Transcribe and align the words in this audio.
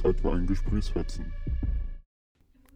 Zeit 0.00 0.20
für 0.20 0.32
einen 0.32 0.46
Gesprächsfetzen. 0.46 1.30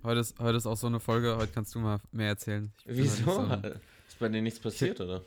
Heute 0.02 0.20
ist, 0.20 0.38
heute 0.38 0.58
ist 0.58 0.66
auch 0.66 0.76
so 0.76 0.86
eine 0.88 1.00
Folge, 1.00 1.36
heute 1.36 1.52
kannst 1.52 1.74
du 1.74 1.78
mal 1.78 1.98
mehr 2.12 2.28
erzählen. 2.28 2.70
Wieso? 2.84 3.24
so 3.24 3.38
ein- 3.40 3.64
Ist 4.06 4.18
bei 4.18 4.28
dir 4.28 4.42
nichts 4.42 4.60
passiert, 4.60 5.00
oder? 5.00 5.22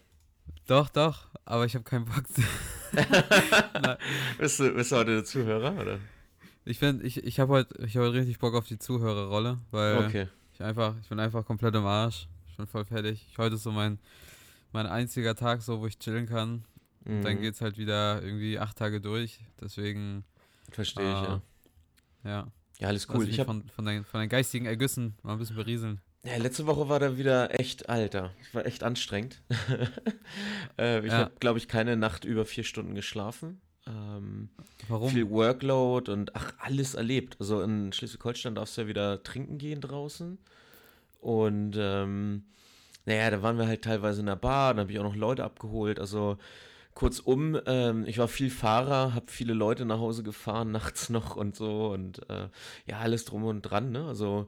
Doch, 0.68 0.90
doch, 0.90 1.26
aber 1.46 1.66
ich 1.66 1.74
habe 1.74 1.84
keinen 1.84 2.06
Bock. 2.06 2.24
Bist 4.38 4.60
du, 4.60 4.72
bist 4.74 4.92
du 4.92 4.96
heute 4.96 5.12
der 5.16 5.26
Zuhörer, 5.26 5.74
oder? 5.82 6.00
Ich 6.66 6.82
ich, 6.82 7.24
ich 7.24 7.40
habe 7.40 7.52
heute, 7.54 7.84
ich 7.84 7.98
hab 7.98 8.04
heute 8.04 8.18
richtig 8.20 8.38
Bock 8.40 8.54
auf 8.54 8.68
die 8.68 8.78
Zuhörerrolle, 8.78 9.60
weil 9.72 10.06
Okay. 10.06 10.28
ich 10.54 10.62
einfach, 10.62 10.96
ich 11.02 11.10
bin 11.10 11.20
einfach 11.20 11.44
komplett 11.46 11.74
im 11.76 11.86
Arsch. 11.86 12.28
Ich 12.50 12.58
bin 12.58 12.68
voll 12.68 12.86
fertig. 12.86 13.26
Ich, 13.32 13.38
heute 13.38 13.56
ist 13.56 13.64
so 13.64 13.72
mein, 13.72 14.00
mein 14.72 14.86
einziger 14.86 15.36
Tag, 15.36 15.62
so 15.64 15.82
wo 15.82 15.88
ich 15.88 15.98
chillen 16.00 16.28
kann. 16.28 16.64
Mhm. 17.06 17.24
Dann 17.24 17.42
geht's 17.42 17.62
halt 17.62 17.78
wieder 17.78 18.22
irgendwie 18.22 18.60
acht 18.60 18.78
Tage 18.78 19.02
durch. 19.02 19.40
Deswegen, 19.60 20.24
Verstehe 20.72 21.10
ich, 21.10 21.16
Ah, 21.16 21.24
ja. 21.24 21.42
Ja. 22.28 22.48
Ja, 22.80 22.90
alles 22.90 23.08
cool. 23.10 23.28
Ich 23.28 23.40
hab, 23.40 23.48
von, 23.48 23.64
von, 23.70 23.86
deinen, 23.86 24.06
von 24.06 24.20
deinen 24.20 24.30
geistigen 24.30 24.68
Ergüssen 24.68 25.16
mal 25.24 25.34
ein 25.34 25.40
bisschen 25.40 25.56
berieseln. 25.56 26.00
ja, 26.24 26.38
letzte 26.38 26.68
Woche 26.68 26.88
war 26.90 27.00
da 27.00 27.18
wieder 27.18 27.60
echt, 27.60 27.90
Alter. 27.90 28.32
Ich 28.42 28.54
war 28.54 28.66
echt 28.68 28.84
anstrengend. 28.84 29.42
äh, 30.78 31.00
ich 31.00 31.08
Ja. 31.12 31.18
habe, 31.20 31.32
glaube 31.40 31.58
ich, 31.58 31.68
keine 31.68 31.98
Nacht 31.98 32.24
über 32.26 32.46
vier 32.46 32.64
Stunden 32.64 32.94
geschlafen. 32.94 33.62
Ähm, 33.88 34.50
Warum? 34.90 35.10
viel 35.10 35.30
Workload 35.30 36.12
und 36.12 36.36
ach, 36.36 36.54
alles 36.60 36.94
erlebt. 36.94 37.38
Also 37.40 37.62
in 37.64 37.92
Schleswig-Holstein 37.94 38.54
darfst 38.56 38.78
du 38.78 38.82
ja 38.82 38.88
wieder 38.88 39.24
trinken 39.24 39.58
gehen 39.58 39.82
draußen. 39.82 40.38
Und 41.20 41.76
ähm, 41.80 42.44
naja, 43.06 43.32
da 43.32 43.42
waren 43.42 43.58
wir 43.58 43.66
halt 43.68 43.84
teilweise 43.84 44.20
in 44.20 44.26
der 44.28 44.36
Bar, 44.36 44.74
dann 44.74 44.82
habe 44.82 44.92
ich 44.92 45.00
auch 45.00 45.04
noch 45.04 45.16
Leute 45.16 45.44
abgeholt. 45.44 46.00
Also 46.00 46.38
kurzum, 46.98 47.60
ähm, 47.68 48.06
ich 48.08 48.18
war 48.18 48.28
viel 48.28 48.50
Fahrer, 48.50 49.14
habe 49.14 49.28
viele 49.28 49.54
Leute 49.54 49.86
nach 49.86 50.00
Hause 50.00 50.24
gefahren, 50.24 50.72
nachts 50.80 51.10
noch 51.10 51.36
und 51.36 51.56
so 51.56 51.90
und 51.90 52.28
äh, 52.28 52.50
ja, 52.88 52.98
alles 52.98 53.24
drum 53.26 53.44
und 53.44 53.62
dran, 53.62 53.92
ne? 53.92 54.06
Also 54.08 54.48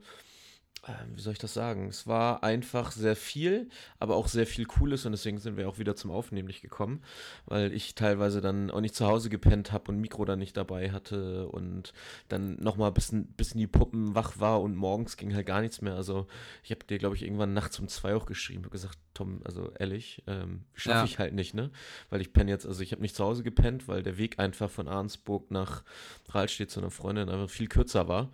wie 1.13 1.21
soll 1.21 1.33
ich 1.33 1.39
das 1.39 1.53
sagen? 1.53 1.87
Es 1.87 2.07
war 2.07 2.43
einfach 2.43 2.91
sehr 2.91 3.15
viel, 3.15 3.69
aber 3.99 4.15
auch 4.15 4.27
sehr 4.27 4.47
viel 4.47 4.65
Cooles 4.65 5.05
und 5.05 5.11
deswegen 5.11 5.37
sind 5.37 5.57
wir 5.57 5.67
auch 5.69 5.77
wieder 5.77 5.95
zum 5.95 6.09
Aufnehmen 6.09 6.47
nicht 6.47 6.61
gekommen, 6.61 7.03
weil 7.45 7.73
ich 7.73 7.95
teilweise 7.95 8.41
dann 8.41 8.71
auch 8.71 8.81
nicht 8.81 8.95
zu 8.95 9.05
Hause 9.05 9.29
gepennt 9.29 9.71
habe 9.71 9.91
und 9.91 9.99
Mikro 9.99 10.25
dann 10.25 10.39
nicht 10.39 10.57
dabei 10.57 10.91
hatte 10.91 11.47
und 11.49 11.93
dann 12.27 12.55
nochmal 12.61 12.91
bis, 12.91 13.11
bis 13.37 13.51
in 13.51 13.59
die 13.59 13.67
Puppen 13.67 14.15
wach 14.15 14.39
war 14.39 14.61
und 14.61 14.75
morgens 14.75 15.17
ging 15.17 15.35
halt 15.35 15.45
gar 15.45 15.61
nichts 15.61 15.81
mehr. 15.81 15.95
Also 15.95 16.27
ich 16.63 16.71
habe 16.71 16.85
dir, 16.85 16.97
glaube 16.97 17.15
ich, 17.15 17.23
irgendwann 17.23 17.53
nachts 17.53 17.77
um 17.79 17.87
zwei 17.87 18.15
auch 18.15 18.25
geschrieben 18.25 18.63
und 18.63 18.71
gesagt, 18.71 18.97
Tom, 19.13 19.41
also 19.43 19.71
ehrlich, 19.77 20.23
ähm, 20.27 20.63
schaffe 20.73 20.99
Ja. 20.99 21.03
ich 21.03 21.19
halt 21.19 21.33
nicht, 21.33 21.53
ne? 21.53 21.71
Weil 22.09 22.21
ich 22.21 22.31
penne 22.31 22.49
jetzt, 22.51 22.65
also 22.65 22.81
ich 22.81 22.93
habe 22.93 23.01
nicht 23.01 23.15
zu 23.15 23.25
Hause 23.25 23.43
gepennt, 23.43 23.87
weil 23.87 24.01
der 24.01 24.17
Weg 24.17 24.39
einfach 24.39 24.69
von 24.69 24.87
Arnsburg 24.87 25.51
nach 25.51 25.83
Rahlstedt 26.29 26.71
zu 26.71 26.79
einer 26.79 26.89
Freundin 26.91 27.29
einfach 27.29 27.49
viel 27.49 27.67
kürzer 27.67 28.07
war. 28.07 28.29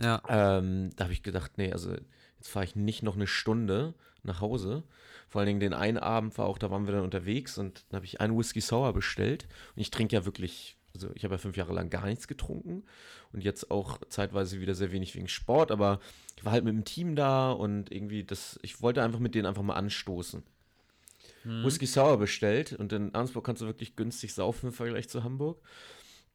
Ja, 0.00 0.22
Ähm, 0.28 0.90
da 0.96 1.04
habe 1.04 1.12
ich 1.12 1.22
gedacht, 1.22 1.52
nee, 1.56 1.72
also 1.72 1.92
jetzt 1.92 2.48
fahre 2.48 2.64
ich 2.64 2.76
nicht 2.76 3.02
noch 3.02 3.16
eine 3.16 3.26
Stunde 3.26 3.94
nach 4.22 4.40
Hause. 4.40 4.84
Vor 5.28 5.40
allen 5.40 5.46
Dingen 5.48 5.60
den 5.60 5.74
einen 5.74 5.98
Abend 5.98 6.36
war 6.38 6.46
auch, 6.46 6.58
da 6.58 6.70
waren 6.70 6.86
wir 6.86 6.94
dann 6.94 7.04
unterwegs 7.04 7.58
und 7.58 7.84
dann 7.88 7.96
habe 7.96 8.06
ich 8.06 8.20
einen 8.20 8.36
Whisky 8.38 8.60
Sour 8.60 8.92
bestellt. 8.92 9.46
Und 9.74 9.82
ich 9.82 9.90
trinke 9.90 10.16
ja 10.16 10.24
wirklich, 10.24 10.76
also 10.94 11.10
ich 11.14 11.24
habe 11.24 11.34
ja 11.34 11.38
fünf 11.38 11.56
Jahre 11.56 11.74
lang 11.74 11.90
gar 11.90 12.06
nichts 12.06 12.28
getrunken 12.28 12.84
und 13.32 13.44
jetzt 13.44 13.70
auch 13.70 13.98
zeitweise 14.08 14.60
wieder 14.60 14.74
sehr 14.74 14.92
wenig 14.92 15.14
wegen 15.14 15.28
Sport, 15.28 15.70
aber 15.70 16.00
ich 16.36 16.44
war 16.44 16.52
halt 16.52 16.64
mit 16.64 16.74
dem 16.74 16.84
Team 16.84 17.16
da 17.16 17.50
und 17.50 17.92
irgendwie 17.92 18.24
das, 18.24 18.58
ich 18.62 18.80
wollte 18.80 19.02
einfach 19.02 19.18
mit 19.18 19.34
denen 19.34 19.46
einfach 19.46 19.62
mal 19.62 19.74
anstoßen. 19.74 20.42
Mhm. 21.44 21.64
Whisky 21.64 21.86
Sour 21.86 22.18
bestellt 22.18 22.72
und 22.72 22.92
in 22.92 23.14
Arnsburg 23.14 23.44
kannst 23.44 23.62
du 23.62 23.66
wirklich 23.66 23.96
günstig 23.96 24.34
saufen 24.34 24.68
im 24.68 24.72
Vergleich 24.72 25.08
zu 25.08 25.24
Hamburg. 25.24 25.60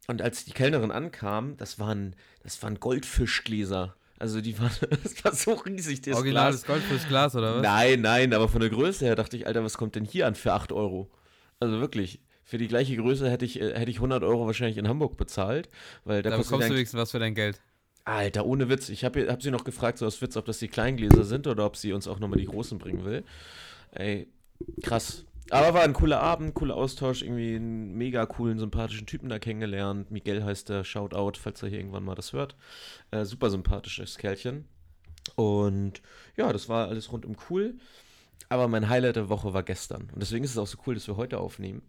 Und 0.08 0.22
als 0.22 0.46
die 0.46 0.52
Kellnerin 0.52 0.92
ankam, 0.92 1.56
das 1.58 1.80
waren, 1.80 2.16
das 2.44 2.62
waren 2.62 2.80
Goldfischgläser. 2.80 3.96
Also 4.20 4.42
die 4.42 4.58
waren, 4.60 4.72
das 5.04 5.24
war 5.24 5.34
so 5.34 5.54
riesig, 5.54 6.02
das 6.02 6.16
originales 6.16 6.64
Glas. 6.64 6.78
Goldfischglas 6.78 7.36
oder 7.36 7.56
was? 7.56 7.62
Nein, 7.62 8.02
nein, 8.02 8.34
aber 8.34 8.48
von 8.50 8.62
der 8.62 8.70
Größe 8.70 9.06
her 9.06 9.16
dachte 9.16 9.38
ich, 9.38 9.48
Alter, 9.48 9.64
was 9.64 9.78
kommt 9.78 9.96
denn 9.96 10.06
hier 10.06 10.28
an 10.28 10.36
für 10.36 10.54
8 10.54 10.72
Euro? 10.72 11.10
Also 11.60 11.80
wirklich, 11.80 12.20
für 12.44 12.58
die 12.58 12.68
gleiche 12.68 12.96
Größe 12.98 13.30
hätte 13.30 13.46
ich, 13.46 13.60
äh, 13.62 13.78
hätte 13.78 13.92
ich 13.92 13.98
100 13.98 14.24
Euro 14.24 14.46
wahrscheinlich 14.46 14.78
in 14.78 14.88
Hamburg 14.88 15.18
bezahlt, 15.18 15.70
weil 16.04 16.22
da 16.22 16.32
Da 16.32 16.38
bekommst 16.38 16.70
du 16.70 16.74
wenigstens 16.74 17.00
was 17.00 17.12
für 17.12 17.20
dein 17.20 17.36
Geld. 17.36 17.62
Alter, 18.06 18.46
ohne 18.46 18.68
Witz. 18.68 18.90
Ich 18.90 19.06
habe 19.06 19.30
hab 19.30 19.42
sie 19.42 19.52
noch 19.52 19.64
gefragt, 19.64 19.98
so 19.98 20.06
aus 20.06 20.22
Witz, 20.22 20.36
ob 20.36 20.46
das 20.46 20.60
die 20.60 20.68
Kleingläser 20.68 21.24
sind 21.24 21.48
oder 21.48 21.66
ob 21.66 21.78
sie 21.78 21.94
uns 21.94 22.08
auch 22.08 22.20
nochmal 22.20 22.38
die 22.38 22.46
großen 22.46 22.78
bringen 22.78 23.06
will. 23.06 23.24
Ey, 23.92 24.28
krass. 24.82 25.24
Aber 25.50 25.74
war 25.74 25.84
ein 25.84 25.94
cooler 25.94 26.22
Abend, 26.22 26.54
cooler 26.54 26.76
Austausch, 26.76 27.22
irgendwie 27.22 27.56
einen 27.56 27.94
mega 27.96 28.26
coolen, 28.26 28.58
sympathischen 28.60 29.06
Typen 29.06 29.30
da 29.30 29.40
kennengelernt. 29.40 30.10
Miguel 30.10 30.44
heißt 30.44 30.70
der, 30.70 30.84
Shoutout, 30.84 31.38
falls 31.38 31.62
er 31.62 31.70
hier 31.70 31.80
irgendwann 31.80 32.04
mal 32.04 32.16
das 32.16 32.34
hört. 32.34 32.56
Äh, 33.12 33.26
super 33.26 33.50
sympathisches 33.50 34.18
Kerlchen. 34.18 34.66
Und 35.36 36.02
ja, 36.38 36.52
das 36.52 36.70
war 36.70 36.88
alles 36.88 37.12
rundum 37.12 37.36
cool. 37.50 37.76
Aber 38.50 38.68
mein 38.68 38.90
Highlight 38.90 39.16
der 39.16 39.30
Woche 39.30 39.54
war 39.54 39.64
gestern. 39.64 40.10
Und 40.14 40.22
deswegen 40.22 40.44
ist 40.44 40.52
es 40.52 40.58
auch 40.58 40.68
so 40.68 40.78
cool, 40.86 40.96
dass 40.96 41.08
wir 41.08 41.18
heute 41.18 41.40
aufnehmen. 41.40 41.82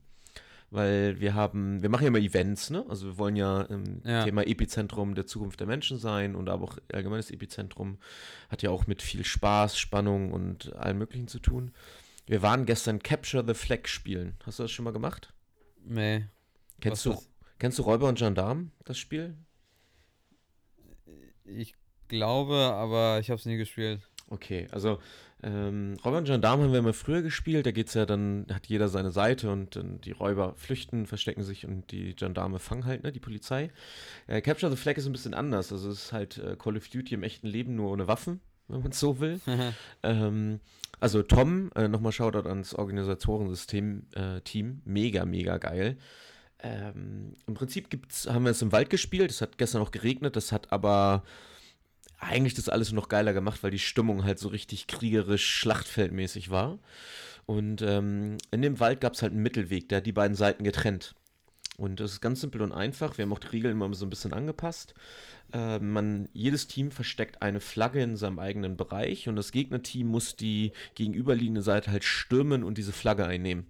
Weil 0.71 1.21
wir 1.21 1.34
haben, 1.34 1.82
wir 1.82 1.88
machen 1.88 2.03
ja 2.03 2.09
immer 2.09 2.19
Events, 2.19 2.71
ne? 2.71 2.84
Also 2.88 3.06
wir 3.06 3.19
wollen 3.19 3.36
ja 3.36 3.62
im 3.62 4.00
Ja. 4.04 4.25
Thema 4.25 4.47
Epizentrum 4.47 5.15
der 5.15 5.26
Zukunft 5.26 5.60
der 5.60 5.66
Menschen 5.69 5.98
sein 5.98 6.34
und 6.34 6.48
aber 6.48 6.65
auch 6.65 6.78
allgemeines 6.92 7.31
Epizentrum 7.31 7.98
hat 8.48 8.62
ja 8.62 8.71
auch 8.71 8.86
mit 8.86 9.00
viel 9.03 9.25
Spaß, 9.25 9.78
Spannung 9.78 10.32
und 10.32 10.75
allem 10.75 10.98
Möglichen 10.98 11.28
zu 11.28 11.38
tun. 11.38 11.71
Wir 12.26 12.42
waren 12.42 12.64
gestern 12.64 13.02
Capture 13.02 13.44
the 13.46 13.54
Flag 13.54 13.86
spielen. 13.86 14.36
Hast 14.44 14.58
du 14.58 14.64
das 14.64 14.70
schon 14.70 14.84
mal 14.84 14.92
gemacht? 14.92 15.34
Nee. 15.84 16.26
Kennst 16.80 17.06
was 17.06 17.16
du, 17.16 17.22
kennst 17.58 17.78
du 17.78 17.82
Räuber 17.82 18.08
und 18.08 18.18
Gendarm, 18.18 18.72
das 18.84 18.98
Spiel? 18.98 19.36
Ich 21.44 21.74
glaube, 22.08 22.54
aber 22.54 23.18
ich 23.20 23.30
habe 23.30 23.38
es 23.38 23.46
nie 23.46 23.56
gespielt. 23.56 24.00
Okay, 24.30 24.68
also 24.70 24.98
ähm, 25.42 25.96
Räuber 26.02 26.18
und 26.18 26.24
Gendarm 26.24 26.60
haben 26.62 26.72
wir 26.72 26.78
immer 26.78 26.94
früher 26.94 27.20
gespielt. 27.20 27.66
Da 27.66 27.70
geht 27.70 27.88
es 27.88 27.94
ja 27.94 28.06
dann, 28.06 28.46
hat 28.50 28.66
jeder 28.66 28.88
seine 28.88 29.10
Seite 29.10 29.50
und 29.50 29.76
dann 29.76 30.00
die 30.00 30.12
Räuber 30.12 30.54
flüchten, 30.56 31.06
verstecken 31.06 31.42
sich 31.42 31.66
und 31.66 31.92
die 31.92 32.16
Gendarme 32.16 32.58
fangen 32.58 32.86
halt, 32.86 33.02
ne, 33.02 33.12
die 33.12 33.20
Polizei. 33.20 33.70
Äh, 34.26 34.41
Capture 34.41 34.72
the 34.72 34.78
Flag 34.78 34.96
ist 34.96 35.04
ein 35.06 35.12
bisschen 35.12 35.34
anders. 35.34 35.70
Also 35.70 35.91
es 35.91 36.04
ist 36.04 36.12
halt 36.12 36.38
äh, 36.38 36.56
Call 36.56 36.78
of 36.78 36.88
Duty 36.88 37.14
im 37.14 37.22
echten 37.22 37.46
Leben 37.46 37.76
nur 37.76 37.91
ohne 37.91 38.08
Waffen, 38.08 38.41
wenn 38.69 38.82
man 38.82 38.92
es 38.92 39.00
so 39.00 39.20
will. 39.20 39.41
Ähm, 40.02 40.60
also 41.00 41.22
Tom, 41.22 41.70
äh, 41.75 41.88
nochmal 41.88 42.12
Shoutout 42.12 42.48
ans 42.48 42.75
Organisatorensystem 42.75 44.06
äh, 44.14 44.41
Team, 44.42 44.82
mega, 44.84 45.25
mega 45.25 45.58
geil. 45.58 45.97
Ähm, 46.62 47.34
Im 47.47 47.54
Prinzip 47.54 47.91
gibt's, 47.91 48.26
haben 48.26 48.44
wir 48.44 48.50
es 48.50 48.62
im 48.62 48.72
Wald 48.72 48.91
gespielt, 48.91 49.30
es 49.30 49.41
hat 49.41 49.58
gestern 49.58 49.82
auch 49.82 49.91
geregnet, 49.91 50.36
das 50.36 50.53
hat 50.53 50.72
aber 50.72 51.24
eigentlich 52.19 52.54
das 52.54 52.69
alles 52.69 52.92
noch 52.92 53.08
geiler 53.08 53.32
gemacht, 53.32 53.62
weil 53.62 53.70
die 53.70 53.78
Stimmung 53.78 54.24
halt 54.24 54.38
so 54.38 54.48
richtig 54.48 54.86
kriegerisch, 54.86 55.47
schlachtfeldmäßig 55.47 56.50
war. 56.50 56.78
Und 57.47 57.82
ähm, 57.82 58.38
in 58.50 58.62
dem 58.62 58.80
Wald 58.80 59.00
gab 59.00 59.12
es 59.12 59.22
halt 59.22 59.32
einen 59.32 59.42
Mittelweg, 59.42 59.88
der 59.88 59.98
hat 59.98 60.06
die 60.06 60.12
beiden 60.12 60.34
Seiten 60.34 60.64
getrennt. 60.64 61.14
Und 61.76 61.98
das 61.98 62.12
ist 62.12 62.20
ganz 62.20 62.40
simpel 62.40 62.62
und 62.62 62.70
einfach. 62.72 63.18
Wir 63.18 63.24
haben 63.24 63.32
auch 63.32 63.40
die 63.40 63.48
Regeln 63.48 63.72
immer 63.72 63.92
so 63.94 64.06
ein 64.06 64.10
bisschen 64.10 64.32
angepasst. 64.32 64.94
Äh, 65.52 65.80
man, 65.80 66.28
jedes 66.32 66.68
Team 66.68 66.92
versteckt 66.92 67.42
eine 67.42 67.60
Flagge 67.60 68.02
in 68.02 68.16
seinem 68.16 68.38
eigenen 68.38 68.76
Bereich 68.76 69.28
und 69.28 69.36
das 69.36 69.50
Gegnerteam 69.50 70.06
muss 70.06 70.36
die 70.36 70.72
gegenüberliegende 70.94 71.62
Seite 71.62 71.90
halt 71.90 72.04
stürmen 72.04 72.62
und 72.62 72.78
diese 72.78 72.92
Flagge 72.92 73.26
einnehmen. 73.26 73.66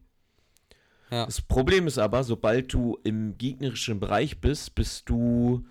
Ja. 1.10 1.26
Das 1.26 1.40
Problem 1.40 1.86
ist 1.86 1.98
aber, 1.98 2.24
sobald 2.24 2.72
du 2.72 2.98
im 3.04 3.38
gegnerischen 3.38 4.00
Bereich 4.00 4.40
bist, 4.40 4.74
bist 4.74 5.08
du 5.08 5.64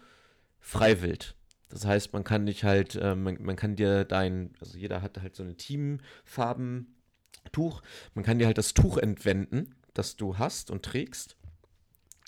freiwillig. 0.59 1.35
Das 1.69 1.85
heißt, 1.85 2.13
man 2.13 2.23
kann 2.23 2.45
dich 2.45 2.63
halt, 2.63 2.95
äh, 2.95 3.15
man, 3.15 3.41
man 3.41 3.55
kann 3.55 3.75
dir 3.75 4.05
dein, 4.05 4.51
also 4.59 4.77
jeder 4.77 5.01
hat 5.01 5.19
halt 5.21 5.35
so 5.35 5.41
eine 5.43 5.57
Teamfarben-Tuch, 5.57 7.81
man 8.13 8.23
kann 8.23 8.39
dir 8.39 8.45
halt 8.45 8.57
das 8.57 8.73
Tuch 8.73 8.97
entwenden, 8.97 9.75
das 9.93 10.15
du 10.15 10.37
hast 10.37 10.71
und 10.71 10.83
trägst. 10.83 11.35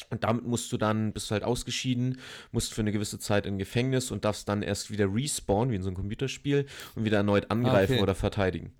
Und 0.09 0.23
damit 0.23 0.45
musst 0.45 0.71
du 0.71 0.77
dann, 0.77 1.13
bist 1.13 1.29
du 1.29 1.33
halt 1.33 1.43
ausgeschieden, 1.43 2.19
musst 2.51 2.73
für 2.73 2.81
eine 2.81 2.91
gewisse 2.91 3.17
Zeit 3.19 3.45
in 3.45 3.57
Gefängnis 3.57 4.11
und 4.11 4.25
darfst 4.25 4.47
dann 4.47 4.61
erst 4.61 4.91
wieder 4.91 5.07
respawnen, 5.13 5.71
wie 5.71 5.75
in 5.77 5.81
so 5.83 5.89
einem 5.89 5.95
Computerspiel, 5.95 6.65
und 6.95 7.05
wieder 7.05 7.17
erneut 7.17 7.49
angreifen 7.51 7.93
okay. 7.93 8.01
oder 8.03 8.15
verteidigen. 8.15 8.73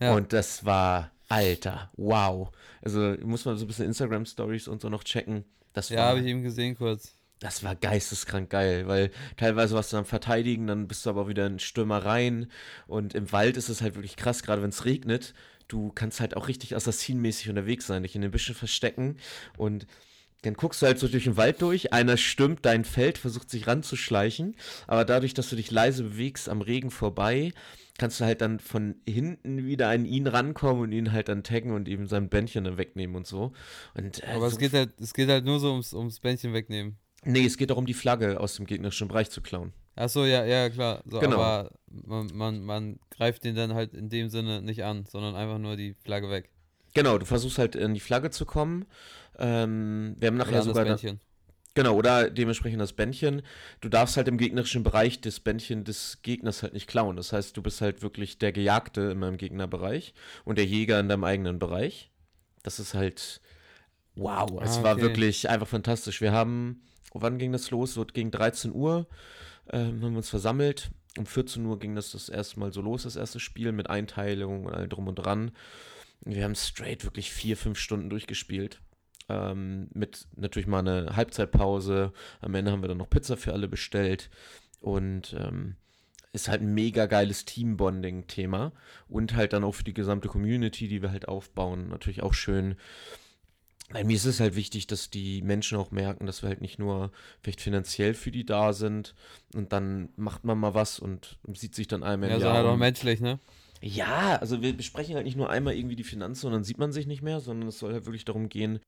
Ja. 0.00 0.14
Und 0.14 0.32
das 0.32 0.64
war, 0.64 1.10
Alter, 1.28 1.90
wow. 1.96 2.50
Also 2.82 3.14
muss 3.22 3.44
man 3.44 3.56
so 3.56 3.64
ein 3.64 3.68
bisschen 3.68 3.86
Instagram-Stories 3.86 4.68
und 4.68 4.80
so 4.80 4.88
noch 4.88 5.04
checken. 5.04 5.44
Das 5.74 5.88
Ja, 5.90 6.06
habe 6.06 6.20
ich 6.20 6.26
eben 6.26 6.42
gesehen 6.42 6.76
kurz. 6.76 7.14
das 7.38 7.62
war 7.64 7.74
geisteskrank 7.74 8.50
geil, 8.50 8.86
weil 8.88 9.10
teilweise 9.36 9.74
warst 9.74 9.92
du 9.92 9.96
am 9.96 10.04
Verteidigen, 10.04 10.66
dann 10.66 10.86
bist 10.88 11.06
du 11.06 11.10
aber 11.10 11.28
wieder 11.28 11.46
in 11.46 11.58
Stürmereien 11.58 12.50
und 12.86 13.14
im 13.14 13.32
Wald 13.32 13.56
ist 13.56 13.68
es 13.68 13.80
halt 13.80 13.94
wirklich 13.94 14.16
krass, 14.16 14.42
gerade 14.42 14.62
wenn 14.62 14.70
es 14.70 14.84
regnet. 14.84 15.34
Du 15.68 15.90
kannst 15.92 16.20
halt 16.20 16.36
auch 16.36 16.48
richtig 16.48 16.76
assassinenmäßig 16.76 17.48
unterwegs 17.48 17.86
sein, 17.86 18.02
dich 18.02 18.14
in 18.14 18.22
den 18.22 18.30
Büschen 18.30 18.54
verstecken 18.54 19.16
und 19.56 19.86
dann 20.42 20.54
guckst 20.54 20.82
du 20.82 20.86
halt 20.86 20.98
so 20.98 21.08
durch 21.08 21.24
den 21.24 21.36
Wald 21.36 21.62
durch, 21.62 21.92
einer 21.92 22.16
stürmt 22.16 22.64
dein 22.66 22.84
Feld, 22.84 23.18
versucht 23.18 23.50
sich 23.50 23.66
ranzuschleichen, 23.66 24.56
aber 24.86 25.04
dadurch, 25.04 25.34
dass 25.34 25.48
du 25.48 25.56
dich 25.56 25.70
leise 25.70 26.02
bewegst 26.02 26.48
am 26.48 26.60
Regen 26.60 26.90
vorbei, 26.90 27.52
kannst 27.98 28.20
du 28.20 28.24
halt 28.24 28.40
dann 28.40 28.58
von 28.58 28.96
hinten 29.08 29.64
wieder 29.66 29.88
an 29.88 30.04
ihn 30.04 30.26
rankommen 30.26 30.82
und 30.82 30.92
ihn 30.92 31.12
halt 31.12 31.28
dann 31.28 31.42
taggen 31.42 31.72
und 31.72 31.88
ihm 31.88 32.06
sein 32.06 32.28
Bändchen 32.28 32.64
dann 32.64 32.78
wegnehmen 32.78 33.16
und 33.16 33.26
so. 33.26 33.52
Und, 33.94 34.22
äh, 34.22 34.26
Aber 34.34 34.50
so 34.50 34.54
es 34.54 34.58
geht 34.58 34.72
halt, 34.72 34.90
es 35.00 35.14
geht 35.14 35.28
halt 35.28 35.44
nur 35.44 35.60
so 35.60 35.70
ums, 35.70 35.92
ums 35.94 36.20
Bändchen 36.20 36.52
wegnehmen. 36.52 36.96
Nee, 37.24 37.46
es 37.46 37.56
geht 37.56 37.70
darum, 37.70 37.86
die 37.86 37.94
Flagge 37.94 38.40
aus 38.40 38.56
dem 38.56 38.66
gegnerischen 38.66 39.08
Bereich 39.08 39.30
zu 39.30 39.40
klauen. 39.40 39.72
Achso, 39.94 40.24
ja, 40.24 40.44
ja, 40.44 40.70
klar. 40.70 41.02
So, 41.04 41.20
Genau. 41.20 41.36
Aber 41.36 41.70
man, 41.86 42.30
man, 42.34 42.64
man 42.64 43.00
greift 43.10 43.44
den 43.44 43.54
dann 43.54 43.74
halt 43.74 43.94
in 43.94 44.08
dem 44.08 44.28
Sinne 44.28 44.62
nicht 44.62 44.82
an, 44.84 45.04
sondern 45.04 45.36
einfach 45.36 45.58
nur 45.58 45.76
die 45.76 45.94
Flagge 46.02 46.30
weg. 46.30 46.50
Genau, 46.94 47.18
du 47.18 47.26
versuchst 47.26 47.58
halt 47.58 47.74
in 47.74 47.94
die 47.94 48.00
Flagge 48.00 48.30
zu 48.30 48.44
kommen. 48.44 48.86
Ähm, 49.38 50.14
wir 50.18 50.28
haben 50.28 50.36
nachher 50.36 50.58
das 50.58 50.64
sogar. 50.66 50.84
Bändchen. 50.84 51.20
Genau, 51.74 51.94
oder 51.94 52.28
dementsprechend 52.28 52.82
das 52.82 52.92
Bändchen. 52.92 53.40
Du 53.80 53.88
darfst 53.88 54.18
halt 54.18 54.28
im 54.28 54.36
gegnerischen 54.36 54.82
Bereich 54.82 55.22
das 55.22 55.40
Bändchen 55.40 55.84
des 55.84 56.18
Gegners 56.20 56.62
halt 56.62 56.74
nicht 56.74 56.86
klauen. 56.86 57.16
Das 57.16 57.32
heißt, 57.32 57.56
du 57.56 57.62
bist 57.62 57.80
halt 57.80 58.02
wirklich 58.02 58.36
der 58.38 58.52
Gejagte 58.52 59.00
in 59.12 59.18
meinem 59.18 59.38
Gegnerbereich 59.38 60.12
und 60.44 60.58
der 60.58 60.66
Jäger 60.66 61.00
in 61.00 61.08
deinem 61.08 61.24
eigenen 61.24 61.58
Bereich. 61.58 62.10
Das 62.62 62.78
ist 62.78 62.94
halt. 62.94 63.40
Wow, 64.14 64.60
es 64.62 64.76
Ah, 64.76 64.82
war 64.82 64.92
okay. 64.94 65.02
wirklich 65.02 65.48
einfach 65.48 65.66
fantastisch. 65.68 66.20
Wir 66.20 66.32
haben, 66.32 66.82
wann 67.14 67.38
ging 67.38 67.52
das 67.52 67.70
los? 67.70 67.94
So 67.94 68.04
gegen 68.04 68.30
13 68.30 68.74
Uhr 68.74 69.06
ähm, 69.72 70.02
haben 70.02 70.10
wir 70.10 70.18
uns 70.18 70.28
versammelt. 70.28 70.90
Um 71.16 71.24
14 71.24 71.64
Uhr 71.64 71.78
ging 71.78 71.94
das 71.94 72.12
das 72.12 72.28
erste 72.28 72.60
Mal 72.60 72.72
so 72.74 72.82
los, 72.82 73.04
das 73.04 73.16
erste 73.16 73.40
Spiel 73.40 73.72
mit 73.72 73.88
Einteilung 73.88 74.66
und 74.66 74.74
allem 74.74 74.90
drum 74.90 75.08
und 75.08 75.14
dran. 75.14 75.52
Wir 76.24 76.44
haben 76.44 76.54
straight 76.54 77.04
wirklich 77.04 77.32
vier, 77.32 77.56
fünf 77.56 77.78
Stunden 77.78 78.10
durchgespielt. 78.10 78.80
Ähm, 79.32 79.88
mit 79.94 80.26
natürlich 80.36 80.66
mal 80.66 80.80
eine 80.86 81.16
Halbzeitpause. 81.16 82.12
Am 82.40 82.54
Ende 82.54 82.70
haben 82.72 82.82
wir 82.82 82.88
dann 82.88 82.98
noch 82.98 83.10
Pizza 83.10 83.36
für 83.36 83.52
alle 83.52 83.68
bestellt. 83.68 84.28
Und 84.80 85.34
ähm, 85.38 85.76
ist 86.32 86.48
halt 86.48 86.62
ein 86.62 86.74
mega 86.74 87.06
geiles 87.06 87.44
Teambonding-Thema. 87.44 88.72
Und 89.08 89.34
halt 89.34 89.52
dann 89.52 89.64
auch 89.64 89.74
für 89.74 89.84
die 89.84 89.94
gesamte 89.94 90.28
Community, 90.28 90.88
die 90.88 91.02
wir 91.02 91.10
halt 91.10 91.28
aufbauen. 91.28 91.88
Natürlich 91.88 92.22
auch 92.22 92.34
schön. 92.34 92.76
Weil 93.90 94.04
mir 94.04 94.16
ist 94.16 94.24
es 94.24 94.40
halt 94.40 94.56
wichtig, 94.56 94.86
dass 94.86 95.10
die 95.10 95.42
Menschen 95.42 95.76
auch 95.76 95.90
merken, 95.90 96.24
dass 96.26 96.42
wir 96.42 96.48
halt 96.48 96.62
nicht 96.62 96.78
nur 96.78 97.12
vielleicht 97.42 97.60
finanziell 97.60 98.14
für 98.14 98.30
die 98.30 98.46
da 98.46 98.72
sind 98.72 99.14
und 99.54 99.74
dann 99.74 100.08
macht 100.16 100.44
man 100.44 100.56
mal 100.58 100.72
was 100.72 100.98
und 100.98 101.38
sieht 101.52 101.74
sich 101.74 101.88
dann 101.88 102.02
einmal 102.02 102.30
im 102.30 102.36
Ja, 102.36 102.38
Jahr. 102.38 102.40
sondern 102.40 102.56
halt 102.56 102.66
auch 102.68 102.72
um- 102.72 102.78
menschlich, 102.78 103.20
ne? 103.20 103.38
Ja, 103.82 104.36
also 104.36 104.62
wir 104.62 104.76
besprechen 104.76 105.16
halt 105.16 105.24
nicht 105.24 105.36
nur 105.36 105.50
einmal 105.50 105.74
irgendwie 105.74 105.96
die 105.96 106.04
Finanzen 106.04 106.46
und 106.46 106.52
dann 106.52 106.62
sieht 106.64 106.78
man 106.78 106.92
sich 106.92 107.08
nicht 107.08 107.20
mehr, 107.20 107.40
sondern 107.40 107.68
es 107.68 107.80
soll 107.80 107.92
halt 107.92 108.06
wirklich 108.06 108.24
darum 108.24 108.48
gehen, 108.48 108.78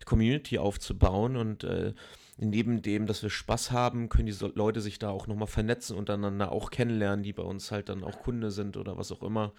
die 0.00 0.04
Community 0.04 0.58
aufzubauen 0.58 1.36
und 1.36 1.62
äh, 1.62 1.94
neben 2.36 2.82
dem, 2.82 3.06
dass 3.06 3.22
wir 3.22 3.30
Spaß 3.30 3.70
haben, 3.70 4.08
können 4.08 4.26
die 4.26 4.36
Leute 4.54 4.80
sich 4.80 4.98
da 4.98 5.10
auch 5.10 5.28
nochmal 5.28 5.46
vernetzen 5.46 5.94
und 5.94 6.00
untereinander 6.00 6.50
auch 6.50 6.70
kennenlernen, 6.70 7.22
die 7.22 7.32
bei 7.32 7.44
uns 7.44 7.70
halt 7.70 7.88
dann 7.88 8.02
auch 8.02 8.22
Kunde 8.22 8.50
sind 8.50 8.76
oder 8.76 8.96
was 8.96 9.12
auch 9.12 9.22
immer, 9.22 9.52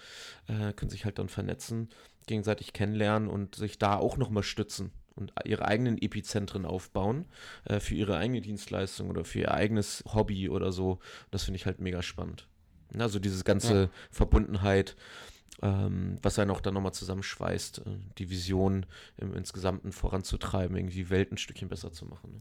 äh, 0.48 0.74
können 0.74 0.90
sich 0.90 1.06
halt 1.06 1.20
dann 1.20 1.30
vernetzen, 1.30 1.90
gegenseitig 2.28 2.74
kennenlernen 2.74 3.30
und 3.30 3.56
sich 3.56 3.80
da 3.80 3.96
auch 3.96 4.18
nochmal 4.18 4.44
stützen 4.44 4.92
und 5.16 5.32
ihre 5.46 5.66
eigenen 5.66 6.02
Epizentren 6.02 6.66
aufbauen 6.66 7.28
äh, 7.64 7.80
für 7.80 7.96
ihre 7.96 8.18
eigene 8.18 8.42
Dienstleistung 8.42 9.10
oder 9.10 9.24
für 9.24 9.40
ihr 9.40 9.54
eigenes 9.54 10.04
Hobby 10.14 10.50
oder 10.50 10.74
so. 10.74 11.00
Das 11.32 11.44
finde 11.44 11.58
ich 11.58 11.66
halt 11.66 11.80
mega 11.80 12.02
spannend. 12.02 12.48
Also 12.98 13.20
diese 13.20 13.44
ganze 13.44 13.74
Ja. 13.84 13.90
Verbundenheit, 14.10 14.96
ähm, 15.62 16.18
was 16.22 16.40
einen 16.40 16.52
auch 16.52 16.62
dann 16.62 16.74
nochmal 16.74 16.94
zusammenschweißt, 16.94 17.80
äh, 17.80 17.84
die 18.18 18.30
Vision 18.30 18.86
im 19.18 19.34
Insgesamten 19.36 19.92
voranzutreiben, 19.92 20.76
irgendwie 20.76 20.96
die 20.96 21.10
Welt 21.10 21.32
ein 21.32 21.38
Stückchen 21.38 21.70
besser 21.70 21.92
zu 21.92 22.06
machen. 22.06 22.32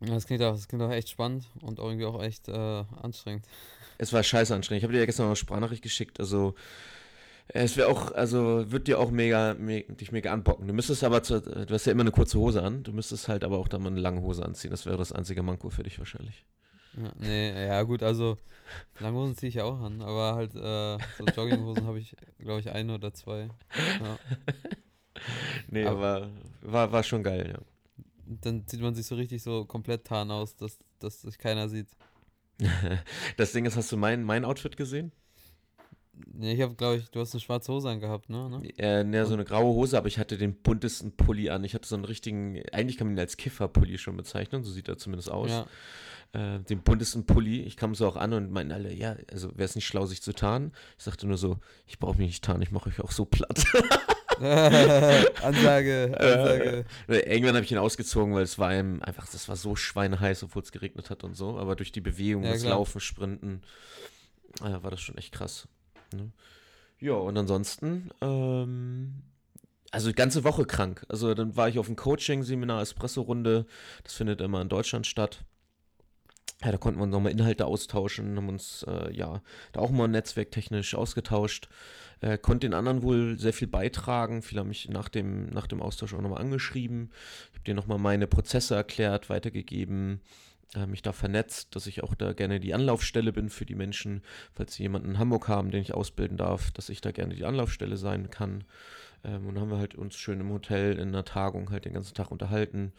Ne? 0.00 0.08
Ja, 0.08 0.14
das 0.14 0.26
klingt 0.26 0.42
auch, 0.42 0.52
das 0.54 0.66
klingt 0.68 0.82
auch 0.82 0.90
echt 0.90 1.08
spannend 1.10 1.48
und 1.60 1.78
irgendwie 1.78 2.06
auch 2.06 2.20
echt 2.22 2.48
äh, 2.48 2.84
anstrengend. 3.00 3.46
Es 3.98 4.12
war 4.12 4.22
scheiße 4.22 4.54
anstrengend. 4.54 4.80
Ich 4.80 4.84
habe 4.84 4.92
dir 4.92 4.98
ja 5.00 5.06
gestern 5.06 5.24
noch 5.24 5.30
eine 5.30 5.36
Sprachnachricht 5.36 5.82
geschickt, 5.82 6.18
also 6.18 6.54
es 7.48 7.76
wäre 7.76 7.88
auch, 7.88 8.12
also 8.12 8.70
wird 8.70 8.88
dir 8.88 8.98
auch 8.98 9.10
mega, 9.10 9.54
me 9.54 9.82
dich 9.82 10.10
mega 10.12 10.32
anbocken. 10.32 10.66
Du 10.66 10.72
müsstest 10.74 11.04
aber, 11.04 11.22
zu, 11.22 11.40
du 11.40 11.72
hast 11.72 11.84
ja 11.86 11.92
immer 11.92 12.02
eine 12.02 12.10
kurze 12.10 12.38
Hose 12.38 12.62
an, 12.62 12.82
du 12.82 12.92
müsstest 12.92 13.28
halt 13.28 13.44
aber 13.44 13.58
auch 13.58 13.68
dann 13.68 13.82
mal 13.82 13.90
eine 13.90 14.00
lange 14.00 14.22
Hose 14.22 14.44
anziehen. 14.44 14.70
Das 14.70 14.86
wäre 14.86 14.96
das 14.96 15.12
einzige 15.12 15.42
Manko 15.42 15.70
für 15.70 15.82
dich 15.82 15.98
wahrscheinlich. 15.98 16.44
Ja, 16.96 17.12
nee, 17.18 17.66
ja 17.66 17.82
gut, 17.82 18.02
also 18.02 18.36
Langhosen 19.00 19.36
ziehe 19.36 19.48
ich 19.48 19.54
ja 19.56 19.64
auch 19.64 19.80
an, 19.80 20.02
aber 20.02 20.34
halt 20.34 20.54
äh, 20.54 20.98
so 21.18 21.24
Jogginghosen 21.26 21.86
habe 21.86 21.98
ich, 21.98 22.14
glaube 22.38 22.60
ich, 22.60 22.70
eine 22.70 22.94
oder 22.94 23.12
zwei. 23.14 23.48
Ja. 24.00 24.18
Nee, 25.68 25.84
Aber- 25.86 26.16
aber 26.16 26.30
war, 26.62 26.92
war 26.92 27.02
schon 27.02 27.22
geil, 27.22 27.50
ja. 27.54 27.58
Dann 28.40 28.64
sieht 28.66 28.80
man 28.80 28.94
sich 28.94 29.06
so 29.06 29.14
richtig 29.14 29.42
so 29.42 29.64
komplett 29.64 30.04
tarn 30.04 30.30
aus, 30.30 30.56
dass, 30.56 30.78
dass 30.98 31.22
sich 31.22 31.38
keiner 31.38 31.68
sieht. 31.68 31.88
Das 33.36 33.52
Ding 33.52 33.64
ist, 33.64 33.76
hast 33.76 33.90
du 33.92 33.96
mein, 33.96 34.22
mein 34.22 34.44
Outfit 34.44 34.76
gesehen? 34.76 35.12
Nee, 36.34 36.52
ich 36.52 36.60
habe, 36.60 36.74
glaube 36.74 36.96
ich, 36.96 37.10
du 37.10 37.20
hast 37.20 37.32
eine 37.34 37.40
schwarze 37.40 37.72
Hose 37.72 37.88
angehabt, 37.88 38.28
ne? 38.28 38.48
ne? 38.48 38.68
Äh, 38.78 39.02
ne, 39.02 39.26
so 39.26 39.32
eine 39.34 39.44
graue 39.44 39.74
Hose, 39.74 39.96
aber 39.98 40.08
ich 40.08 40.18
hatte 40.18 40.36
den 40.38 40.54
buntesten 40.54 41.12
Pulli 41.16 41.48
an. 41.50 41.64
Ich 41.64 41.74
hatte 41.74 41.88
so 41.88 41.94
einen 41.94 42.04
richtigen, 42.04 42.62
eigentlich 42.72 42.96
kann 42.98 43.06
man 43.08 43.16
ihn 43.16 43.20
als 43.20 43.36
Kiffer-Pulli 43.36 43.98
schon 43.98 44.16
bezeichnen, 44.16 44.62
so 44.62 44.70
sieht 44.70 44.88
er 44.88 44.98
zumindest 44.98 45.30
aus. 45.30 45.50
Ja, 45.50 45.66
Äh, 46.32 46.60
den 46.60 46.82
buntesten 46.82 47.26
Pulli. 47.26 47.60
Ich 47.62 47.76
kam 47.76 47.94
so 47.94 48.06
auch 48.08 48.16
an 48.16 48.32
und 48.32 48.50
meinten 48.50 48.72
alle, 48.72 48.92
ja, 48.92 49.16
also 49.30 49.50
wäre 49.50 49.64
es 49.64 49.74
nicht 49.74 49.86
schlau, 49.86 50.06
sich 50.06 50.22
zu 50.22 50.32
tarnen. 50.32 50.72
Ich 50.96 51.04
sagte 51.04 51.26
nur 51.26 51.36
so, 51.36 51.58
ich 51.86 51.98
brauche 51.98 52.16
mich 52.16 52.26
nicht 52.28 52.44
tarnen, 52.44 52.62
ich 52.62 52.70
mache 52.70 52.88
euch 52.88 53.00
auch 53.00 53.10
so 53.12 53.24
platt. 53.26 53.64
Ansage, 55.42 56.16
Ansage. 56.18 56.84
Äh, 57.08 57.32
Irgendwann 57.32 57.54
habe 57.54 57.64
ich 57.64 57.70
ihn 57.72 57.78
ausgezogen, 57.78 58.34
weil 58.34 58.42
es 58.42 58.58
war 58.58 58.74
ihm 58.74 59.00
einfach, 59.02 59.26
das 59.30 59.48
war 59.48 59.56
so 59.56 59.76
schweineheiß, 59.76 60.42
obwohl 60.44 60.62
es 60.62 60.72
geregnet 60.72 61.10
hat 61.10 61.22
und 61.22 61.36
so. 61.36 61.58
Aber 61.58 61.76
durch 61.76 61.92
die 61.92 62.00
Bewegung, 62.00 62.42
Ja, 62.44 62.52
das 62.52 62.62
klar. 62.62 62.74
Laufen, 62.74 63.00
Sprinten, 63.00 63.62
äh, 64.60 64.82
war 64.82 64.90
das 64.90 65.00
schon 65.00 65.16
echt 65.18 65.32
krass. 65.32 65.68
Ne? 66.14 66.30
Ja, 66.98 67.12
und 67.14 67.36
ansonsten, 67.36 68.10
ähm, 68.20 69.22
also 69.90 70.08
die 70.08 70.14
ganze 70.14 70.44
Woche 70.44 70.64
krank. 70.64 71.04
Also 71.08 71.34
dann 71.34 71.56
war 71.56 71.68
ich 71.68 71.78
auf 71.78 71.86
dem 71.86 71.96
Coaching-Seminar, 71.96 72.80
Espresso-Runde. 72.82 73.66
Das 74.02 74.14
findet 74.14 74.40
immer 74.40 74.60
in 74.62 74.68
Deutschland 74.68 75.06
statt. 75.06 75.44
Ja, 76.64 76.70
da 76.70 76.78
konnten 76.78 77.00
wir 77.00 77.06
nochmal 77.06 77.32
Inhalte 77.32 77.66
austauschen, 77.66 78.36
haben 78.36 78.48
uns 78.48 78.84
äh, 78.88 79.12
ja 79.12 79.42
da 79.72 79.80
auch 79.80 79.90
mal 79.90 80.06
netzwerktechnisch 80.06 80.94
ausgetauscht. 80.94 81.68
Äh, 82.20 82.38
konnte 82.38 82.68
den 82.68 82.74
anderen 82.74 83.02
wohl 83.02 83.36
sehr 83.36 83.52
viel 83.52 83.66
beitragen. 83.66 84.42
Viele 84.42 84.60
haben 84.60 84.68
mich 84.68 84.88
nach 84.88 85.08
dem, 85.08 85.46
nach 85.50 85.66
dem 85.66 85.82
Austausch 85.82 86.14
auch 86.14 86.20
nochmal 86.20 86.40
angeschrieben. 86.40 87.10
Ich 87.50 87.54
habe 87.54 87.64
denen 87.64 87.76
nochmal 87.76 87.98
meine 87.98 88.28
Prozesse 88.28 88.76
erklärt, 88.76 89.28
weitergegeben, 89.28 90.20
äh, 90.76 90.86
mich 90.86 91.02
da 91.02 91.12
vernetzt, 91.12 91.74
dass 91.74 91.88
ich 91.88 92.04
auch 92.04 92.14
da 92.14 92.32
gerne 92.32 92.60
die 92.60 92.74
Anlaufstelle 92.74 93.32
bin 93.32 93.50
für 93.50 93.66
die 93.66 93.74
Menschen, 93.74 94.22
falls 94.54 94.74
sie 94.74 94.84
jemanden 94.84 95.10
in 95.10 95.18
Hamburg 95.18 95.48
haben, 95.48 95.72
den 95.72 95.82
ich 95.82 95.94
ausbilden 95.94 96.36
darf, 96.36 96.70
dass 96.70 96.90
ich 96.90 97.00
da 97.00 97.10
gerne 97.10 97.34
die 97.34 97.44
Anlaufstelle 97.44 97.96
sein 97.96 98.30
kann. 98.30 98.62
Ähm, 99.24 99.48
und 99.48 99.58
haben 99.58 99.70
wir 99.70 99.78
halt 99.78 99.96
uns 99.96 100.14
schön 100.14 100.40
im 100.40 100.50
Hotel 100.50 100.92
in 100.98 101.08
einer 101.08 101.24
Tagung 101.24 101.70
halt 101.70 101.86
den 101.86 101.94
ganzen 101.94 102.14
Tag 102.14 102.30
unterhalten. 102.30 102.92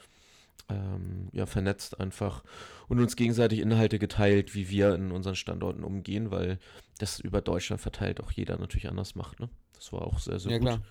Ähm, 0.70 1.28
ja, 1.34 1.46
vernetzt 1.46 2.00
einfach 2.00 2.44
und 2.88 3.00
uns 3.00 3.18
gegenseitig 3.18 3.60
Inhalte 3.60 4.00
geteilt, 4.00 4.56
wie 4.56 4.70
wir 4.70 4.96
in 4.96 5.12
unseren 5.12 5.36
Standorten 5.36 5.84
umgehen, 5.84 6.32
weil 6.32 6.58
das 7.00 7.20
über 7.20 7.42
Deutschland 7.42 7.82
verteilt 7.82 8.22
auch 8.22 8.32
jeder 8.32 8.58
natürlich 8.58 8.88
anders 8.88 9.16
macht, 9.16 9.42
ne? 9.42 9.50
Das 9.74 9.92
war 9.92 10.04
auch 10.04 10.20
sehr, 10.20 10.40
sehr 10.40 10.54
ja, 10.54 10.58
gut. 10.60 10.68
klar. 10.68 10.82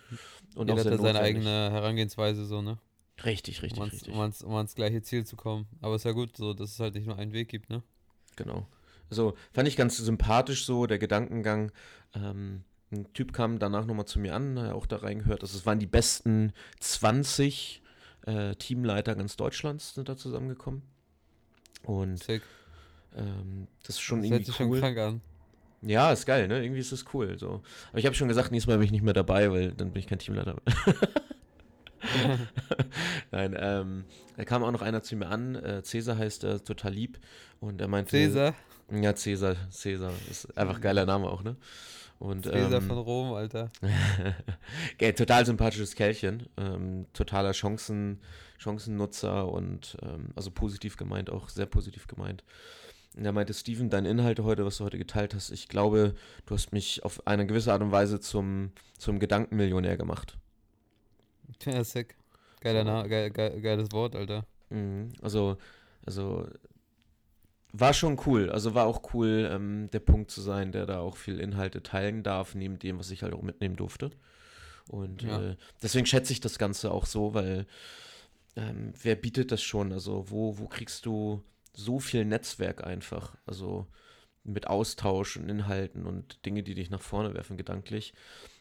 Und 0.54 0.69
Jeder 0.69 0.75
auch 0.75 0.78
hat 0.78 0.83
sehr 0.83 0.92
ja 0.92 0.99
seine 0.99 1.21
eigene 1.21 1.71
Herangehensweise, 1.71 2.45
so, 2.45 2.61
ne? 2.61 2.78
Richtig, 3.25 3.62
richtig, 3.62 3.78
um, 3.78 3.85
ans, 3.85 3.95
richtig. 3.95 4.12
um, 4.12 4.21
ans, 4.21 4.42
um 4.42 4.54
ans 4.54 4.75
gleiche 4.75 5.00
Ziel 5.00 5.25
zu 5.25 5.37
kommen. 5.37 5.66
Aber 5.81 5.95
ist 5.95 6.04
ja 6.04 6.12
gut, 6.12 6.37
so, 6.37 6.52
dass 6.52 6.73
es 6.73 6.81
halt 6.81 6.95
nicht 6.95 7.07
nur 7.07 7.16
einen 7.16 7.33
Weg 7.33 7.49
gibt, 7.49 7.71
ne? 7.71 7.83
Genau. 8.37 8.66
Also 9.09 9.35
fand 9.52 9.69
ich 9.69 9.76
ganz 9.76 9.97
sympathisch 9.97 10.66
so, 10.66 10.87
der 10.87 10.99
Gedankengang. 10.99 11.73
Ähm, 12.14 12.64
ein 12.90 13.11
Typ 13.14 13.33
kam 13.33 13.59
danach 13.59 13.87
nochmal 13.87 14.07
zu 14.07 14.19
mir 14.19 14.35
an, 14.35 14.59
hat 14.59 14.73
auch 14.73 14.87
da 14.87 14.97
reingehört. 14.97 15.42
Also 15.42 15.57
es 15.57 15.64
waren 15.64 15.78
die 15.78 15.87
besten 15.87 16.52
20 16.81 17.82
äh, 18.26 18.55
Teamleiter 18.57 19.14
ganz 19.14 19.37
Deutschlands 19.37 19.95
sind 19.95 20.09
da 20.09 20.17
zusammengekommen. 20.17 20.83
Und 21.85 22.29
ähm, 22.29 23.67
das 23.83 23.97
ist 23.97 24.00
schon 24.00 24.23
Das 24.23 24.31
hört 24.31 24.41
irgendwie 24.41 24.45
sich 24.45 24.57
schon 24.57 24.69
cool. 24.69 24.81
krank 24.81 24.99
an. 24.99 25.21
Ja, 25.83 26.12
ist 26.12 26.26
geil, 26.26 26.47
ne? 26.47 26.62
Irgendwie 26.62 26.81
ist 26.81 26.93
es 26.93 27.05
cool. 27.12 27.37
So. 27.38 27.62
Aber 27.91 27.99
ich 27.99 28.07
habe 28.07 28.14
schon 28.14 28.29
gesagt, 28.29 28.52
nächstes 28.52 28.69
Mal 28.69 28.79
bin 28.79 28.85
ich 28.87 28.93
nicht 28.93 29.02
mehr 29.02 29.14
dabei, 29.14 29.50
weil 29.50 29.73
dann 29.73 29.91
bin 29.91 30.00
ich 30.00 30.07
kein 30.07 30.19
Teamleiter. 30.21 30.57
Nein, 33.30 33.56
ähm, 33.59 34.04
da 34.37 34.44
kam 34.44 34.62
auch 34.62 34.73
noch 34.73 34.82
einer 34.82 35.02
zu 35.02 35.16
mir 35.16 35.28
an, 35.28 35.54
äh, 35.56 35.82
Cäsar 35.82 36.18
heißt 36.18 36.44
er, 36.44 36.64
total 36.64 36.92
lieb. 36.92 37.18
Und 37.61 37.80
er 37.80 37.88
meinte. 37.88 38.11
Cäsar, 38.11 38.54
Ja, 38.90 39.14
Cäsar, 39.14 39.56
Cäsar. 39.71 40.12
Ist 40.30 40.56
einfach 40.56 40.76
ein 40.76 40.80
geiler 40.80 41.06
Name 41.06 41.28
auch, 41.28 41.42
ne? 41.42 41.56
Und, 42.18 42.44
Cäsar 42.44 42.75
ähm, 42.75 42.88
von 42.88 42.99
Rom, 42.99 43.32
Alter. 43.32 43.71
Gell, 44.99 45.12
total 45.14 45.44
sympathisches 45.47 45.94
Kerlchen. 45.94 46.49
Ähm, 46.56 47.06
totaler 47.12 47.52
Chancen, 47.52 48.21
Chancennutzer 48.59 49.49
und 49.49 49.97
ähm, 50.02 50.30
also 50.37 50.50
positiv 50.50 50.97
gemeint, 50.97 51.30
auch 51.30 51.49
sehr 51.49 51.66
positiv 51.66 52.06
gemeint. 52.06 52.44
Und 53.16 53.25
er 53.25 53.32
meinte, 53.32 53.52
Steven, 53.52 53.90
deine 53.90 54.09
Inhalte 54.09 54.44
heute, 54.44 54.64
was 54.64 54.78
du 54.78 54.85
heute 54.85 54.99
geteilt 54.99 55.35
hast, 55.35 55.50
ich 55.50 55.68
glaube, 55.68 56.14
du 56.47 56.54
hast 56.54 56.73
mich 56.73 57.04
auf 57.04 57.26
eine 57.26 57.47
gewisse 57.47 57.73
Art 57.73 57.82
und 57.82 57.92
Weise 57.92 58.21
zum, 58.21 58.73
zum 58.99 59.18
Gedankenmillionär 59.18 59.97
gemacht. 59.97 60.38
Ja, 61.66 61.85
sick. 61.85 62.16
Geiler. 62.61 62.85
Na 62.85 63.06
geil, 63.06 63.30
geil, 63.30 63.61
geiles 63.61 63.92
Wort, 63.92 64.14
Alter. 64.14 64.47
Mhm. 64.71 65.12
Also, 65.21 65.56
also 66.06 66.47
war 67.73 67.94
schon 67.94 68.21
cool. 68.26 68.50
Also 68.50 68.75
war 68.75 68.87
auch 68.87 69.14
cool, 69.14 69.49
ähm, 69.50 69.88
der 69.92 70.00
Punkt 70.00 70.30
zu 70.30 70.40
sein, 70.40 70.73
der 70.73 70.87
da 70.87 71.00
auch 71.00 71.16
viel 71.16 71.40
Inhalte 71.40 71.82
teilen 71.82 72.23
darf, 72.23 72.54
neben 72.54 72.78
dem, 72.78 72.99
was 72.99 73.11
ich 73.11 73.23
halt 73.23 73.32
auch 73.35 73.42
mitnehmen 73.42 73.76
durfte. 73.76 74.11
Und 74.88 75.23
Ja. 75.23 75.50
äh, 75.52 75.56
deswegen 75.82 76.06
schätze 76.06 76.32
ich 76.32 76.40
das 76.40 76.59
Ganze 76.59 76.90
auch 76.92 77.06
so, 77.06 77.35
weil 77.35 77.66
ähm, 78.56 78.92
wer 79.02 79.14
bietet 79.16 79.50
das 79.52 79.62
schon? 79.62 79.92
Also 79.92 80.30
wo, 80.30 80.59
wo 80.59 80.66
kriegst 80.66 81.06
du 81.06 81.42
so 81.75 81.99
viel 81.99 82.25
Netzwerk 82.26 82.85
einfach? 82.85 83.35
Also 83.47 83.87
mit 84.44 84.66
Austausch 84.66 85.37
und 85.38 85.49
Inhalten 85.49 86.04
und 86.04 86.44
Dinge, 86.44 86.62
die 86.62 86.75
dich 86.75 86.90
nach 86.90 87.00
vorne 87.00 87.32
werfen, 87.32 87.56
gedanklich. 87.56 88.12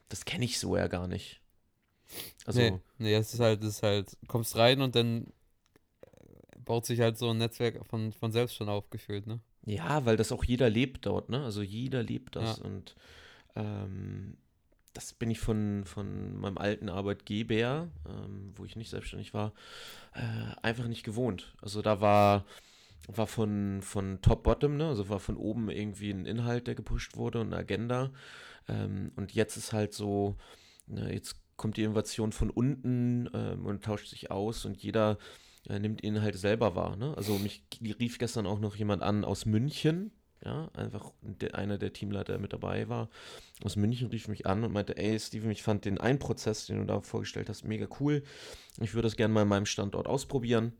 Das 0.07 0.23
kenne 0.23 0.45
ich 0.45 0.59
so 0.59 0.77
ja 0.77 0.87
gar 0.87 1.07
nicht. 1.07 1.40
Also, 2.45 2.59
nee, 2.59 2.79
nee, 2.97 3.13
es 3.15 3.33
ist 3.33 3.39
halt, 3.39 3.63
es 3.63 3.75
ist 3.75 3.83
halt, 3.83 4.17
kommst 4.27 4.55
rein 4.55 4.81
und 4.81 4.95
dann 4.95 5.27
baut 6.65 6.85
sich 6.85 6.99
halt 6.99 7.17
so 7.17 7.29
ein 7.29 7.37
Netzwerk 7.37 7.85
von, 7.85 8.11
von 8.11 8.31
selbst 8.31 8.55
schon 8.55 8.69
aufgefühlt, 8.69 9.27
ne? 9.27 9.39
Ja, 9.65 10.05
weil 10.05 10.17
das 10.17 10.31
auch 10.31 10.43
jeder 10.43 10.69
lebt 10.69 11.05
dort, 11.05 11.29
ne? 11.29 11.43
Also 11.43 11.61
jeder 11.61 12.01
lebt 12.01 12.35
das 12.35 12.57
ja. 12.57 12.63
und 12.63 12.95
ähm, 13.55 14.37
das 14.93 15.13
bin 15.13 15.31
ich 15.31 15.39
von, 15.39 15.83
von 15.85 16.37
meinem 16.39 16.57
alten 16.57 16.89
Arbeitgeber, 16.89 17.87
ähm, 18.07 18.53
wo 18.55 18.65
ich 18.65 18.75
nicht 18.75 18.89
selbstständig 18.89 19.33
war, 19.33 19.53
äh, 20.13 20.55
einfach 20.61 20.87
nicht 20.87 21.03
gewohnt. 21.03 21.53
Also 21.61 21.81
da 21.81 22.01
war, 22.01 22.45
war 23.07 23.27
von, 23.27 23.81
von 23.81 24.21
Top-Bottom, 24.21 24.77
ne? 24.77 24.87
also 24.87 25.09
war 25.09 25.19
von 25.19 25.37
oben 25.37 25.69
irgendwie 25.69 26.11
ein 26.11 26.25
Inhalt, 26.25 26.67
der 26.67 26.75
gepusht 26.75 27.15
wurde 27.15 27.39
und 27.39 27.47
eine 27.47 27.57
Agenda. 27.57 28.11
Ähm, 28.67 29.11
und 29.15 29.33
jetzt 29.33 29.55
ist 29.57 29.73
halt 29.73 29.93
so, 29.93 30.35
ne, 30.87 31.13
jetzt 31.13 31.40
kommt 31.61 31.77
die 31.77 31.83
Innovation 31.83 32.31
von 32.31 32.49
unten 32.49 33.29
ähm, 33.35 33.67
und 33.67 33.83
tauscht 33.83 34.07
sich 34.07 34.31
aus 34.31 34.65
und 34.65 34.77
jeder 34.77 35.19
äh, 35.69 35.77
nimmt 35.77 36.03
ihn 36.03 36.19
halt 36.19 36.35
selber 36.35 36.75
wahr. 36.75 36.95
Ne? 36.95 37.15
Also 37.15 37.37
mich 37.37 37.63
rief 37.79 38.17
gestern 38.17 38.47
auch 38.47 38.59
noch 38.59 38.75
jemand 38.75 39.03
an 39.03 39.23
aus 39.23 39.45
München, 39.45 40.09
ja, 40.43 40.71
einfach 40.73 41.11
de, 41.21 41.51
einer 41.51 41.77
der 41.77 41.93
Teamleiter, 41.93 42.33
der 42.33 42.41
mit 42.41 42.51
dabei 42.51 42.89
war, 42.89 43.11
aus 43.63 43.75
München 43.75 44.07
rief 44.07 44.27
mich 44.27 44.47
an 44.47 44.63
und 44.63 44.73
meinte, 44.73 44.97
ey 44.97 45.19
Steven, 45.19 45.51
ich 45.51 45.61
fand 45.61 45.85
den 45.85 45.99
einen 45.99 46.17
Prozess, 46.17 46.65
den 46.65 46.79
du 46.79 46.85
da 46.85 46.99
vorgestellt 47.01 47.47
hast, 47.47 47.63
mega 47.63 47.87
cool. 47.99 48.23
Ich 48.79 48.95
würde 48.95 49.05
das 49.05 49.15
gerne 49.15 49.31
mal 49.31 49.43
in 49.43 49.47
meinem 49.47 49.67
Standort 49.67 50.07
ausprobieren. 50.07 50.73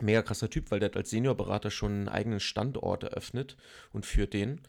Mega 0.00 0.22
krasser 0.22 0.48
Typ, 0.48 0.70
weil 0.70 0.78
der 0.78 0.90
hat 0.90 0.96
als 0.96 1.10
Seniorberater 1.10 1.72
schon 1.72 1.90
einen 1.90 2.08
eigenen 2.08 2.38
Standort 2.38 3.02
eröffnet 3.02 3.56
und 3.92 4.06
führt 4.06 4.34
den. 4.34 4.60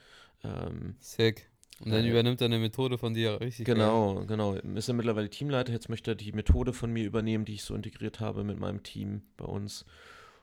Ähm, 0.44 0.96
Sick. 1.00 1.52
Und 1.80 1.92
dann 1.92 2.04
äh, 2.04 2.10
übernimmt 2.10 2.42
er 2.42 2.46
eine 2.46 2.60
Methode 2.60 2.98
von 2.98 3.14
dir 3.14 3.40
richtig. 3.40 3.66
Genau, 3.66 4.16
geil. 4.16 4.26
genau. 4.28 4.54
Ist 4.54 4.88
er 4.88 4.96
mittlerweile 4.96 5.30
Teamleiter, 5.30 5.72
jetzt 5.74 5.90
möchte 5.90 6.12
er 6.12 6.16
die 6.16 6.32
Methode 6.32 6.74
von 6.74 6.92
mir 6.92 7.06
übernehmen, 7.06 7.46
die 7.46 7.54
ich 7.54 7.64
so 7.64 7.76
integriert 7.76 8.20
habe 8.20 8.44
mit 8.44 8.60
meinem 8.60 8.84
Team 8.84 9.22
bei 9.38 9.46
uns. 9.46 9.86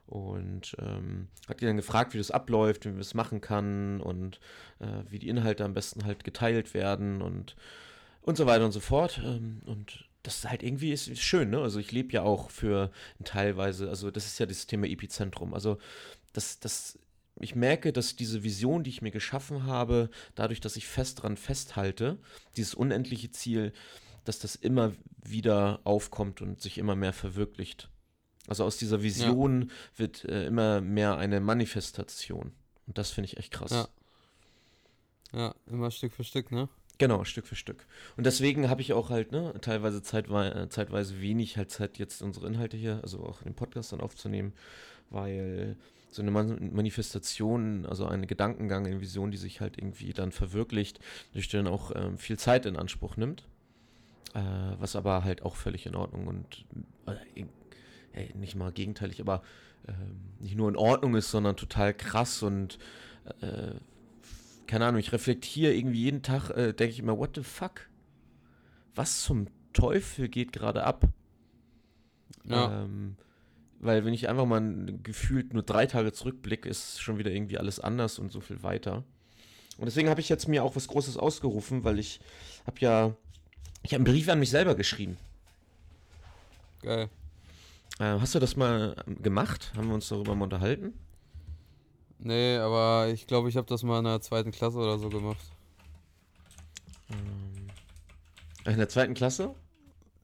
Und 0.06 0.76
ähm, 0.78 1.28
hat 1.48 1.60
die 1.60 1.66
dann 1.66 1.76
gefragt, 1.76 2.12
wie 2.14 2.18
das 2.18 2.30
abläuft, 2.30 2.84
wie 2.84 2.90
man 2.90 3.00
es 3.00 3.14
machen 3.14 3.40
kann 3.40 4.00
und 4.00 4.38
äh, 4.78 5.02
wie 5.08 5.18
die 5.18 5.28
Inhalte 5.28 5.64
am 5.64 5.74
besten 5.74 6.04
halt 6.04 6.24
geteilt 6.24 6.74
werden 6.74 7.22
und, 7.22 7.56
und 8.20 8.36
so 8.36 8.46
weiter 8.46 8.66
und 8.66 8.72
so 8.72 8.80
fort. 8.80 9.20
Ähm, 9.24 9.62
und 9.64 10.04
das 10.22 10.36
ist 10.36 10.50
halt 10.50 10.62
irgendwie 10.62 10.92
ist, 10.92 11.08
ist 11.08 11.22
schön, 11.22 11.50
ne? 11.50 11.60
Also 11.60 11.78
ich 11.78 11.90
lebe 11.90 12.12
ja 12.12 12.22
auch 12.22 12.50
für 12.50 12.90
teilweise, 13.24 13.88
also 13.88 14.10
das 14.10 14.26
ist 14.26 14.38
ja 14.38 14.46
das 14.46 14.66
Thema 14.66 14.86
Epizentrum. 14.86 15.54
Also 15.54 15.78
das, 16.32 16.58
das, 16.60 16.98
ich 17.40 17.54
merke, 17.54 17.92
dass 17.92 18.16
diese 18.16 18.44
Vision, 18.44 18.84
die 18.84 18.90
ich 18.90 19.02
mir 19.02 19.10
geschaffen 19.10 19.64
habe, 19.64 20.10
dadurch, 20.34 20.60
dass 20.60 20.76
ich 20.76 20.86
fest 20.86 21.22
dran 21.22 21.36
festhalte, 21.36 22.18
dieses 22.56 22.74
unendliche 22.74 23.30
Ziel, 23.30 23.72
dass 24.24 24.38
das 24.38 24.54
immer 24.54 24.92
wieder 25.22 25.80
aufkommt 25.84 26.40
und 26.40 26.60
sich 26.60 26.78
immer 26.78 26.94
mehr 26.94 27.12
verwirklicht. 27.12 27.90
Also 28.46 28.64
aus 28.64 28.76
dieser 28.76 29.02
Vision 29.02 29.62
ja. 29.62 29.68
wird 29.96 30.24
äh, 30.24 30.46
immer 30.46 30.80
mehr 30.80 31.16
eine 31.16 31.40
Manifestation. 31.40 32.52
Und 32.86 32.98
das 32.98 33.10
finde 33.10 33.26
ich 33.26 33.36
echt 33.38 33.52
krass. 33.52 33.70
Ja. 33.72 33.88
ja, 35.32 35.54
immer 35.66 35.90
Stück 35.90 36.12
für 36.12 36.24
Stück, 36.24 36.52
ne? 36.52 36.68
Genau, 36.98 37.24
Stück 37.24 37.46
für 37.46 37.56
Stück. 37.56 37.86
Und 38.16 38.24
deswegen 38.24 38.68
habe 38.68 38.80
ich 38.80 38.92
auch 38.92 39.10
halt, 39.10 39.32
ne, 39.32 39.52
teilweise 39.60 40.02
zeitwe 40.02 40.68
zeitweise 40.70 41.20
wenig 41.20 41.56
halt 41.56 41.70
Zeit, 41.70 41.98
jetzt 41.98 42.22
unsere 42.22 42.46
Inhalte 42.46 42.76
hier, 42.76 43.00
also 43.02 43.24
auch 43.24 43.42
den 43.42 43.54
Podcast 43.54 43.92
dann 43.92 44.00
aufzunehmen, 44.00 44.52
weil 45.10 45.76
so 46.14 46.22
eine 46.22 46.30
Manifestation, 46.30 47.86
also 47.86 48.06
ein 48.06 48.26
Gedankengang, 48.26 48.86
eine 48.86 49.00
Vision, 49.00 49.30
die 49.30 49.36
sich 49.36 49.60
halt 49.60 49.76
irgendwie 49.78 50.12
dann 50.12 50.30
verwirklicht, 50.30 51.00
durch 51.32 51.48
dann 51.48 51.66
auch 51.66 51.90
ähm, 51.94 52.18
viel 52.18 52.38
Zeit 52.38 52.66
in 52.66 52.76
Anspruch 52.76 53.16
nimmt. 53.16 53.48
Äh, 54.34 54.40
was 54.78 54.96
aber 54.96 55.24
halt 55.24 55.42
auch 55.42 55.56
völlig 55.56 55.86
in 55.86 55.94
Ordnung 55.94 56.26
und 56.26 56.64
äh, 57.06 57.44
hey, 58.12 58.32
nicht 58.34 58.56
mal 58.56 58.72
gegenteilig, 58.72 59.20
aber 59.20 59.42
äh, 59.86 59.92
nicht 60.40 60.56
nur 60.56 60.68
in 60.68 60.76
Ordnung 60.76 61.14
ist, 61.14 61.30
sondern 61.30 61.56
total 61.56 61.94
krass 61.94 62.42
und 62.42 62.78
äh, 63.40 63.74
keine 64.66 64.86
Ahnung, 64.86 64.98
ich 64.98 65.12
reflektiere 65.12 65.72
irgendwie 65.72 66.02
jeden 66.02 66.22
Tag, 66.22 66.50
äh, 66.50 66.72
denke 66.72 66.92
ich 66.92 66.98
immer, 66.98 67.18
what 67.18 67.36
the 67.36 67.42
fuck? 67.42 67.88
Was 68.94 69.22
zum 69.22 69.46
Teufel 69.72 70.28
geht 70.28 70.52
gerade 70.52 70.84
ab? 70.84 71.06
Ja. 72.44 72.82
Ähm, 72.82 73.16
weil 73.84 74.04
wenn 74.04 74.14
ich 74.14 74.28
einfach 74.28 74.46
mal 74.46 74.62
gefühlt 75.02 75.52
nur 75.52 75.62
drei 75.62 75.86
Tage 75.86 76.12
zurückblicke, 76.12 76.68
ist 76.68 77.00
schon 77.00 77.18
wieder 77.18 77.30
irgendwie 77.30 77.58
alles 77.58 77.78
anders 77.78 78.18
und 78.18 78.32
so 78.32 78.40
viel 78.40 78.62
weiter. 78.62 79.04
Und 79.76 79.86
deswegen 79.86 80.08
habe 80.08 80.20
ich 80.20 80.28
jetzt 80.28 80.48
mir 80.48 80.64
auch 80.64 80.74
was 80.74 80.88
Großes 80.88 81.16
ausgerufen, 81.16 81.84
weil 81.84 81.98
ich 81.98 82.20
habe 82.66 82.80
ja, 82.80 83.14
ich 83.82 83.92
habe 83.92 83.96
einen 83.96 84.04
Brief 84.04 84.28
an 84.28 84.38
mich 84.38 84.50
selber 84.50 84.74
geschrieben. 84.74 85.18
Geil. 86.82 87.10
Äh, 87.98 88.18
hast 88.20 88.34
du 88.34 88.38
das 88.38 88.56
mal 88.56 88.96
gemacht? 89.06 89.72
Haben 89.76 89.88
wir 89.88 89.94
uns 89.94 90.08
darüber 90.08 90.34
mal 90.34 90.44
unterhalten? 90.44 90.94
Nee, 92.18 92.56
aber 92.56 93.08
ich 93.12 93.26
glaube, 93.26 93.50
ich 93.50 93.56
habe 93.56 93.66
das 93.66 93.82
mal 93.82 93.98
in 93.98 94.04
der 94.04 94.20
zweiten 94.22 94.50
Klasse 94.50 94.78
oder 94.78 94.98
so 94.98 95.10
gemacht. 95.10 95.44
Ähm, 97.10 97.68
in 98.64 98.78
der 98.78 98.88
zweiten 98.88 99.12
Klasse? 99.12 99.54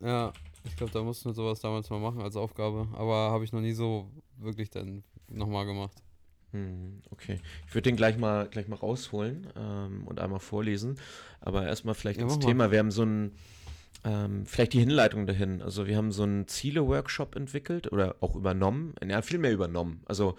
Ja, 0.00 0.32
ich 0.64 0.76
glaube, 0.76 0.92
da 0.92 1.02
mussten 1.02 1.28
wir 1.28 1.34
sowas 1.34 1.60
damals 1.60 1.90
mal 1.90 2.00
machen 2.00 2.20
als 2.20 2.36
Aufgabe. 2.36 2.88
Aber 2.92 3.30
habe 3.30 3.44
ich 3.44 3.52
noch 3.52 3.60
nie 3.60 3.72
so 3.72 4.10
wirklich 4.36 4.70
dann 4.70 5.04
nochmal 5.28 5.66
gemacht. 5.66 5.96
Hm, 6.52 7.02
okay. 7.10 7.40
Ich 7.66 7.74
würde 7.74 7.88
den 7.88 7.96
gleich 7.96 8.18
mal, 8.18 8.48
gleich 8.48 8.68
mal 8.68 8.76
rausholen 8.76 9.46
ähm, 9.56 10.06
und 10.06 10.20
einmal 10.20 10.40
vorlesen. 10.40 10.98
Aber 11.40 11.66
erstmal 11.66 11.94
vielleicht 11.94 12.20
ja, 12.20 12.26
ins 12.26 12.38
Thema. 12.38 12.64
Mal. 12.64 12.70
Wir 12.72 12.78
haben 12.80 12.90
so 12.90 13.04
ein 13.04 13.32
ähm, 14.04 14.46
vielleicht 14.46 14.72
die 14.72 14.80
Hinleitung 14.80 15.26
dahin. 15.26 15.62
Also 15.62 15.86
wir 15.86 15.96
haben 15.96 16.12
so 16.12 16.22
einen 16.22 16.48
Ziele-Workshop 16.48 17.36
entwickelt 17.36 17.92
oder 17.92 18.16
auch 18.20 18.34
übernommen. 18.34 18.94
Ja, 19.06 19.22
viel 19.22 19.38
mehr 19.38 19.52
übernommen. 19.52 20.02
Also 20.06 20.36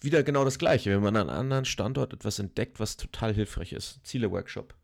wieder 0.00 0.22
genau 0.22 0.44
das 0.44 0.58
Gleiche. 0.58 0.90
Wenn 0.90 1.02
man 1.02 1.16
an 1.16 1.30
einem 1.30 1.38
anderen 1.38 1.64
Standort 1.64 2.12
etwas 2.12 2.38
entdeckt, 2.38 2.78
was 2.78 2.96
total 2.96 3.34
hilfreich 3.34 3.72
ist. 3.72 4.00
Ziele-Workshop. 4.04 4.74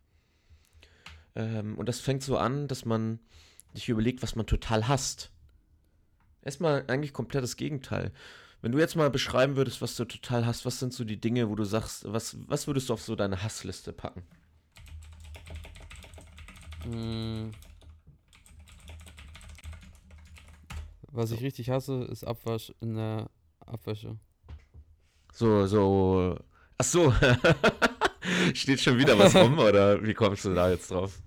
Ähm, 1.35 1.76
und 1.76 1.88
das 1.88 2.00
fängt 2.00 2.23
so 2.23 2.38
an, 2.38 2.68
dass 2.68 2.85
man 2.85 3.21
sich 3.76 3.88
überlegt, 3.88 4.23
was 4.23 4.37
man 4.37 4.47
total 4.47 4.88
hasst. 4.88 5.30
Erstmal 6.42 6.85
eigentlich 6.88 7.12
komplett 7.12 7.42
das 7.42 7.56
Gegenteil. 7.56 8.12
Wenn 8.62 8.73
du 8.73 8.78
jetzt 8.78 8.97
mal 8.97 9.11
beschreiben 9.11 9.56
würdest, 9.56 9.83
was 9.83 9.97
du 9.97 10.04
total 10.04 10.47
hast, 10.47 10.64
was 10.64 10.78
sind 10.78 10.92
so 10.92 11.04
die 11.04 11.21
Dinge, 11.21 11.49
wo 11.49 11.54
du 11.54 11.64
sagst, 11.64 12.11
was, 12.12 12.37
was 12.49 12.66
würdest 12.66 12.88
du 12.88 12.95
auf 12.95 13.02
so 13.02 13.14
deine 13.14 13.42
Hassliste 13.42 13.92
packen? 13.92 14.23
Hm. 16.85 17.52
Was 21.11 21.30
ich 21.30 21.42
richtig 21.42 21.71
hasse, 21.71 22.04
ist 22.04 22.25
Abwasch 22.25 22.73
in 22.80 22.95
der 22.95 23.30
Abwäsche. 23.64 24.16
So, 25.33 25.66
so. 25.66 26.38
Ach 26.78 26.85
so. 26.85 27.12
Steht 28.54 28.80
schon 28.80 28.99
wieder 28.99 29.18
was 29.18 29.35
rum 29.35 29.59
oder 29.59 30.02
wie 30.02 30.14
kommst 30.14 30.45
du 30.45 30.54
da 30.54 30.71
jetzt 30.71 30.90
drauf? 30.90 31.21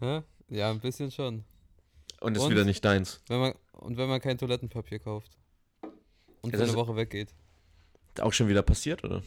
Ja, 0.00 0.70
ein 0.70 0.80
bisschen 0.80 1.10
schon. 1.10 1.44
Und 2.20 2.36
ist 2.36 2.42
und, 2.42 2.50
wieder 2.50 2.64
nicht 2.64 2.84
deins. 2.84 3.22
Wenn 3.28 3.40
man, 3.40 3.54
und 3.72 3.96
wenn 3.96 4.08
man 4.08 4.20
kein 4.20 4.38
Toilettenpapier 4.38 4.98
kauft. 4.98 5.36
Und 6.42 6.54
für 6.54 6.62
eine 6.62 6.74
Woche 6.74 6.96
weggeht. 6.96 7.34
Auch 8.20 8.32
schon 8.32 8.48
wieder 8.48 8.62
passiert, 8.62 9.04
oder? 9.04 9.22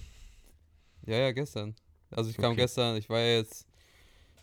Ja, 1.05 1.17
ja, 1.17 1.31
gestern. 1.31 1.75
Also 2.11 2.29
ich 2.29 2.37
kam 2.37 2.51
okay. 2.51 2.61
gestern, 2.61 2.95
ich 2.97 3.09
war 3.09 3.19
ja 3.19 3.37
jetzt 3.37 3.67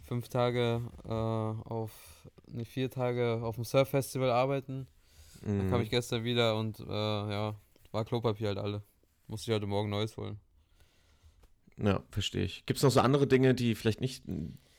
fünf 0.07 0.29
Tage 0.29 0.83
äh, 1.05 1.09
auf, 1.09 1.93
ne, 2.49 2.65
vier 2.65 2.91
Tage 2.91 3.41
auf 3.43 3.55
dem 3.55 3.65
Surf-Festival 3.65 4.31
arbeiten. 4.31 4.87
Mhm. 5.43 5.59
Dann 5.59 5.71
kam 5.71 5.79
mhm. 5.79 5.85
ich 5.85 5.91
gestern 5.91 6.25
wieder 6.25 6.57
und 6.57 6.81
äh, 6.81 6.85
ja, 6.85 7.55
war 7.93 8.05
Klopapier 8.05 8.49
halt 8.49 8.59
alle. 8.59 8.83
Musste 9.29 9.51
ich 9.51 9.55
heute 9.55 9.67
Morgen 9.67 9.91
Neues 9.91 10.17
holen. 10.17 10.41
Ja, 11.77 12.03
verstehe 12.11 12.45
ich. 12.45 12.67
Gibt 12.67 12.79
es 12.79 12.83
noch 12.83 12.91
so 12.91 13.01
andere 13.01 13.27
Dinge, 13.27 13.55
die 13.55 13.75
vielleicht 13.75 14.01
nicht 14.01 14.25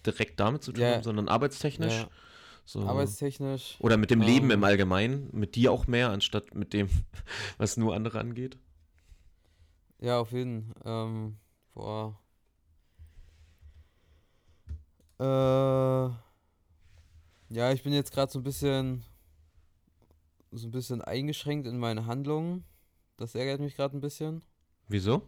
direkt 0.06 0.40
damit 0.40 0.64
zu 0.64 0.72
tun 0.72 0.84
ja. 0.84 0.96
haben, 0.96 1.04
sondern 1.04 1.30
arbeitstechnisch? 1.30 1.94
Ja. 1.94 2.10
So. 2.66 2.82
Arbeitstechnisch. 2.82 3.78
Oder 3.80 3.98
mit 3.98 4.12
dem 4.12 4.22
Leben 4.22 4.46
ähm, 4.46 4.52
im 4.52 4.64
Allgemeinen, 4.64 5.30
mit 5.34 5.56
dir 5.56 5.72
auch 5.72 5.88
mehr, 5.88 6.10
anstatt 6.10 6.56
mit 6.56 6.74
dem, 6.74 6.90
was 7.58 7.78
nur 7.78 7.96
andere 7.96 8.20
angeht? 8.20 8.58
Ja, 10.00 10.20
auf 10.20 10.32
jeden 10.32 10.74
Fall. 10.82 11.08
Ähm, 11.08 11.38
boah. 11.74 12.18
Äh, 15.20 16.10
ja, 17.54 17.72
ich 17.72 17.84
bin 17.84 17.94
jetzt 17.94 18.12
gerade 18.12 18.32
so 18.32 18.40
ein 18.40 18.44
bisschen 18.44 19.04
so 20.52 20.68
ein 20.68 20.72
bisschen 20.72 21.02
eingeschränkt 21.02 21.68
in 21.68 21.78
meine 21.78 22.06
Handlungen. 22.06 22.66
Das 23.18 23.36
ärgert 23.36 23.62
mich 23.62 23.76
gerade 23.76 23.98
ein 23.98 24.02
bisschen. 24.02 24.42
Wieso? 24.88 25.22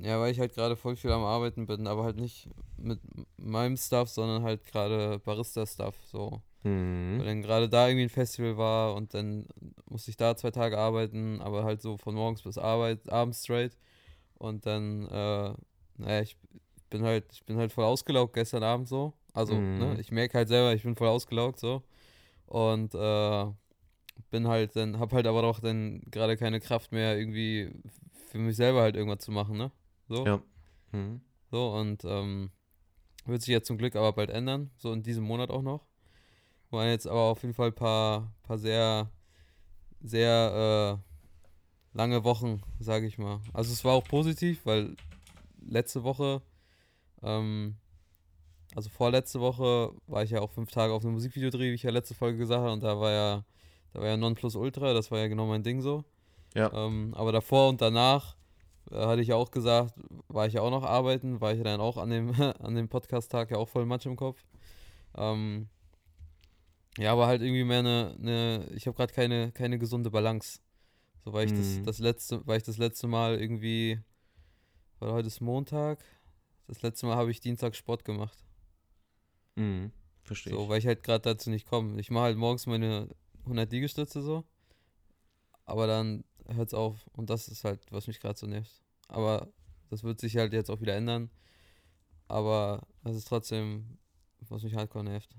Ja, 0.00 0.20
weil 0.20 0.32
ich 0.32 0.40
halt 0.40 0.54
gerade 0.54 0.76
voll 0.76 0.96
viel 0.96 1.12
am 1.12 1.24
Arbeiten 1.24 1.66
bin, 1.66 1.86
aber 1.86 2.04
halt 2.04 2.16
nicht 2.16 2.48
mit 2.76 3.00
meinem 3.36 3.76
Stuff, 3.76 4.08
sondern 4.08 4.42
halt 4.42 4.64
gerade 4.66 5.20
Barista-Stuff. 5.20 5.94
So. 6.04 6.42
Mhm. 6.64 7.18
Weil 7.18 7.26
dann 7.26 7.42
gerade 7.42 7.68
da 7.68 7.88
irgendwie 7.88 8.06
ein 8.06 8.10
Festival 8.10 8.56
war 8.56 8.94
und 8.94 9.14
dann 9.14 9.46
musste 9.88 10.10
ich 10.10 10.16
da 10.16 10.36
zwei 10.36 10.50
Tage 10.50 10.78
arbeiten, 10.78 11.40
aber 11.40 11.64
halt 11.64 11.80
so 11.80 11.96
von 11.96 12.14
morgens 12.14 12.42
bis 12.42 12.58
Arbeit, 12.58 13.08
abends 13.10 13.44
straight. 13.44 13.76
Und 14.36 14.66
dann, 14.66 15.06
äh, 15.06 15.54
naja, 15.98 16.22
ich 16.22 16.36
bin 16.90 17.02
halt, 17.04 17.26
ich 17.32 17.44
bin 17.44 17.56
halt 17.56 17.72
voll 17.72 17.84
ausgelaugt 17.84 18.34
gestern 18.34 18.64
Abend 18.64 18.88
so. 18.88 19.12
Also, 19.32 19.54
mhm. 19.54 19.78
ne, 19.78 19.96
ich 20.00 20.10
merke 20.10 20.38
halt 20.38 20.48
selber, 20.48 20.74
ich 20.74 20.82
bin 20.82 20.96
voll 20.96 21.08
ausgelaugt 21.08 21.60
so. 21.60 21.82
Und 22.46 22.94
äh, 22.94 23.46
bin 24.30 24.48
halt 24.48 24.74
dann, 24.76 24.98
hab 24.98 25.12
halt 25.12 25.26
aber 25.26 25.42
doch 25.42 25.60
dann 25.60 26.02
gerade 26.10 26.36
keine 26.36 26.60
Kraft 26.60 26.92
mehr, 26.92 27.16
irgendwie 27.16 27.70
für 28.26 28.38
mich 28.38 28.56
selber 28.56 28.82
halt 28.82 28.96
irgendwas 28.96 29.24
zu 29.24 29.30
machen, 29.30 29.56
ne? 29.56 29.70
So. 30.08 30.26
Ja. 30.26 30.42
Mhm. 30.92 31.20
So, 31.50 31.72
und 31.72 32.04
ähm, 32.04 32.50
wird 33.26 33.42
sich 33.42 33.52
jetzt 33.52 33.66
zum 33.66 33.78
Glück 33.78 33.96
aber 33.96 34.12
bald 34.12 34.30
ändern, 34.30 34.70
so 34.76 34.92
in 34.92 35.02
diesem 35.02 35.24
Monat 35.24 35.50
auch 35.50 35.62
noch. 35.62 35.86
Waren 36.70 36.88
jetzt 36.88 37.06
aber 37.06 37.20
auf 37.20 37.42
jeden 37.42 37.54
Fall 37.54 37.68
ein 37.68 37.74
paar, 37.74 38.32
paar 38.42 38.58
sehr, 38.58 39.10
sehr 40.02 41.00
äh, 41.94 41.96
lange 41.96 42.24
Wochen, 42.24 42.60
sage 42.80 43.06
ich 43.06 43.18
mal. 43.18 43.40
Also 43.52 43.72
es 43.72 43.84
war 43.84 43.94
auch 43.94 44.04
positiv, 44.04 44.66
weil 44.66 44.96
letzte 45.64 46.02
Woche, 46.02 46.42
ähm, 47.22 47.76
also 48.74 48.90
vorletzte 48.90 49.40
Woche 49.40 49.92
war 50.06 50.24
ich 50.24 50.30
ja 50.30 50.40
auch 50.40 50.50
fünf 50.50 50.70
Tage 50.70 50.92
auf 50.92 51.04
einem 51.04 51.14
Musikvideodreh, 51.14 51.70
wie 51.70 51.74
ich 51.74 51.84
ja 51.84 51.90
letzte 51.90 52.14
Folge 52.14 52.38
gesagt 52.38 52.60
habe, 52.60 52.72
und 52.72 52.82
da 52.82 52.98
war 52.98 53.12
ja, 53.12 53.44
da 53.92 54.00
war 54.00 54.08
ja 54.08 54.16
Nonplusultra, 54.16 54.92
das 54.92 55.10
war 55.10 55.20
ja 55.20 55.28
genau 55.28 55.46
mein 55.46 55.62
Ding 55.62 55.80
so. 55.80 56.04
Ja. 56.54 56.72
Ähm, 56.72 57.14
aber 57.14 57.32
davor 57.32 57.68
und 57.68 57.80
danach 57.80 58.36
hatte 58.90 59.22
ich 59.22 59.28
ja 59.28 59.36
auch 59.36 59.50
gesagt, 59.50 59.94
war 60.28 60.46
ich 60.46 60.54
ja 60.54 60.62
auch 60.62 60.70
noch 60.70 60.84
arbeiten, 60.84 61.40
war 61.40 61.54
ich 61.54 61.62
dann 61.62 61.80
auch 61.80 61.96
an 61.96 62.10
dem, 62.10 62.30
an 62.60 62.74
dem 62.74 62.88
Podcast-Tag 62.88 63.50
ja 63.50 63.56
auch 63.56 63.68
voll 63.68 63.86
Matsch 63.86 64.06
im 64.06 64.16
Kopf. 64.16 64.44
Ähm, 65.16 65.68
ja, 66.98 67.12
aber 67.12 67.26
halt 67.26 67.42
irgendwie 67.42 67.64
mehr 67.64 67.80
eine, 67.80 68.16
eine 68.18 68.68
ich 68.74 68.86
habe 68.86 68.96
gerade 68.96 69.12
keine, 69.12 69.52
keine 69.52 69.78
gesunde 69.78 70.10
Balance. 70.10 70.60
So, 71.24 71.32
weil 71.32 71.46
ich 71.46 71.52
mhm. 71.52 71.56
das, 71.56 71.82
das 71.84 71.98
letzte, 71.98 72.46
weil 72.46 72.58
ich 72.58 72.64
das 72.64 72.78
letzte 72.78 73.06
Mal 73.06 73.40
irgendwie, 73.40 74.00
weil 74.98 75.12
heute 75.12 75.28
ist 75.28 75.40
Montag, 75.40 75.98
das 76.66 76.82
letzte 76.82 77.06
Mal 77.06 77.16
habe 77.16 77.30
ich 77.30 77.40
Dienstag 77.40 77.74
Sport 77.74 78.04
gemacht. 78.04 78.44
Mhm, 79.56 79.92
verstehe. 80.22 80.52
So, 80.52 80.68
weil 80.68 80.78
ich 80.78 80.86
halt 80.86 81.02
gerade 81.02 81.22
dazu 81.22 81.50
nicht 81.50 81.66
komme. 81.66 82.00
Ich 82.00 82.10
mache 82.10 82.24
halt 82.24 82.36
morgens 82.36 82.66
meine 82.66 83.08
100 83.44 83.70
Liegestütze 83.72 84.22
so, 84.22 84.44
aber 85.64 85.86
dann 85.86 86.24
hört 86.48 86.68
es 86.68 86.74
auf 86.74 87.06
und 87.12 87.30
das 87.30 87.48
ist 87.48 87.64
halt, 87.64 87.80
was 87.90 88.06
mich 88.06 88.20
gerade 88.20 88.38
so 88.38 88.46
nervt. 88.46 88.82
Aber 89.08 89.48
das 89.90 90.02
wird 90.02 90.20
sich 90.20 90.36
halt 90.36 90.52
jetzt 90.52 90.70
auch 90.70 90.80
wieder 90.80 90.94
ändern. 90.94 91.30
Aber 92.28 92.86
das 93.02 93.16
ist 93.16 93.28
trotzdem, 93.28 93.98
was 94.48 94.62
mich 94.62 94.74
hardcore 94.74 95.04
nervt. 95.04 95.30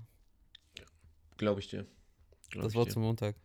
Glaube 1.36 1.60
ich 1.60 1.68
dir. 1.68 1.86
Glaub 2.50 2.64
das 2.64 2.74
war 2.74 2.88
zum 2.88 3.02
Montag. 3.02 3.36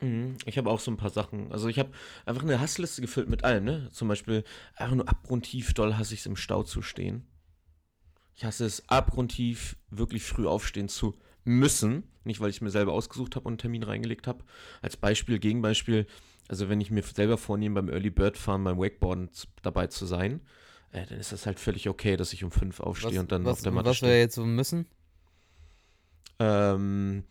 Mhm. 0.00 0.36
Ich 0.46 0.58
habe 0.58 0.70
auch 0.70 0.80
so 0.80 0.90
ein 0.90 0.96
paar 0.96 1.10
Sachen. 1.10 1.52
Also 1.52 1.68
ich 1.68 1.78
habe 1.78 1.92
einfach 2.26 2.42
eine 2.42 2.60
Hassliste 2.60 3.00
gefüllt 3.00 3.28
mit 3.28 3.44
allem, 3.44 3.64
ne? 3.64 3.88
Zum 3.92 4.08
Beispiel 4.08 4.44
einfach 4.74 4.96
nur 4.96 5.08
abgrundtief 5.08 5.74
doll 5.74 5.94
hasse 5.94 6.14
ich 6.14 6.20
es 6.20 6.26
im 6.26 6.36
Stau 6.36 6.62
zu 6.62 6.82
stehen. 6.82 7.26
Ich 8.34 8.44
hasse 8.44 8.64
es 8.64 8.88
abgrundtief 8.88 9.76
wirklich 9.90 10.24
früh 10.24 10.46
aufstehen 10.46 10.88
zu 10.88 11.16
müssen. 11.44 12.04
Nicht, 12.24 12.40
weil 12.40 12.50
ich 12.50 12.60
mir 12.60 12.70
selber 12.70 12.92
ausgesucht 12.92 13.36
habe 13.36 13.46
und 13.46 13.52
einen 13.52 13.58
Termin 13.58 13.82
reingelegt 13.82 14.26
habe. 14.26 14.44
Als 14.80 14.96
Beispiel, 14.96 15.38
Gegenbeispiel, 15.38 16.06
also 16.48 16.68
wenn 16.68 16.80
ich 16.80 16.90
mir 16.90 17.02
selber 17.02 17.38
vornehme, 17.38 17.82
beim 17.82 17.88
Early 17.88 18.10
Bird 18.10 18.36
Fahren, 18.36 18.64
beim 18.64 18.78
Wakeboarden 18.78 19.30
dabei 19.62 19.88
zu 19.88 20.06
sein, 20.06 20.40
äh, 20.92 21.06
dann 21.06 21.18
ist 21.18 21.32
das 21.32 21.46
halt 21.46 21.58
völlig 21.58 21.88
okay, 21.88 22.16
dass 22.16 22.32
ich 22.32 22.44
um 22.44 22.50
fünf 22.50 22.80
aufstehe 22.80 23.12
was, 23.12 23.18
und 23.18 23.32
dann 23.32 23.44
was, 23.44 23.58
auf 23.58 23.62
der 23.62 23.72
Matte 23.72 23.90
Was 23.90 24.02
wir 24.02 24.18
jetzt 24.18 24.34
so 24.34 24.44
müssen? 24.44 24.86
Ähm, 26.38 27.24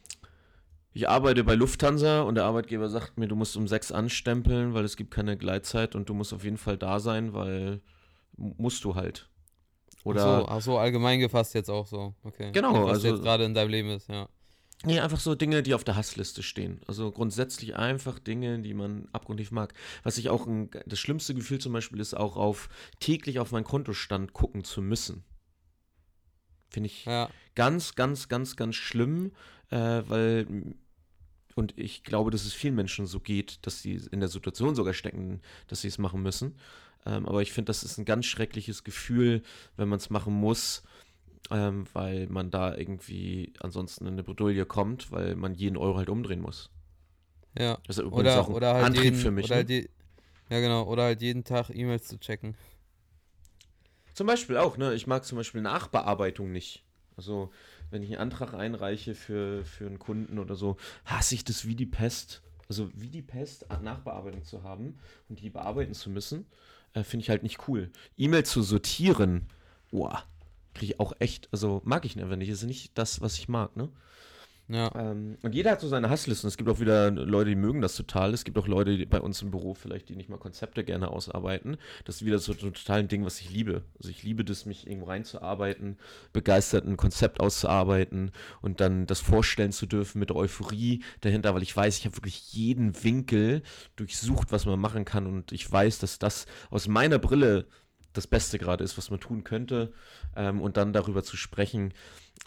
ich 0.94 1.08
arbeite 1.08 1.44
bei 1.44 1.56
Lufthansa 1.56 2.22
und 2.22 2.36
der 2.36 2.44
Arbeitgeber 2.46 2.90
sagt 2.90 3.18
mir, 3.18 3.28
du 3.28 3.36
musst 3.36 3.56
um 3.56 3.68
sechs 3.68 3.92
anstempeln, 3.92 4.74
weil 4.74 4.84
es 4.84 4.98
gibt 4.98 5.12
keine 5.12 5.38
Gleitzeit 5.38 5.96
und 5.96 6.10
du 6.10 6.14
musst 6.14 6.34
auf 6.34 6.44
jeden 6.44 6.58
Fall 6.58 6.78
da 6.78 7.00
sein, 7.00 7.34
weil 7.34 7.82
musst 8.36 8.84
du 8.84 8.96
halt. 8.96 9.30
Oder 10.04 10.22
ach 10.22 10.40
so, 10.40 10.48
ach 10.48 10.62
so 10.62 10.78
allgemein 10.78 11.20
gefasst 11.20 11.54
jetzt 11.54 11.70
auch 11.70 11.88
so. 11.88 12.14
Okay. 12.24 12.52
Genau, 12.52 12.86
was 12.86 12.98
also 12.98 13.10
jetzt 13.10 13.22
gerade 13.22 13.46
in 13.46 13.54
deinem 13.54 13.70
Leben 13.70 13.90
ist, 13.90 14.10
ja. 14.10 14.28
Nee, 14.84 15.00
einfach 15.00 15.20
so 15.20 15.36
Dinge, 15.36 15.62
die 15.62 15.76
auf 15.76 15.84
der 15.84 15.96
Hassliste 15.96 16.42
stehen. 16.42 16.82
Also 16.88 17.12
grundsätzlich 17.12 17.76
einfach 17.76 18.18
Dinge, 18.18 18.60
die 18.60 18.74
man 18.74 19.08
abgrundtief 19.12 19.52
mag. 19.52 19.74
Was 20.02 20.18
ich 20.18 20.30
auch 20.30 20.48
ein, 20.48 20.72
das 20.88 20.98
schlimmste 20.98 21.36
Gefühl 21.36 21.60
zum 21.60 21.74
Beispiel 21.74 22.00
ist, 22.00 22.16
auch 22.16 22.36
auf 22.36 22.68
täglich 23.00 23.38
auf 23.38 23.52
meinen 23.52 23.64
Kontostand 23.64 24.34
gucken 24.34 24.64
zu 24.64 24.82
müssen. 24.82 25.24
Finde 26.70 26.88
ich 26.88 27.06
ja. 27.06 27.30
ganz, 27.54 27.94
ganz, 27.94 28.28
ganz, 28.28 28.56
ganz 28.56 28.76
schlimm, 28.76 29.34
äh, 29.70 30.02
weil 30.08 30.48
und 31.56 31.78
ich 31.78 32.04
glaube, 32.04 32.32
dass 32.32 32.46
es 32.46 32.54
vielen 32.54 32.76
Menschen 32.76 33.06
so 33.06 33.20
geht, 33.20 33.60
dass 33.66 33.82
sie 33.82 34.02
in 34.12 34.20
der 34.20 34.30
Situation 34.30 34.74
sogar 34.74 34.94
stecken, 34.94 35.42
dass 35.68 35.82
sie 35.82 35.90
es 35.90 35.98
machen 35.98 36.22
müssen. 36.24 36.56
Ähm, 37.06 37.26
aber 37.26 37.42
ich 37.42 37.52
finde, 37.52 37.68
das 37.70 37.84
ist 37.84 37.98
ein 37.98 38.06
ganz 38.06 38.26
schreckliches 38.26 38.84
Gefühl, 38.84 39.42
wenn 39.78 39.90
man 39.90 39.98
es 39.98 40.10
machen 40.10 40.34
muss, 40.34 40.84
ähm, 41.50 41.86
weil 41.94 42.28
man 42.28 42.52
da 42.52 42.76
irgendwie 42.76 43.54
ansonsten 43.60 44.06
in 44.06 44.14
eine 44.14 44.24
Bredouille 44.24 44.66
kommt, 44.66 45.12
weil 45.12 45.36
man 45.36 45.56
jeden 45.56 45.78
Euro 45.78 45.98
halt 45.98 46.10
umdrehen 46.10 46.42
muss. 46.42 46.70
Ja. 47.58 47.80
Das 47.88 47.98
ist 47.98 48.04
übrigens 48.04 48.34
oder, 48.34 48.42
auch 48.42 48.50
ein 48.50 48.56
oder 48.56 48.74
halt 48.74 48.86
Antrieb 48.86 49.04
jeden, 49.04 49.18
für 49.18 49.32
mich. 49.32 49.46
Oder 49.46 49.64
ne? 49.64 49.74
halt 49.76 49.90
ja, 50.52 50.60
genau. 50.60 50.84
Oder 50.84 51.04
halt 51.04 51.22
jeden 51.22 51.46
Tag 51.46 51.70
E-Mails 51.70 52.08
zu 52.08 52.20
checken. 52.20 52.56
Zum 54.14 54.28
Beispiel 54.28 54.58
auch, 54.58 54.78
ne? 54.78 54.94
Ich 54.94 55.08
mag 55.08 55.24
zum 55.24 55.38
Beispiel 55.38 55.62
Nachbearbeitung 55.62 56.52
nicht. 56.52 56.84
Also, 57.16 57.52
wenn 57.90 58.04
ich 58.04 58.10
einen 58.10 58.20
Antrag 58.20 58.54
einreiche 58.54 59.16
für, 59.16 59.64
für 59.64 59.86
einen 59.86 60.00
Kunden 60.00 60.40
oder 60.40 60.56
so, 60.56 60.76
hasse 61.06 61.36
ich 61.36 61.46
das 61.46 61.66
wie 61.66 61.76
die 61.76 61.86
Pest. 61.86 62.42
Also, 62.68 62.90
wie 62.94 63.10
die 63.10 63.22
Pest, 63.22 63.66
Nachbearbeitung 63.82 64.44
zu 64.44 64.64
haben 64.64 65.00
und 65.30 65.40
die 65.40 65.50
bearbeiten 65.50 65.94
zu 65.94 66.10
müssen, 66.10 66.46
äh, 66.94 67.04
finde 67.04 67.24
ich 67.24 67.30
halt 67.30 67.44
nicht 67.44 67.68
cool. 67.68 67.92
E-Mail 68.18 68.44
zu 68.44 68.62
sortieren, 68.62 69.48
boah, 69.92 70.24
kriege 70.74 70.94
ich 70.94 71.00
auch 71.00 71.14
echt, 71.20 71.50
also 71.52 71.82
mag 71.84 72.06
ich 72.06 72.20
einfach 72.20 72.36
nicht. 72.36 72.52
Das 72.52 72.60
ist 72.62 72.68
nicht 72.68 72.98
das, 72.98 73.22
was 73.22 73.38
ich 73.38 73.48
mag, 73.50 73.76
ne? 73.76 73.90
Ja. 74.68 74.90
Ähm, 74.96 75.38
und 75.42 75.54
jeder 75.54 75.72
hat 75.72 75.82
so 75.82 75.88
seine 75.88 76.10
Hasslisten. 76.10 76.48
Es 76.48 76.56
gibt 76.56 76.70
auch 76.70 76.80
wieder 76.80 77.12
Leute, 77.12 77.50
die 77.50 77.56
mögen 77.56 77.82
das 77.82 77.96
total. 77.96 78.34
Es 78.34 78.46
gibt 78.46 78.58
auch 78.58 78.68
Leute 78.68 78.98
die 78.98 79.06
bei 79.06 79.20
uns 79.20 79.42
im 79.42 79.52
Büro 79.52 79.74
vielleicht, 79.74 80.08
die 80.08 80.16
nicht 80.16 80.30
mal 80.30 80.38
Konzepte 80.38 80.84
gerne 80.84 81.10
ausarbeiten. 81.10 81.78
Das 82.06 82.18
ist 82.18 82.26
wieder 82.26 82.40
so 82.40 82.54
ein 82.54 83.08
Ding, 83.08 83.26
was 83.26 83.42
ich 83.42 83.50
liebe. 83.50 83.84
Also 83.98 84.10
ich 84.10 84.24
liebe 84.24 84.46
das, 84.46 84.66
mich 84.66 84.88
irgendwo 84.88 85.08
reinzuarbeiten, 85.08 85.98
begeistert 86.32 86.86
ein 86.86 86.96
Konzept 86.96 87.42
auszuarbeiten 87.42 88.32
und 88.62 88.80
dann 88.80 89.08
das 89.08 89.20
vorstellen 89.20 89.74
zu 89.74 89.86
dürfen 89.86 90.20
mit 90.20 90.30
der 90.30 90.38
Euphorie 90.38 91.04
dahinter, 91.20 91.54
weil 91.54 91.64
ich 91.64 91.76
weiß, 91.76 91.98
ich 91.98 92.06
habe 92.06 92.16
wirklich 92.16 92.54
jeden 92.54 93.04
Winkel 93.04 93.64
durchsucht, 93.98 94.52
was 94.52 94.66
man 94.66 94.80
machen 94.80 95.04
kann 95.04 95.28
und 95.28 95.52
ich 95.52 95.70
weiß, 95.70 96.00
dass 96.00 96.18
das 96.18 96.46
aus 96.70 96.88
meiner 96.88 97.20
Brille 97.20 97.68
das 98.14 98.28
Beste 98.28 98.58
gerade 98.60 98.84
ist, 98.84 98.98
was 98.98 99.10
man 99.10 99.20
tun 99.20 99.44
könnte 99.44 99.94
ähm, 100.36 100.62
und 100.62 100.78
dann 100.78 100.94
darüber 100.94 101.24
zu 101.24 101.38
sprechen, 101.38 101.94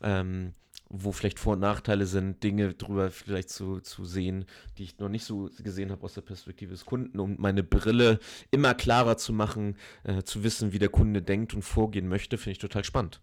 ähm, 0.03 0.55
wo 0.97 1.13
vielleicht 1.13 1.39
Vor- 1.39 1.55
und 1.55 1.61
Nachteile 1.61 2.07
sind, 2.07 2.43
Dinge 2.43 2.75
drüber 2.75 3.11
vielleicht 3.11 3.51
zu, 3.51 3.81
zu 3.81 4.05
sehen, 4.05 4.47
die 4.79 4.85
ich 4.85 4.99
noch 4.99 5.09
nicht 5.09 5.25
so 5.25 5.51
gesehen 5.59 5.91
habe 5.91 6.05
aus 6.05 6.15
der 6.15 6.21
Perspektive 6.21 6.71
des 6.71 6.85
Kunden, 6.85 7.19
um 7.19 7.37
meine 7.39 7.63
Brille 7.63 8.21
immer 8.51 8.75
klarer 8.75 9.17
zu 9.17 9.33
machen, 9.33 9.77
äh, 10.05 10.23
zu 10.23 10.45
wissen, 10.45 10.73
wie 10.73 10.79
der 10.79 10.89
Kunde 10.89 11.23
denkt 11.23 11.55
und 11.55 11.63
vorgehen 11.63 12.09
möchte, 12.09 12.39
finde 12.39 12.53
ich 12.53 12.59
total 12.59 12.85
spannend. 12.85 13.21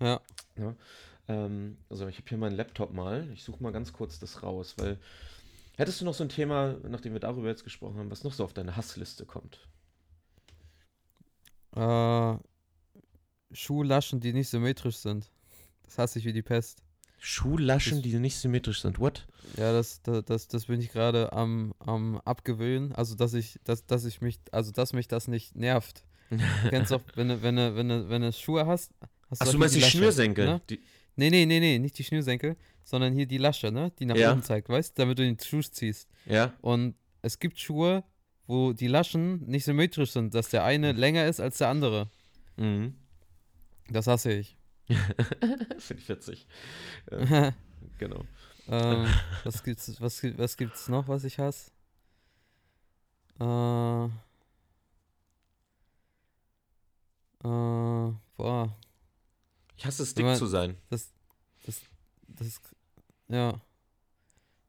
Ja. 0.00 0.20
ja 0.56 0.76
ähm, 1.28 1.78
also 1.88 2.06
ich 2.08 2.16
habe 2.16 2.28
hier 2.28 2.38
meinen 2.38 2.56
Laptop 2.56 2.92
mal, 2.92 3.28
ich 3.32 3.42
suche 3.42 3.62
mal 3.62 3.72
ganz 3.72 3.92
kurz 3.92 4.18
das 4.18 4.42
raus, 4.42 4.74
weil 4.76 4.98
hättest 5.76 6.00
du 6.00 6.04
noch 6.04 6.14
so 6.14 6.24
ein 6.24 6.28
Thema, 6.28 6.76
nachdem 6.88 7.14
wir 7.14 7.20
darüber 7.20 7.48
jetzt 7.48 7.64
gesprochen 7.64 7.98
haben, 7.98 8.10
was 8.10 8.24
noch 8.24 8.32
so 8.32 8.44
auf 8.44 8.52
deine 8.52 8.76
Hassliste 8.76 9.24
kommt? 9.24 9.66
Äh, 11.74 12.36
Schuhlaschen, 13.52 14.20
die 14.20 14.32
nicht 14.32 14.48
symmetrisch 14.48 14.96
sind. 14.96 15.30
Das 15.84 15.98
hasse 15.98 16.18
ich 16.18 16.24
wie 16.24 16.32
die 16.32 16.42
Pest. 16.42 16.82
Schuhlaschen, 17.18 17.98
das, 17.98 18.02
die 18.02 18.18
nicht 18.18 18.36
symmetrisch 18.36 18.82
sind. 18.82 18.98
What? 18.98 19.26
Ja, 19.56 19.72
das, 19.72 20.02
das, 20.02 20.24
das, 20.24 20.48
das 20.48 20.66
bin 20.66 20.80
ich 20.80 20.90
gerade 20.90 21.32
am, 21.32 21.72
am 21.78 22.20
abgewöhnen. 22.24 22.92
Also, 22.92 23.14
dass 23.14 23.34
ich, 23.34 23.60
dass, 23.64 23.86
dass 23.86 24.04
ich 24.04 24.20
mich, 24.20 24.40
also 24.50 24.72
dass 24.72 24.92
mich 24.92 25.06
das 25.06 25.28
nicht 25.28 25.54
nervt. 25.54 26.04
Du 26.30 26.38
kennst 26.70 26.90
doch, 26.90 27.02
wenn 27.14 27.28
du, 27.28 27.42
wenn 27.42 27.56
du, 27.56 27.76
wenn 27.76 27.88
du, 27.88 28.08
wenn 28.08 28.22
du 28.22 28.32
Schuhe 28.32 28.66
hast, 28.66 28.92
hast 29.30 29.42
Ach, 29.42 29.48
du 29.48 29.58
meinst 29.58 29.76
die, 29.76 29.80
die 29.80 29.84
Schnürsenkel? 29.84 30.46
Ne? 30.46 30.60
Die 30.68 30.80
nee, 31.16 31.30
nee, 31.30 31.46
nee, 31.46 31.60
nee, 31.60 31.78
nicht 31.78 31.98
die 31.98 32.04
Schnürsenkel, 32.04 32.56
sondern 32.82 33.12
hier 33.12 33.26
die 33.26 33.38
Lasche, 33.38 33.70
ne? 33.70 33.92
Die 33.98 34.06
nach 34.06 34.16
ja. 34.16 34.32
oben 34.32 34.42
zeigt, 34.42 34.68
weißt 34.68 34.98
du, 34.98 35.02
damit 35.02 35.18
du 35.18 35.22
den 35.22 35.38
Schuh 35.38 35.62
ziehst. 35.62 36.08
Ja. 36.26 36.52
Und 36.60 36.94
es 37.20 37.38
gibt 37.38 37.60
Schuhe, 37.60 38.02
wo 38.46 38.72
die 38.72 38.88
Laschen 38.88 39.46
nicht 39.46 39.64
symmetrisch 39.64 40.10
sind, 40.10 40.34
dass 40.34 40.48
der 40.48 40.64
eine 40.64 40.92
länger 40.92 41.26
ist 41.26 41.38
als 41.38 41.58
der 41.58 41.68
andere. 41.68 42.10
Mhm. 42.56 42.94
Das 43.90 44.06
hasse 44.06 44.32
ich. 44.32 44.56
Finde 45.78 46.02
ich 46.02 46.08
witzig. 46.08 46.46
Ähm, 47.10 47.52
genau. 47.98 48.24
Ähm, 48.68 49.06
was 49.44 49.62
gibt's, 49.62 50.00
was, 50.00 50.22
was 50.22 50.56
gibt's 50.56 50.88
noch, 50.88 51.08
was 51.08 51.24
ich 51.24 51.38
hasse? 51.38 51.70
Äh, 53.40 54.04
äh, 57.44 58.12
boah. 58.36 58.76
Ich 59.76 59.86
hasse 59.86 60.02
es, 60.02 60.14
dick 60.14 60.24
man, 60.24 60.36
zu 60.36 60.46
sein. 60.46 60.76
Das, 60.90 61.12
das, 61.64 61.80
das, 62.28 62.60
ja. 63.28 63.50
Ja, 63.52 63.62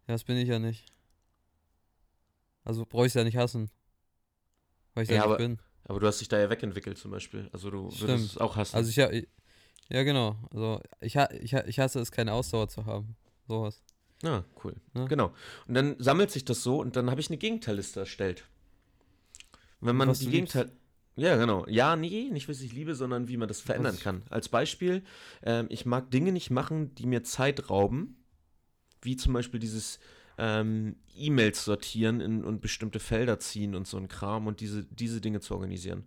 das 0.07 0.23
bin 0.23 0.37
ich 0.37 0.49
ja 0.49 0.59
nicht. 0.59 0.85
Also 2.63 2.85
brauche 2.85 3.07
ich 3.07 3.13
ja 3.13 3.23
nicht 3.23 3.37
hassen. 3.37 3.69
Weil 4.93 5.03
ich 5.03 5.09
ja, 5.09 5.17
ja 5.17 5.23
aber, 5.23 5.37
bin. 5.37 5.59
Aber 5.85 5.99
du 5.99 6.07
hast 6.07 6.19
dich 6.19 6.29
da 6.29 6.39
ja 6.39 6.49
wegentwickelt 6.49 6.97
zum 6.97 7.11
Beispiel. 7.11 7.49
Also 7.51 7.69
du 7.69 7.91
Stimmt. 7.91 8.09
würdest 8.09 8.31
es 8.31 8.37
auch 8.37 8.55
hassen. 8.55 8.75
Also 8.75 8.89
ich 8.89 9.27
ja, 9.89 10.03
genau. 10.03 10.37
Also 10.51 10.81
ich, 11.01 11.15
ich, 11.15 11.53
ich 11.53 11.79
hasse 11.79 11.99
es, 11.99 12.11
keine 12.11 12.33
Ausdauer 12.33 12.69
zu 12.69 12.85
haben. 12.85 13.15
Sowas. 13.47 13.83
Ah, 14.23 14.43
cool. 14.63 14.75
Ja? 14.95 15.05
Genau. 15.05 15.33
Und 15.67 15.73
dann 15.73 15.95
sammelt 15.99 16.31
sich 16.31 16.45
das 16.45 16.63
so 16.63 16.79
und 16.79 16.95
dann 16.95 17.11
habe 17.11 17.19
ich 17.19 17.29
eine 17.29 17.37
Gegenteilliste 17.37 18.01
erstellt. 18.01 18.45
Wenn 19.81 19.95
man 19.95 20.13
die 20.13 20.29
Gegenteil. 20.29 20.71
Ja, 21.15 21.35
genau. 21.35 21.67
Ja, 21.67 21.95
nee, 21.95 22.29
nicht 22.31 22.49
was 22.49 22.61
ich 22.61 22.73
liebe, 22.73 22.95
sondern 22.95 23.27
wie 23.27 23.37
man 23.37 23.47
das 23.47 23.61
verändern 23.61 23.95
was? 23.95 24.01
kann. 24.01 24.23
Als 24.29 24.49
Beispiel, 24.49 25.03
ähm, 25.43 25.67
ich 25.69 25.85
mag 25.85 26.09
Dinge 26.09 26.31
nicht 26.31 26.49
machen, 26.49 26.95
die 26.95 27.05
mir 27.05 27.23
Zeit 27.23 27.69
rauben. 27.69 28.17
Wie 29.01 29.15
zum 29.17 29.33
Beispiel 29.33 29.59
dieses 29.59 29.99
ähm, 30.37 30.95
E-Mails 31.15 31.65
sortieren 31.65 32.19
in, 32.21 32.43
und 32.43 32.61
bestimmte 32.61 32.99
Felder 32.99 33.39
ziehen 33.39 33.75
und 33.75 33.87
so 33.87 33.97
ein 33.97 34.07
Kram 34.07 34.47
und 34.47 34.59
diese, 34.59 34.85
diese 34.85 35.21
Dinge 35.21 35.41
zu 35.41 35.53
organisieren. 35.53 36.05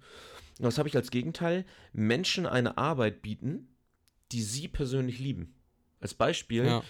Und 0.59 0.67
was 0.67 0.79
habe 0.79 0.89
ich 0.89 0.97
als 0.97 1.11
Gegenteil? 1.11 1.65
Menschen 1.93 2.47
eine 2.47 2.79
Arbeit 2.79 3.23
bieten, 3.23 3.69
die 4.33 4.43
sie 4.43 4.69
persönlich 4.69 5.19
lieben. 5.19 5.55
Als 6.01 6.15
Beispiel, 6.15 6.67
ja. 6.67 6.83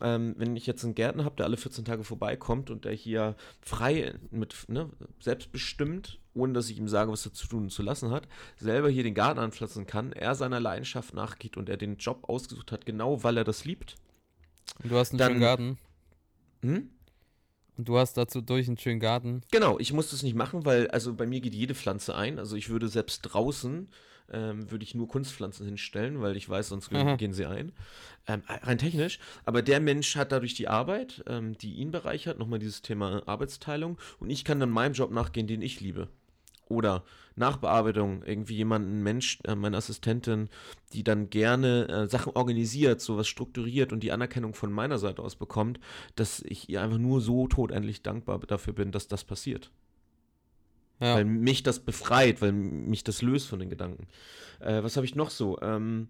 ähm, 0.00 0.34
wenn 0.38 0.56
ich 0.56 0.66
jetzt 0.66 0.84
einen 0.84 0.94
Gärtner 0.94 1.24
habe, 1.24 1.36
der 1.36 1.46
alle 1.46 1.56
14 1.56 1.84
Tage 1.84 2.04
vorbeikommt 2.04 2.70
und 2.70 2.84
der 2.84 2.92
hier 2.92 3.36
frei 3.60 4.14
mit 4.30 4.54
ne, 4.68 4.90
selbstbestimmt, 5.20 6.20
ohne 6.34 6.52
dass 6.52 6.70
ich 6.70 6.78
ihm 6.78 6.88
sage, 6.88 7.10
was 7.10 7.24
er 7.24 7.32
zu 7.32 7.46
tun 7.46 7.64
und 7.64 7.70
zu 7.70 7.82
lassen 7.82 8.10
hat, 8.10 8.28
selber 8.56 8.90
hier 8.90 9.02
den 9.02 9.14
Garten 9.14 9.40
anpflanzen 9.40 9.86
kann, 9.86 10.12
er 10.12 10.34
seiner 10.34 10.60
Leidenschaft 10.60 11.14
nachgeht 11.14 11.56
und 11.56 11.68
er 11.68 11.76
den 11.76 11.96
Job 11.96 12.28
ausgesucht 12.28 12.72
hat, 12.72 12.86
genau 12.86 13.22
weil 13.24 13.38
er 13.38 13.44
das 13.44 13.64
liebt. 13.64 13.96
Und 14.82 14.92
du 14.92 14.96
hast 14.96 15.10
einen 15.10 15.18
dann, 15.18 15.28
schönen 15.28 15.40
Garten. 15.40 15.78
Hm? 16.62 16.90
Und 17.76 17.88
du 17.88 17.98
hast 17.98 18.16
dazu 18.16 18.40
durch 18.40 18.66
einen 18.68 18.78
schönen 18.78 19.00
Garten. 19.00 19.42
Genau, 19.50 19.78
ich 19.78 19.92
muss 19.92 20.10
das 20.10 20.22
nicht 20.22 20.34
machen, 20.34 20.64
weil, 20.64 20.88
also 20.88 21.14
bei 21.14 21.26
mir 21.26 21.40
geht 21.40 21.54
jede 21.54 21.74
Pflanze 21.74 22.14
ein. 22.14 22.38
Also 22.38 22.56
ich 22.56 22.70
würde 22.70 22.88
selbst 22.88 23.20
draußen, 23.22 23.88
ähm, 24.32 24.70
würde 24.70 24.82
ich 24.82 24.94
nur 24.94 25.08
Kunstpflanzen 25.08 25.66
hinstellen, 25.66 26.20
weil 26.20 26.36
ich 26.36 26.48
weiß, 26.48 26.68
sonst 26.68 26.92
Aha. 26.92 27.16
gehen 27.16 27.32
sie 27.32 27.46
ein. 27.46 27.72
Ähm, 28.26 28.42
rein 28.48 28.78
technisch. 28.78 29.18
Aber 29.44 29.62
der 29.62 29.80
Mensch 29.80 30.16
hat 30.16 30.32
dadurch 30.32 30.54
die 30.54 30.68
Arbeit, 30.68 31.22
ähm, 31.28 31.56
die 31.58 31.74
ihn 31.74 31.90
bereichert, 31.90 32.38
nochmal 32.38 32.58
dieses 32.58 32.82
Thema 32.82 33.22
Arbeitsteilung. 33.26 33.98
Und 34.18 34.30
ich 34.30 34.44
kann 34.44 34.58
dann 34.58 34.70
meinem 34.70 34.94
Job 34.94 35.10
nachgehen, 35.10 35.46
den 35.46 35.62
ich 35.62 35.80
liebe. 35.80 36.08
Oder 36.68 37.04
Nachbearbeitung, 37.36 38.22
irgendwie 38.24 38.56
jemanden, 38.56 39.02
Mensch, 39.02 39.38
äh, 39.44 39.54
meine 39.54 39.76
Assistentin, 39.76 40.48
die 40.92 41.04
dann 41.04 41.30
gerne 41.30 41.88
äh, 41.88 42.06
Sachen 42.08 42.32
organisiert, 42.34 43.00
sowas 43.00 43.28
strukturiert 43.28 43.92
und 43.92 44.00
die 44.00 44.12
Anerkennung 44.12 44.54
von 44.54 44.72
meiner 44.72 44.98
Seite 44.98 45.22
aus 45.22 45.36
bekommt, 45.36 45.78
dass 46.16 46.40
ich 46.40 46.68
ihr 46.68 46.82
einfach 46.82 46.98
nur 46.98 47.20
so 47.20 47.46
todendlich 47.46 48.02
dankbar 48.02 48.38
dafür 48.40 48.72
bin, 48.72 48.90
dass 48.90 49.06
das 49.06 49.24
passiert. 49.24 49.70
Ja. 51.00 51.16
Weil 51.16 51.26
mich 51.26 51.62
das 51.62 51.80
befreit, 51.80 52.40
weil 52.40 52.52
mich 52.52 53.04
das 53.04 53.20
löst 53.20 53.48
von 53.48 53.58
den 53.58 53.68
Gedanken. 53.68 54.08
Äh, 54.60 54.82
was 54.82 54.96
habe 54.96 55.04
ich 55.04 55.14
noch 55.14 55.30
so? 55.30 55.60
Ähm, 55.60 56.08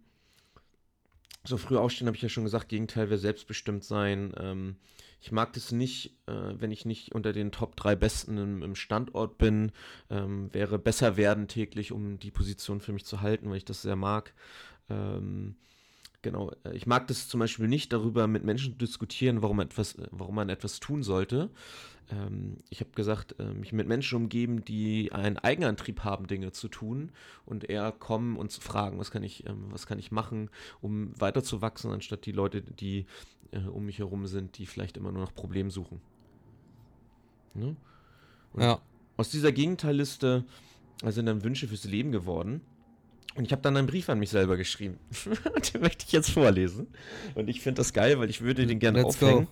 so 1.46 1.56
früh 1.56 1.76
aufstehen, 1.76 2.06
habe 2.06 2.16
ich 2.16 2.22
ja 2.22 2.28
schon 2.28 2.44
gesagt, 2.44 2.68
Gegenteil 2.68 3.08
wäre 3.10 3.18
selbstbestimmt 3.18 3.84
sein. 3.84 4.32
Ähm, 4.38 4.76
ich 5.20 5.32
mag 5.32 5.52
das 5.54 5.72
nicht, 5.72 6.18
äh, 6.26 6.54
wenn 6.58 6.70
ich 6.70 6.84
nicht 6.84 7.14
unter 7.14 7.32
den 7.32 7.52
Top 7.52 7.76
3 7.76 7.96
Besten 7.96 8.38
im, 8.38 8.62
im 8.62 8.74
Standort 8.74 9.38
bin. 9.38 9.72
Ähm, 10.10 10.52
wäre 10.52 10.78
besser 10.78 11.16
werden 11.16 11.48
täglich, 11.48 11.92
um 11.92 12.18
die 12.18 12.30
Position 12.30 12.80
für 12.80 12.92
mich 12.92 13.04
zu 13.04 13.20
halten, 13.20 13.50
weil 13.50 13.56
ich 13.56 13.64
das 13.64 13.82
sehr 13.82 13.96
mag. 13.96 14.34
Ähm, 14.88 15.56
genau, 16.26 16.50
äh, 16.64 16.74
ich 16.74 16.86
mag 16.86 17.06
das 17.06 17.28
zum 17.28 17.40
Beispiel 17.40 17.68
nicht, 17.68 17.92
darüber 17.92 18.26
mit 18.26 18.44
Menschen 18.44 18.72
zu 18.72 18.78
diskutieren, 18.78 19.42
warum, 19.42 19.60
etwas, 19.60 19.96
warum 20.10 20.34
man 20.34 20.48
etwas 20.48 20.80
tun 20.80 21.04
sollte, 21.04 21.50
ähm, 22.10 22.58
ich 22.68 22.80
habe 22.80 22.90
gesagt, 22.90 23.36
äh, 23.38 23.52
mich 23.52 23.72
mit 23.72 23.86
Menschen 23.86 24.16
umgeben, 24.16 24.64
die 24.64 25.12
einen 25.12 25.38
Eigenantrieb 25.38 26.00
haben, 26.00 26.26
Dinge 26.26 26.50
zu 26.50 26.68
tun 26.68 27.12
und 27.44 27.68
eher 27.70 27.92
kommen 27.92 28.36
und 28.36 28.50
zu 28.50 28.60
fragen, 28.60 28.98
was 28.98 29.12
kann 29.12 29.22
ich, 29.22 29.46
ähm, 29.46 29.66
was 29.70 29.86
kann 29.86 30.00
ich 30.00 30.10
machen, 30.10 30.50
um 30.80 31.12
weiterzuwachsen, 31.18 31.92
anstatt 31.92 32.26
die 32.26 32.32
Leute, 32.32 32.60
die 32.60 33.06
äh, 33.52 33.60
um 33.60 33.86
mich 33.86 34.00
herum 34.00 34.26
sind, 34.26 34.58
die 34.58 34.66
vielleicht 34.66 34.96
immer 34.96 35.12
nur 35.12 35.22
nach 35.22 35.34
Problemen 35.34 35.70
suchen. 35.70 36.00
Ne? 37.54 37.76
ja. 38.58 38.80
Aus 39.16 39.30
dieser 39.30 39.50
Gegenteilliste 39.50 40.44
sind 41.02 41.26
dann 41.26 41.42
Wünsche 41.42 41.68
fürs 41.68 41.84
Leben 41.84 42.12
geworden. 42.12 42.60
Und 43.36 43.44
ich 43.44 43.52
habe 43.52 43.62
dann 43.62 43.76
einen 43.76 43.86
Brief 43.86 44.08
an 44.08 44.18
mich 44.18 44.30
selber 44.30 44.56
geschrieben. 44.56 44.98
den 45.74 45.80
möchte 45.80 46.04
ich 46.06 46.12
jetzt 46.12 46.30
vorlesen. 46.30 46.88
Und 47.34 47.48
ich 47.48 47.60
finde 47.60 47.80
das 47.80 47.92
geil, 47.92 48.18
weil 48.18 48.30
ich 48.30 48.40
würde 48.40 48.66
den 48.66 48.78
gerne 48.78 49.02
Let's 49.02 49.16
aufhängen. 49.16 49.46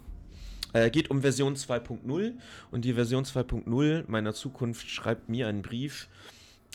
Go. 0.72 0.78
Äh, 0.78 0.90
geht 0.90 1.10
um 1.10 1.20
Version 1.20 1.54
2.0 1.54 2.32
und 2.72 2.84
die 2.84 2.94
Version 2.94 3.24
2.0 3.24 4.04
meiner 4.08 4.34
Zukunft 4.34 4.88
schreibt 4.88 5.28
mir 5.28 5.46
einen 5.46 5.62
Brief, 5.62 6.08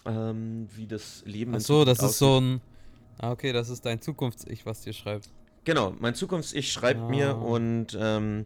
ähm, 0.05 0.69
wie 0.75 0.87
das 0.87 1.23
Leben 1.25 1.53
Ach 1.55 1.59
so, 1.59 1.83
das 1.83 1.99
aussieht. 1.99 2.11
ist 2.11 2.19
so 2.19 2.39
ein. 2.39 2.61
Ah, 3.17 3.31
okay, 3.31 3.51
das 3.51 3.67
ist 3.67 3.85
dein 3.85 4.01
Zukunfts-Ich, 4.01 4.65
was 4.65 4.81
dir 4.81 4.93
schreibt. 4.93 5.29
Genau, 5.65 5.93
mein 5.99 6.15
Zukunfts-Ich 6.15 6.71
schreibt 6.71 7.01
ah. 7.01 7.09
mir 7.09 7.37
und 7.37 7.97
ähm, 7.99 8.45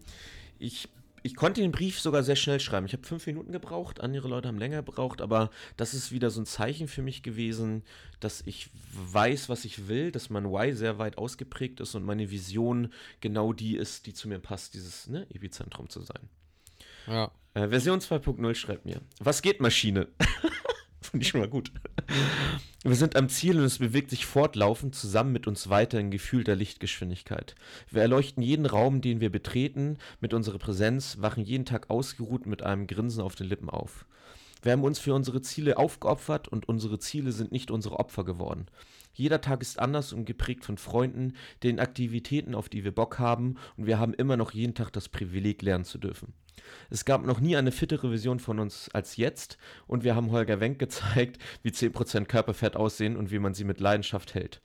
ich 0.57 0.89
ich 1.23 1.35
konnte 1.35 1.61
den 1.61 1.71
Brief 1.71 1.99
sogar 1.99 2.21
sehr 2.21 2.35
schnell 2.35 2.59
schreiben. 2.59 2.85
Ich 2.85 2.93
habe 2.93 3.07
fünf 3.07 3.25
Minuten 3.25 3.53
gebraucht, 3.53 4.01
andere 4.01 4.27
Leute 4.27 4.49
haben 4.49 4.57
länger 4.57 4.83
gebraucht, 4.83 5.21
aber 5.21 5.49
das 5.77 5.93
ist 5.93 6.11
wieder 6.11 6.29
so 6.29 6.41
ein 6.41 6.45
Zeichen 6.45 6.89
für 6.89 7.01
mich 7.01 7.23
gewesen, 7.23 7.83
dass 8.19 8.41
ich 8.45 8.69
weiß, 8.91 9.47
was 9.47 9.63
ich 9.63 9.87
will, 9.87 10.11
dass 10.11 10.29
mein 10.29 10.51
Why 10.51 10.73
sehr 10.73 10.99
weit 10.99 11.17
ausgeprägt 11.17 11.79
ist 11.79 11.95
und 11.95 12.03
meine 12.03 12.29
Vision 12.29 12.91
genau 13.21 13.53
die 13.53 13.77
ist, 13.77 14.05
die 14.05 14.13
zu 14.13 14.27
mir 14.27 14.39
passt, 14.39 14.73
dieses 14.73 15.07
ne, 15.07 15.25
Epizentrum 15.33 15.89
zu 15.89 16.01
sein. 16.01 16.29
Ja. 17.07 17.31
Äh, 17.53 17.69
Version 17.69 17.99
2.0 17.99 18.55
schreibt 18.55 18.85
mir, 18.85 19.01
was 19.19 19.41
geht 19.41 19.61
Maschine? 19.61 20.09
Finde 21.13 21.25
ich 21.25 21.29
schon 21.29 21.41
mal 21.41 21.47
gut. 21.47 21.71
Wir 22.83 22.95
sind 22.95 23.15
am 23.15 23.29
Ziel 23.29 23.59
und 23.59 23.65
es 23.65 23.77
bewegt 23.77 24.09
sich 24.09 24.25
fortlaufend 24.25 24.95
zusammen 24.95 25.31
mit 25.31 25.45
uns 25.45 25.69
weiter 25.69 25.99
in 25.99 26.09
gefühlter 26.09 26.55
Lichtgeschwindigkeit. 26.55 27.53
Wir 27.91 28.01
erleuchten 28.01 28.41
jeden 28.41 28.65
Raum, 28.65 28.99
den 28.99 29.21
wir 29.21 29.29
betreten, 29.29 29.99
mit 30.21 30.33
unserer 30.33 30.57
Präsenz, 30.57 31.17
wachen 31.19 31.43
jeden 31.43 31.65
Tag 31.65 31.91
ausgeruht 31.91 32.47
mit 32.47 32.63
einem 32.63 32.87
Grinsen 32.87 33.21
auf 33.21 33.35
den 33.35 33.45
Lippen 33.45 33.69
auf. 33.69 34.07
Wir 34.63 34.71
haben 34.71 34.83
uns 34.83 34.97
für 34.97 35.13
unsere 35.13 35.43
Ziele 35.43 35.77
aufgeopfert 35.77 36.47
und 36.47 36.67
unsere 36.67 36.97
Ziele 36.97 37.31
sind 37.31 37.51
nicht 37.51 37.69
unsere 37.69 37.99
Opfer 37.99 38.25
geworden. 38.25 38.65
Jeder 39.13 39.39
Tag 39.39 39.61
ist 39.61 39.77
anders 39.77 40.13
und 40.13 40.25
geprägt 40.25 40.65
von 40.65 40.79
Freunden, 40.79 41.35
den 41.61 41.79
Aktivitäten, 41.79 42.55
auf 42.55 42.69
die 42.69 42.83
wir 42.83 42.91
Bock 42.91 43.19
haben, 43.19 43.57
und 43.77 43.85
wir 43.85 43.99
haben 43.99 44.15
immer 44.15 44.35
noch 44.35 44.51
jeden 44.51 44.73
Tag 44.73 44.91
das 44.91 45.09
Privileg, 45.09 45.61
lernen 45.61 45.85
zu 45.85 45.99
dürfen. 45.99 46.33
Es 46.89 47.05
gab 47.05 47.25
noch 47.25 47.39
nie 47.39 47.55
eine 47.55 47.71
fittere 47.71 48.11
Vision 48.11 48.39
von 48.39 48.59
uns 48.59 48.89
als 48.93 49.17
jetzt 49.17 49.57
und 49.87 50.03
wir 50.03 50.15
haben 50.15 50.31
Holger 50.31 50.59
Wenk 50.59 50.79
gezeigt, 50.79 51.37
wie 51.61 51.71
10% 51.71 52.25
Körperfett 52.25 52.75
aussehen 52.75 53.17
und 53.17 53.31
wie 53.31 53.39
man 53.39 53.53
sie 53.53 53.63
mit 53.63 53.79
Leidenschaft 53.79 54.33
hält. 54.33 54.61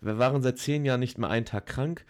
Wir 0.00 0.18
waren 0.18 0.42
seit 0.42 0.58
10 0.58 0.84
Jahren 0.84 1.00
nicht 1.00 1.18
mehr 1.18 1.30
einen 1.30 1.46
Tag 1.46 1.66
krank. 1.66 2.04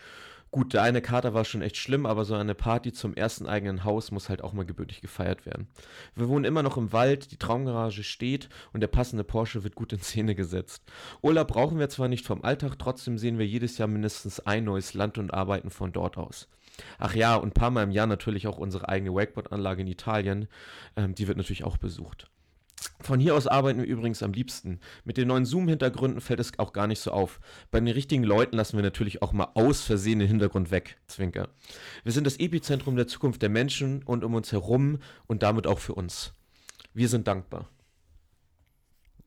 Gut, 0.54 0.72
der 0.72 0.82
eine 0.82 1.02
Kater 1.02 1.34
war 1.34 1.44
schon 1.44 1.62
echt 1.62 1.76
schlimm, 1.76 2.06
aber 2.06 2.24
so 2.24 2.34
eine 2.34 2.54
Party 2.54 2.92
zum 2.92 3.14
ersten 3.14 3.48
eigenen 3.48 3.82
Haus 3.82 4.12
muss 4.12 4.28
halt 4.28 4.42
auch 4.42 4.52
mal 4.52 4.64
gebürtig 4.64 5.00
gefeiert 5.00 5.46
werden. 5.46 5.66
Wir 6.14 6.28
wohnen 6.28 6.44
immer 6.44 6.62
noch 6.62 6.76
im 6.76 6.92
Wald, 6.92 7.32
die 7.32 7.38
Traumgarage 7.38 8.04
steht 8.04 8.48
und 8.72 8.80
der 8.80 8.86
passende 8.86 9.24
Porsche 9.24 9.64
wird 9.64 9.74
gut 9.74 9.92
in 9.92 10.00
Szene 10.00 10.36
gesetzt. 10.36 10.84
Urlaub 11.22 11.48
brauchen 11.48 11.80
wir 11.80 11.88
zwar 11.88 12.06
nicht 12.06 12.24
vom 12.24 12.44
Alltag, 12.44 12.78
trotzdem 12.78 13.18
sehen 13.18 13.36
wir 13.38 13.46
jedes 13.46 13.78
Jahr 13.78 13.88
mindestens 13.88 14.38
ein 14.38 14.62
neues 14.62 14.94
Land 14.94 15.18
und 15.18 15.34
arbeiten 15.34 15.70
von 15.70 15.90
dort 15.90 16.18
aus. 16.18 16.46
Ach 16.98 17.14
ja, 17.14 17.36
und 17.36 17.48
ein 17.48 17.52
paar 17.52 17.70
Mal 17.70 17.84
im 17.84 17.90
Jahr 17.90 18.06
natürlich 18.06 18.46
auch 18.46 18.58
unsere 18.58 18.88
eigene 18.88 19.14
Wakeboard-Anlage 19.14 19.82
in 19.82 19.88
Italien. 19.88 20.48
Ähm, 20.96 21.14
die 21.14 21.28
wird 21.28 21.38
natürlich 21.38 21.64
auch 21.64 21.76
besucht. 21.76 22.30
Von 23.00 23.20
hier 23.20 23.34
aus 23.34 23.46
arbeiten 23.46 23.80
wir 23.80 23.86
übrigens 23.86 24.22
am 24.22 24.32
liebsten. 24.32 24.80
Mit 25.04 25.16
den 25.16 25.28
neuen 25.28 25.44
Zoom-Hintergründen 25.44 26.20
fällt 26.20 26.40
es 26.40 26.58
auch 26.58 26.72
gar 26.72 26.86
nicht 26.86 27.00
so 27.00 27.12
auf. 27.12 27.40
Bei 27.70 27.80
den 27.80 27.88
richtigen 27.88 28.24
Leuten 28.24 28.56
lassen 28.56 28.76
wir 28.76 28.82
natürlich 28.82 29.22
auch 29.22 29.32
mal 29.32 29.48
aus 29.54 29.82
Versehen 29.82 30.18
den 30.18 30.28
Hintergrund 30.28 30.70
weg. 30.70 30.98
Zwinker. 31.06 31.48
Wir 32.02 32.12
sind 32.12 32.26
das 32.26 32.38
Epizentrum 32.38 32.96
der 32.96 33.06
Zukunft 33.06 33.42
der 33.42 33.48
Menschen 33.48 34.02
und 34.02 34.24
um 34.24 34.34
uns 34.34 34.52
herum 34.52 34.98
und 35.26 35.42
damit 35.42 35.66
auch 35.66 35.78
für 35.78 35.94
uns. 35.94 36.34
Wir 36.92 37.08
sind 37.08 37.26
dankbar. 37.26 37.68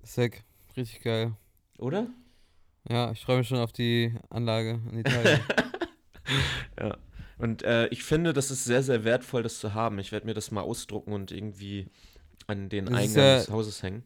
Sick. 0.03 0.43
Richtig 0.75 1.01
geil. 1.01 1.33
Oder? 1.79 2.07
Ja, 2.87 3.11
ich 3.11 3.21
freue 3.21 3.39
mich 3.39 3.47
schon 3.47 3.57
auf 3.57 3.73
die 3.73 4.15
Anlage 4.29 4.79
in 4.91 4.99
Italien. 4.99 5.39
ja. 6.79 6.97
Und 7.37 7.63
äh, 7.63 7.87
ich 7.87 8.03
finde, 8.03 8.33
das 8.33 8.51
ist 8.51 8.65
sehr, 8.65 8.83
sehr 8.83 9.03
wertvoll, 9.03 9.43
das 9.43 9.59
zu 9.59 9.73
haben. 9.73 9.99
Ich 9.99 10.11
werde 10.11 10.25
mir 10.25 10.33
das 10.33 10.51
mal 10.51 10.61
ausdrucken 10.61 11.13
und 11.13 11.31
irgendwie 11.31 11.87
an 12.47 12.69
den 12.69 12.85
das 12.85 12.95
Eingang 12.95 13.23
ja, 13.23 13.37
des 13.37 13.49
Hauses 13.49 13.83
hängen. 13.83 14.03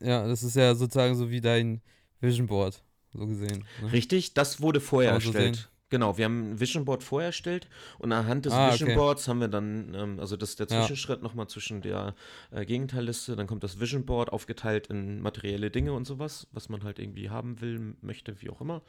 Ja, 0.00 0.26
das 0.26 0.42
ist 0.42 0.56
ja 0.56 0.74
sozusagen 0.74 1.16
so 1.16 1.30
wie 1.30 1.40
dein 1.40 1.80
Vision 2.20 2.46
Board, 2.46 2.82
so 3.12 3.26
gesehen. 3.26 3.64
Ne? 3.82 3.92
Richtig, 3.92 4.34
das 4.34 4.60
wurde 4.60 4.80
vorher 4.80 5.12
erstellt. 5.12 5.56
So 5.56 5.62
Genau, 5.90 6.16
wir 6.16 6.24
haben 6.24 6.52
ein 6.52 6.60
Vision 6.60 6.84
Board 6.84 7.02
vorher 7.02 7.26
erstellt 7.26 7.68
und 7.98 8.12
anhand 8.12 8.46
des 8.46 8.52
ah, 8.52 8.72
Vision 8.72 8.90
okay. 8.90 8.96
Boards 8.96 9.26
haben 9.26 9.40
wir 9.40 9.48
dann, 9.48 9.92
ähm, 9.92 10.20
also 10.20 10.36
das 10.36 10.50
ist 10.50 10.60
der 10.60 10.68
Zwischenschritt 10.68 11.18
ja. 11.18 11.22
nochmal 11.24 11.48
zwischen 11.48 11.82
der 11.82 12.14
äh, 12.52 12.64
Gegenteilliste, 12.64 13.34
dann 13.34 13.48
kommt 13.48 13.64
das 13.64 13.80
Vision 13.80 14.06
Board 14.06 14.32
aufgeteilt 14.32 14.86
in 14.86 15.20
materielle 15.20 15.68
Dinge 15.68 15.92
und 15.92 16.06
sowas, 16.06 16.46
was 16.52 16.68
man 16.68 16.84
halt 16.84 17.00
irgendwie 17.00 17.28
haben 17.28 17.60
will, 17.60 17.96
möchte, 18.02 18.40
wie 18.40 18.50
auch 18.50 18.60
immer. 18.60 18.82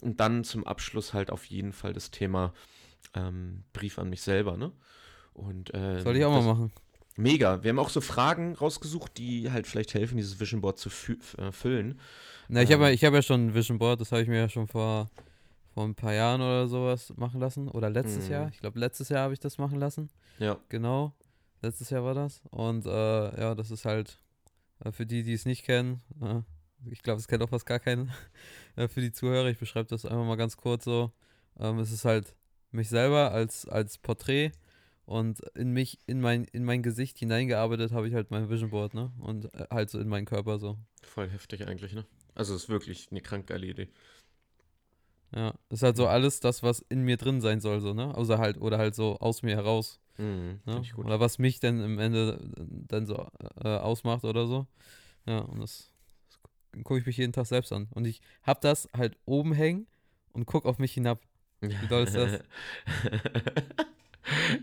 Und 0.00 0.18
dann 0.18 0.42
zum 0.42 0.66
Abschluss 0.66 1.12
halt 1.12 1.30
auf 1.30 1.44
jeden 1.44 1.74
Fall 1.74 1.92
das 1.92 2.10
Thema 2.10 2.54
ähm, 3.14 3.64
Brief 3.72 3.98
an 3.98 4.10
mich 4.10 4.22
selber, 4.22 4.56
ne? 4.56 4.72
Und, 5.34 5.72
äh, 5.74 6.00
Soll 6.02 6.16
ich 6.16 6.24
auch 6.24 6.30
mal 6.30 6.42
machen. 6.42 6.72
Mega. 7.16 7.62
Wir 7.62 7.70
haben 7.70 7.78
auch 7.78 7.88
so 7.88 8.00
Fragen 8.00 8.54
rausgesucht, 8.54 9.18
die 9.18 9.50
halt 9.50 9.66
vielleicht 9.66 9.94
helfen, 9.94 10.16
dieses 10.16 10.40
Vision 10.40 10.60
Board 10.60 10.78
zu 10.78 10.90
fü 10.90 11.18
äh, 11.38 11.52
füllen. 11.52 12.00
Na, 12.48 12.62
ich 12.62 12.70
ähm, 12.70 12.80
habe 12.80 12.92
ich 12.92 13.04
hab 13.04 13.14
ja 13.14 13.22
schon 13.22 13.48
ein 13.48 13.54
Vision 13.54 13.78
Board, 13.78 14.00
das 14.00 14.12
habe 14.12 14.22
ich 14.22 14.28
mir 14.28 14.38
ja 14.38 14.48
schon 14.48 14.66
vor 14.66 15.10
vor 15.74 15.84
ein 15.84 15.94
paar 15.94 16.12
Jahren 16.12 16.40
oder 16.40 16.68
sowas 16.68 17.12
machen 17.16 17.40
lassen. 17.40 17.68
Oder 17.68 17.90
letztes 17.90 18.26
mhm. 18.26 18.32
Jahr. 18.32 18.48
Ich 18.48 18.60
glaube, 18.60 18.78
letztes 18.78 19.08
Jahr 19.08 19.22
habe 19.22 19.34
ich 19.34 19.40
das 19.40 19.58
machen 19.58 19.78
lassen. 19.78 20.10
Ja. 20.38 20.58
Genau. 20.68 21.14
Letztes 21.62 21.90
Jahr 21.90 22.04
war 22.04 22.14
das. 22.14 22.42
Und 22.50 22.86
äh, 22.86 23.40
ja, 23.40 23.54
das 23.54 23.70
ist 23.70 23.84
halt 23.84 24.18
äh, 24.84 24.92
für 24.92 25.06
die, 25.06 25.22
die 25.22 25.34
es 25.34 25.46
nicht 25.46 25.64
kennen. 25.64 26.00
Äh, 26.20 26.40
ich 26.90 27.02
glaube, 27.02 27.20
es 27.20 27.28
kennt 27.28 27.42
auch 27.42 27.48
fast 27.48 27.66
gar 27.66 27.78
keinen. 27.78 28.10
Äh, 28.76 28.86
für 28.86 29.00
die 29.00 29.10
Zuhörer, 29.10 29.48
ich 29.48 29.58
beschreibe 29.58 29.88
das 29.88 30.06
einfach 30.06 30.24
mal 30.24 30.36
ganz 30.36 30.56
kurz 30.56 30.84
so. 30.84 31.10
Ähm, 31.58 31.80
es 31.80 31.90
ist 31.90 32.04
halt 32.04 32.36
mich 32.72 32.88
selber 32.88 33.32
als, 33.32 33.68
als 33.68 33.98
Porträt 33.98 34.52
und 35.06 35.40
in 35.56 35.72
mich, 35.72 35.98
in 36.06 36.20
mein, 36.20 36.44
in 36.44 36.64
mein 36.64 36.82
Gesicht 36.82 37.18
hineingearbeitet 37.18 37.92
habe 37.92 38.06
ich 38.08 38.14
halt 38.14 38.30
mein 38.30 38.48
Vision 38.48 38.70
Board, 38.70 38.94
ne? 38.94 39.12
Und 39.18 39.52
äh, 39.54 39.66
halt 39.70 39.90
so 39.90 39.98
in 39.98 40.08
meinen 40.08 40.26
Körper 40.26 40.58
so. 40.58 40.78
Voll 41.02 41.28
heftig 41.28 41.66
eigentlich, 41.66 41.92
ne? 41.94 42.06
Also 42.34 42.54
es 42.54 42.64
ist 42.64 42.68
wirklich 42.68 43.08
eine 43.10 43.20
krank 43.20 43.48
geile 43.48 43.66
Idee. 43.66 43.88
Ja, 45.34 45.54
ist 45.68 45.82
halt 45.82 45.96
so 45.96 46.06
alles 46.06 46.40
das, 46.40 46.62
was 46.62 46.80
in 46.88 47.02
mir 47.02 47.16
drin 47.16 47.40
sein 47.40 47.60
soll, 47.60 47.80
so, 47.80 47.94
ne? 47.94 48.14
Außer 48.14 48.38
halt, 48.38 48.60
oder 48.60 48.78
halt 48.78 48.94
so 48.94 49.16
aus 49.18 49.42
mir 49.42 49.56
heraus. 49.56 50.00
Mhm, 50.18 50.60
ne? 50.64 50.82
Oder 50.96 51.20
was 51.20 51.38
mich 51.38 51.60
denn 51.60 51.80
im 51.80 51.98
Ende 51.98 52.38
dann 52.88 53.06
so 53.06 53.28
äh, 53.62 53.68
ausmacht 53.68 54.24
oder 54.24 54.46
so. 54.46 54.66
Ja, 55.26 55.38
und 55.40 55.60
das, 55.60 55.92
das 56.72 56.84
gucke 56.84 57.00
ich 57.00 57.06
mich 57.06 57.16
jeden 57.16 57.32
Tag 57.32 57.46
selbst 57.46 57.72
an. 57.72 57.88
Und 57.92 58.06
ich 58.06 58.20
hab 58.42 58.60
das 58.60 58.88
halt 58.96 59.16
oben 59.24 59.52
hängen 59.52 59.86
und 60.32 60.46
guck 60.46 60.66
auf 60.66 60.78
mich 60.78 60.92
hinab. 60.92 61.20
Wie 61.60 61.86
doll 61.88 62.04
ist 62.04 62.14
das? 62.14 62.40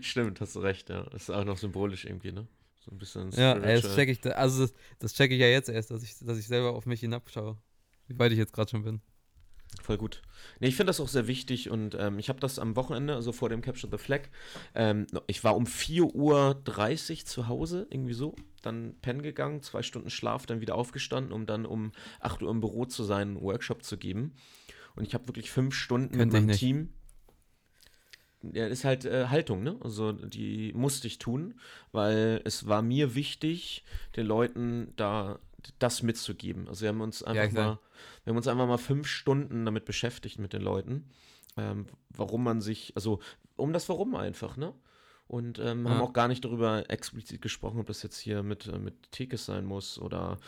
Stimmt, 0.00 0.40
hast 0.40 0.56
du 0.56 0.60
recht, 0.60 0.88
ja. 0.90 1.04
Das 1.04 1.22
ist 1.22 1.30
auch 1.30 1.44
noch 1.44 1.58
symbolisch 1.58 2.04
irgendwie, 2.04 2.32
ne? 2.32 2.46
So 2.80 2.90
ein 2.90 2.98
bisschen. 2.98 3.30
Ja, 3.32 3.52
ey, 3.54 3.80
das 3.80 3.94
check 3.94 4.08
ich, 4.08 4.36
also 4.36 4.62
das, 4.62 4.74
das 4.98 5.14
check 5.14 5.30
ich 5.30 5.40
ja 5.40 5.46
jetzt 5.46 5.68
erst, 5.68 5.90
dass 5.90 6.02
ich, 6.02 6.18
dass 6.18 6.38
ich 6.38 6.46
selber 6.46 6.72
auf 6.72 6.86
mich 6.86 7.00
hinabschaue. 7.00 7.56
Wie 8.06 8.18
weit 8.18 8.32
ich 8.32 8.38
jetzt 8.38 8.52
gerade 8.52 8.70
schon 8.70 8.82
bin. 8.82 9.00
Voll 9.82 9.98
gut. 9.98 10.22
Nee, 10.60 10.68
ich 10.68 10.76
finde 10.76 10.90
das 10.90 11.00
auch 11.00 11.08
sehr 11.08 11.26
wichtig 11.26 11.70
und 11.70 11.94
ähm, 11.98 12.18
ich 12.18 12.30
habe 12.30 12.40
das 12.40 12.58
am 12.58 12.74
Wochenende, 12.74 13.14
also 13.14 13.32
vor 13.32 13.50
dem 13.50 13.60
Capture 13.60 13.90
the 13.90 14.02
Flag, 14.02 14.22
ähm, 14.74 15.06
ich 15.26 15.44
war 15.44 15.56
um 15.56 15.64
4.30 15.64 16.10
Uhr 16.14 17.26
zu 17.26 17.48
Hause, 17.48 17.86
irgendwie 17.90 18.14
so, 18.14 18.34
dann 18.62 18.94
pennen 19.02 19.22
gegangen, 19.22 19.62
zwei 19.62 19.82
Stunden 19.82 20.10
Schlaf, 20.10 20.46
dann 20.46 20.60
wieder 20.60 20.74
aufgestanden, 20.74 21.32
um 21.32 21.46
dann 21.46 21.66
um 21.66 21.92
8 22.20 22.42
Uhr 22.42 22.50
im 22.50 22.60
Büro 22.60 22.86
zu 22.86 23.04
sein, 23.04 23.28
einen 23.28 23.40
Workshop 23.40 23.84
zu 23.84 23.98
geben. 23.98 24.34
Und 24.98 25.06
ich 25.06 25.14
habe 25.14 25.28
wirklich 25.28 25.52
fünf 25.52 25.74
Stunden 25.74 26.16
Könnte 26.16 26.36
mit 26.40 26.46
meinem 26.48 26.56
Team. 26.56 26.88
Ja, 28.42 28.66
ist 28.66 28.84
halt 28.84 29.04
äh, 29.04 29.26
Haltung, 29.28 29.62
ne? 29.62 29.76
Also 29.80 30.10
die 30.10 30.72
musste 30.74 31.06
ich 31.06 31.18
tun, 31.18 31.54
weil 31.92 32.40
es 32.44 32.66
war 32.66 32.82
mir 32.82 33.14
wichtig, 33.14 33.84
den 34.16 34.26
Leuten 34.26 34.92
da 34.96 35.38
das 35.78 36.02
mitzugeben. 36.02 36.68
Also 36.68 36.82
wir 36.82 36.88
haben 36.88 37.00
uns 37.00 37.22
einfach 37.22 37.52
ja, 37.52 37.64
mal, 37.64 37.78
wir 38.24 38.30
haben 38.30 38.36
uns 38.36 38.48
einfach 38.48 38.66
mal 38.66 38.78
fünf 38.78 39.06
Stunden 39.06 39.64
damit 39.64 39.84
beschäftigt 39.84 40.40
mit 40.40 40.52
den 40.52 40.62
Leuten, 40.62 41.08
ähm, 41.56 41.86
warum 42.10 42.42
man 42.42 42.60
sich, 42.60 42.92
also 42.96 43.20
um 43.56 43.72
das 43.72 43.88
Warum 43.88 44.16
einfach, 44.16 44.56
ne? 44.56 44.74
Und 45.28 45.58
ähm, 45.58 45.84
ja. 45.84 45.92
haben 45.92 46.00
auch 46.00 46.14
gar 46.14 46.26
nicht 46.26 46.44
darüber 46.44 46.88
explizit 46.90 47.42
gesprochen, 47.42 47.78
ob 47.78 47.86
das 47.86 48.02
jetzt 48.02 48.18
hier 48.18 48.42
mit, 48.42 48.66
äh, 48.66 48.78
mit 48.78 49.12
Tekes 49.12 49.44
sein 49.44 49.66
muss 49.66 49.98
oder 49.98 50.38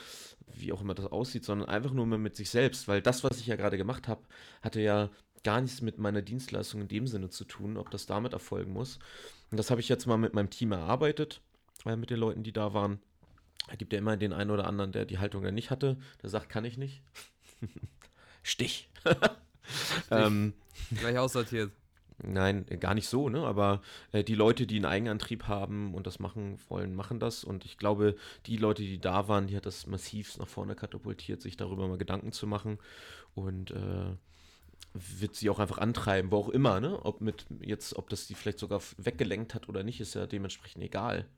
wie 0.46 0.72
auch 0.72 0.80
immer 0.80 0.94
das 0.94 1.06
aussieht, 1.06 1.44
sondern 1.44 1.68
einfach 1.68 1.92
nur 1.92 2.06
mit 2.06 2.34
sich 2.34 2.48
selbst, 2.48 2.88
weil 2.88 3.02
das, 3.02 3.22
was 3.22 3.38
ich 3.38 3.46
ja 3.46 3.56
gerade 3.56 3.76
gemacht 3.76 4.08
habe, 4.08 4.22
hatte 4.62 4.80
ja 4.80 5.10
gar 5.44 5.60
nichts 5.60 5.82
mit 5.82 5.98
meiner 5.98 6.22
Dienstleistung 6.22 6.80
in 6.80 6.88
dem 6.88 7.06
Sinne 7.06 7.28
zu 7.28 7.44
tun, 7.44 7.76
ob 7.76 7.90
das 7.90 8.06
damit 8.06 8.32
erfolgen 8.32 8.72
muss. 8.72 8.98
Und 9.50 9.58
das 9.58 9.70
habe 9.70 9.80
ich 9.80 9.88
jetzt 9.88 10.06
mal 10.06 10.16
mit 10.16 10.34
meinem 10.34 10.50
Team 10.50 10.72
erarbeitet, 10.72 11.42
äh, 11.84 11.96
mit 11.96 12.08
den 12.08 12.18
Leuten, 12.18 12.42
die 12.42 12.52
da 12.52 12.72
waren. 12.72 13.00
Es 13.68 13.76
gibt 13.76 13.92
ja 13.92 13.98
immer 13.98 14.16
den 14.16 14.32
einen 14.32 14.50
oder 14.50 14.66
anderen, 14.66 14.92
der 14.92 15.04
die 15.04 15.18
Haltung 15.18 15.44
ja 15.44 15.50
nicht 15.50 15.70
hatte, 15.70 15.98
der 16.22 16.30
sagt, 16.30 16.48
kann 16.48 16.64
ich 16.64 16.78
nicht. 16.78 17.02
Stich. 18.42 18.88
Stich. 19.02 19.18
ähm, 20.10 20.54
Gleich 20.90 21.18
aussortiert. 21.18 21.70
Nein, 22.22 22.66
gar 22.80 22.94
nicht 22.94 23.08
so, 23.08 23.28
ne? 23.28 23.44
Aber 23.44 23.80
äh, 24.12 24.22
die 24.24 24.34
Leute, 24.34 24.66
die 24.66 24.76
einen 24.76 24.84
Eigenantrieb 24.84 25.48
haben 25.48 25.94
und 25.94 26.06
das 26.06 26.18
machen 26.18 26.58
wollen, 26.68 26.94
machen 26.94 27.20
das. 27.20 27.44
Und 27.44 27.64
ich 27.64 27.78
glaube, 27.78 28.16
die 28.46 28.56
Leute, 28.56 28.82
die 28.82 29.00
da 29.00 29.28
waren, 29.28 29.46
die 29.46 29.56
hat 29.56 29.66
das 29.66 29.86
massiv 29.86 30.38
nach 30.38 30.48
vorne 30.48 30.74
katapultiert, 30.74 31.40
sich 31.40 31.56
darüber 31.56 31.88
mal 31.88 31.98
Gedanken 31.98 32.32
zu 32.32 32.46
machen. 32.46 32.78
Und 33.34 33.70
äh, 33.70 34.16
wird 34.92 35.36
sie 35.36 35.50
auch 35.50 35.58
einfach 35.58 35.78
antreiben, 35.78 36.30
wo 36.30 36.36
auch 36.36 36.48
immer, 36.48 36.80
ne? 36.80 37.04
Ob 37.04 37.20
mit 37.20 37.46
jetzt, 37.60 37.96
ob 37.96 38.08
das 38.10 38.26
die 38.26 38.34
vielleicht 38.34 38.58
sogar 38.58 38.80
weggelenkt 38.96 39.54
hat 39.54 39.68
oder 39.68 39.82
nicht, 39.82 40.00
ist 40.00 40.14
ja 40.14 40.26
dementsprechend 40.26 40.82
egal. 40.82 41.28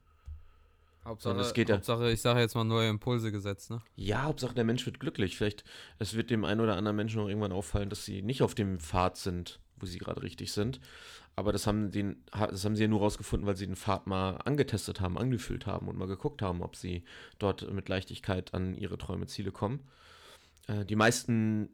Hauptsache, 1.04 1.36
ja, 1.36 1.74
Hauptsache, 1.74 2.12
ich 2.12 2.20
sage 2.20 2.40
jetzt 2.40 2.54
mal 2.54 2.62
neue 2.62 2.88
Impulse 2.88 3.32
gesetzt, 3.32 3.70
ne? 3.70 3.82
Ja, 3.96 4.22
Hauptsache 4.22 4.54
der 4.54 4.64
Mensch 4.64 4.86
wird 4.86 5.00
glücklich. 5.00 5.36
Vielleicht, 5.36 5.64
es 5.98 6.14
wird 6.14 6.30
dem 6.30 6.44
einen 6.44 6.60
oder 6.60 6.76
anderen 6.76 6.96
Menschen 6.96 7.20
noch 7.20 7.28
irgendwann 7.28 7.52
auffallen, 7.52 7.90
dass 7.90 8.04
sie 8.04 8.22
nicht 8.22 8.42
auf 8.42 8.54
dem 8.54 8.78
Pfad 8.78 9.16
sind, 9.16 9.60
wo 9.82 9.86
sie 9.86 9.98
gerade 9.98 10.22
richtig 10.22 10.52
sind. 10.52 10.80
Aber 11.34 11.52
das 11.52 11.66
haben, 11.66 11.90
den, 11.90 12.22
das 12.30 12.64
haben 12.64 12.76
sie 12.76 12.82
ja 12.82 12.88
nur 12.88 13.00
rausgefunden, 13.00 13.46
weil 13.46 13.56
sie 13.56 13.66
den 13.66 13.76
Pfad 13.76 14.06
mal 14.06 14.36
angetestet 14.44 15.00
haben, 15.00 15.18
angefühlt 15.18 15.66
haben 15.66 15.88
und 15.88 15.96
mal 15.96 16.08
geguckt 16.08 16.42
haben, 16.42 16.62
ob 16.62 16.76
sie 16.76 17.04
dort 17.38 17.70
mit 17.72 17.88
Leichtigkeit 17.88 18.52
an 18.54 18.74
ihre 18.74 18.98
Träume, 18.98 19.26
Ziele 19.26 19.50
kommen. 19.50 19.80
Äh, 20.68 20.84
die 20.84 20.96
meisten 20.96 21.70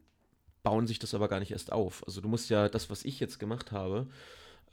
bauen 0.63 0.87
sich 0.87 0.99
das 0.99 1.13
aber 1.13 1.27
gar 1.27 1.39
nicht 1.39 1.51
erst 1.51 1.71
auf. 1.71 2.05
Also 2.05 2.21
du 2.21 2.29
musst 2.29 2.49
ja 2.49 2.69
das, 2.69 2.89
was 2.89 3.03
ich 3.05 3.19
jetzt 3.19 3.39
gemacht 3.39 3.71
habe, 3.71 4.07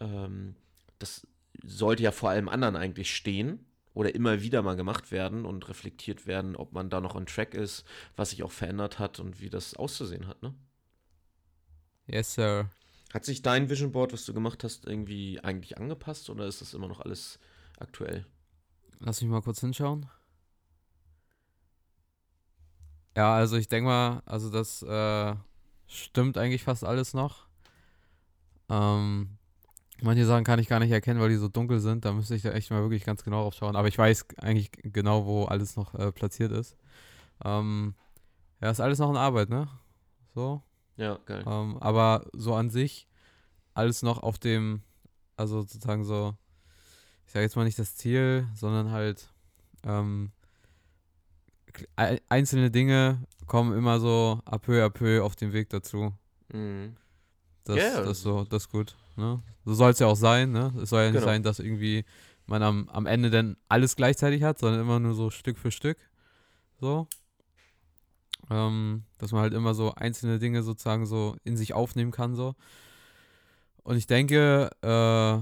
ähm, 0.00 0.54
das 0.98 1.26
sollte 1.64 2.02
ja 2.02 2.12
vor 2.12 2.30
allem 2.30 2.48
anderen 2.48 2.76
eigentlich 2.76 3.14
stehen 3.14 3.64
oder 3.94 4.14
immer 4.14 4.42
wieder 4.42 4.62
mal 4.62 4.76
gemacht 4.76 5.10
werden 5.10 5.46
und 5.46 5.68
reflektiert 5.68 6.26
werden, 6.26 6.54
ob 6.54 6.72
man 6.72 6.90
da 6.90 7.00
noch 7.00 7.14
on 7.14 7.26
track 7.26 7.54
ist, 7.54 7.84
was 8.14 8.30
sich 8.30 8.42
auch 8.42 8.52
verändert 8.52 8.98
hat 8.98 9.20
und 9.20 9.40
wie 9.40 9.50
das 9.50 9.74
auszusehen 9.74 10.26
hat, 10.26 10.42
ne? 10.42 10.54
Yes, 12.06 12.34
sir. 12.34 12.70
Hat 13.12 13.24
sich 13.24 13.42
dein 13.42 13.70
Vision 13.70 13.92
Board, 13.92 14.12
was 14.12 14.24
du 14.24 14.34
gemacht 14.34 14.64
hast, 14.64 14.86
irgendwie 14.86 15.40
eigentlich 15.40 15.78
angepasst 15.78 16.28
oder 16.30 16.46
ist 16.46 16.60
das 16.60 16.74
immer 16.74 16.88
noch 16.88 17.00
alles 17.00 17.38
aktuell? 17.78 18.26
Lass 18.98 19.20
mich 19.22 19.30
mal 19.30 19.42
kurz 19.42 19.60
hinschauen. 19.60 20.06
Ja, 23.16 23.34
also 23.34 23.56
ich 23.56 23.68
denke 23.68 23.88
mal, 23.88 24.22
also 24.26 24.50
das 24.50 24.82
äh, 24.82 25.34
stimmt 25.86 26.36
eigentlich 26.36 26.64
fast 26.64 26.84
alles 26.84 27.14
noch. 27.14 27.46
Ähm, 28.68 29.38
Manche 30.02 30.26
Sachen 30.26 30.44
kann 30.44 30.58
ich 30.58 30.68
gar 30.68 30.78
nicht 30.80 30.90
erkennen, 30.90 31.20
weil 31.20 31.30
die 31.30 31.36
so 31.36 31.48
dunkel 31.48 31.80
sind. 31.80 32.04
Da 32.04 32.12
müsste 32.12 32.34
ich 32.34 32.42
da 32.42 32.50
echt 32.52 32.70
mal 32.70 32.82
wirklich 32.82 33.04
ganz 33.04 33.24
genau 33.24 33.42
drauf 33.42 33.54
schauen. 33.54 33.76
Aber 33.76 33.88
ich 33.88 33.96
weiß 33.96 34.26
eigentlich 34.38 34.70
genau, 34.72 35.24
wo 35.24 35.44
alles 35.44 35.76
noch 35.76 35.94
äh, 35.94 36.12
platziert 36.12 36.52
ist. 36.52 36.76
Ähm, 37.44 37.94
ja, 38.60 38.70
ist 38.70 38.80
alles 38.80 38.98
noch 38.98 39.10
in 39.10 39.16
Arbeit, 39.16 39.50
ne? 39.50 39.68
So. 40.34 40.62
Ja, 40.96 41.18
geil. 41.26 41.44
Ähm, 41.46 41.76
aber 41.78 42.26
so 42.32 42.54
an 42.54 42.70
sich 42.70 43.06
alles 43.74 44.02
noch 44.02 44.22
auf 44.22 44.38
dem, 44.38 44.82
also 45.36 45.60
sozusagen 45.60 46.04
so, 46.04 46.34
ich 47.26 47.32
sage 47.32 47.44
jetzt 47.44 47.56
mal 47.56 47.64
nicht 47.64 47.78
das 47.78 47.96
Ziel, 47.96 48.48
sondern 48.54 48.90
halt 48.90 49.32
ähm, 49.84 50.32
einzelne 52.28 52.70
Dinge 52.70 53.22
kommen 53.46 53.76
immer 53.76 54.00
so 54.00 54.40
à 54.44 54.58
peu 54.58 54.82
à 54.84 54.88
peu 54.88 55.22
auf 55.22 55.36
dem 55.36 55.52
Weg 55.52 55.68
dazu. 55.68 56.12
Mhm. 56.52 56.96
Das, 57.64 57.76
yeah. 57.76 58.02
das, 58.02 58.22
so, 58.22 58.44
das 58.44 58.64
ist 58.64 58.68
gut. 58.70 58.96
Ne? 59.16 59.42
So 59.64 59.74
soll 59.74 59.90
es 59.90 59.98
ja 59.98 60.06
auch 60.06 60.16
sein. 60.16 60.52
Ne? 60.52 60.72
Es 60.80 60.90
soll 60.90 61.02
ja 61.02 61.10
nicht 61.10 61.20
genau. 61.20 61.26
sein, 61.26 61.42
dass 61.42 61.58
irgendwie 61.58 62.04
man 62.46 62.62
am, 62.62 62.88
am 62.88 63.06
Ende 63.06 63.28
dann 63.30 63.56
alles 63.68 63.96
gleichzeitig 63.96 64.42
hat, 64.42 64.58
sondern 64.58 64.80
immer 64.80 65.00
nur 65.00 65.14
so 65.14 65.30
Stück 65.30 65.58
für 65.58 65.70
Stück. 65.70 65.98
So. 66.80 67.08
Ähm, 68.50 69.04
dass 69.18 69.32
man 69.32 69.42
halt 69.42 69.54
immer 69.54 69.74
so 69.74 69.94
einzelne 69.94 70.38
Dinge 70.38 70.62
sozusagen 70.62 71.06
so 71.06 71.36
in 71.44 71.56
sich 71.56 71.74
aufnehmen 71.74 72.12
kann. 72.12 72.34
So. 72.34 72.54
Und 73.82 73.96
ich 73.96 74.06
denke, 74.06 74.70
äh, 74.82 75.40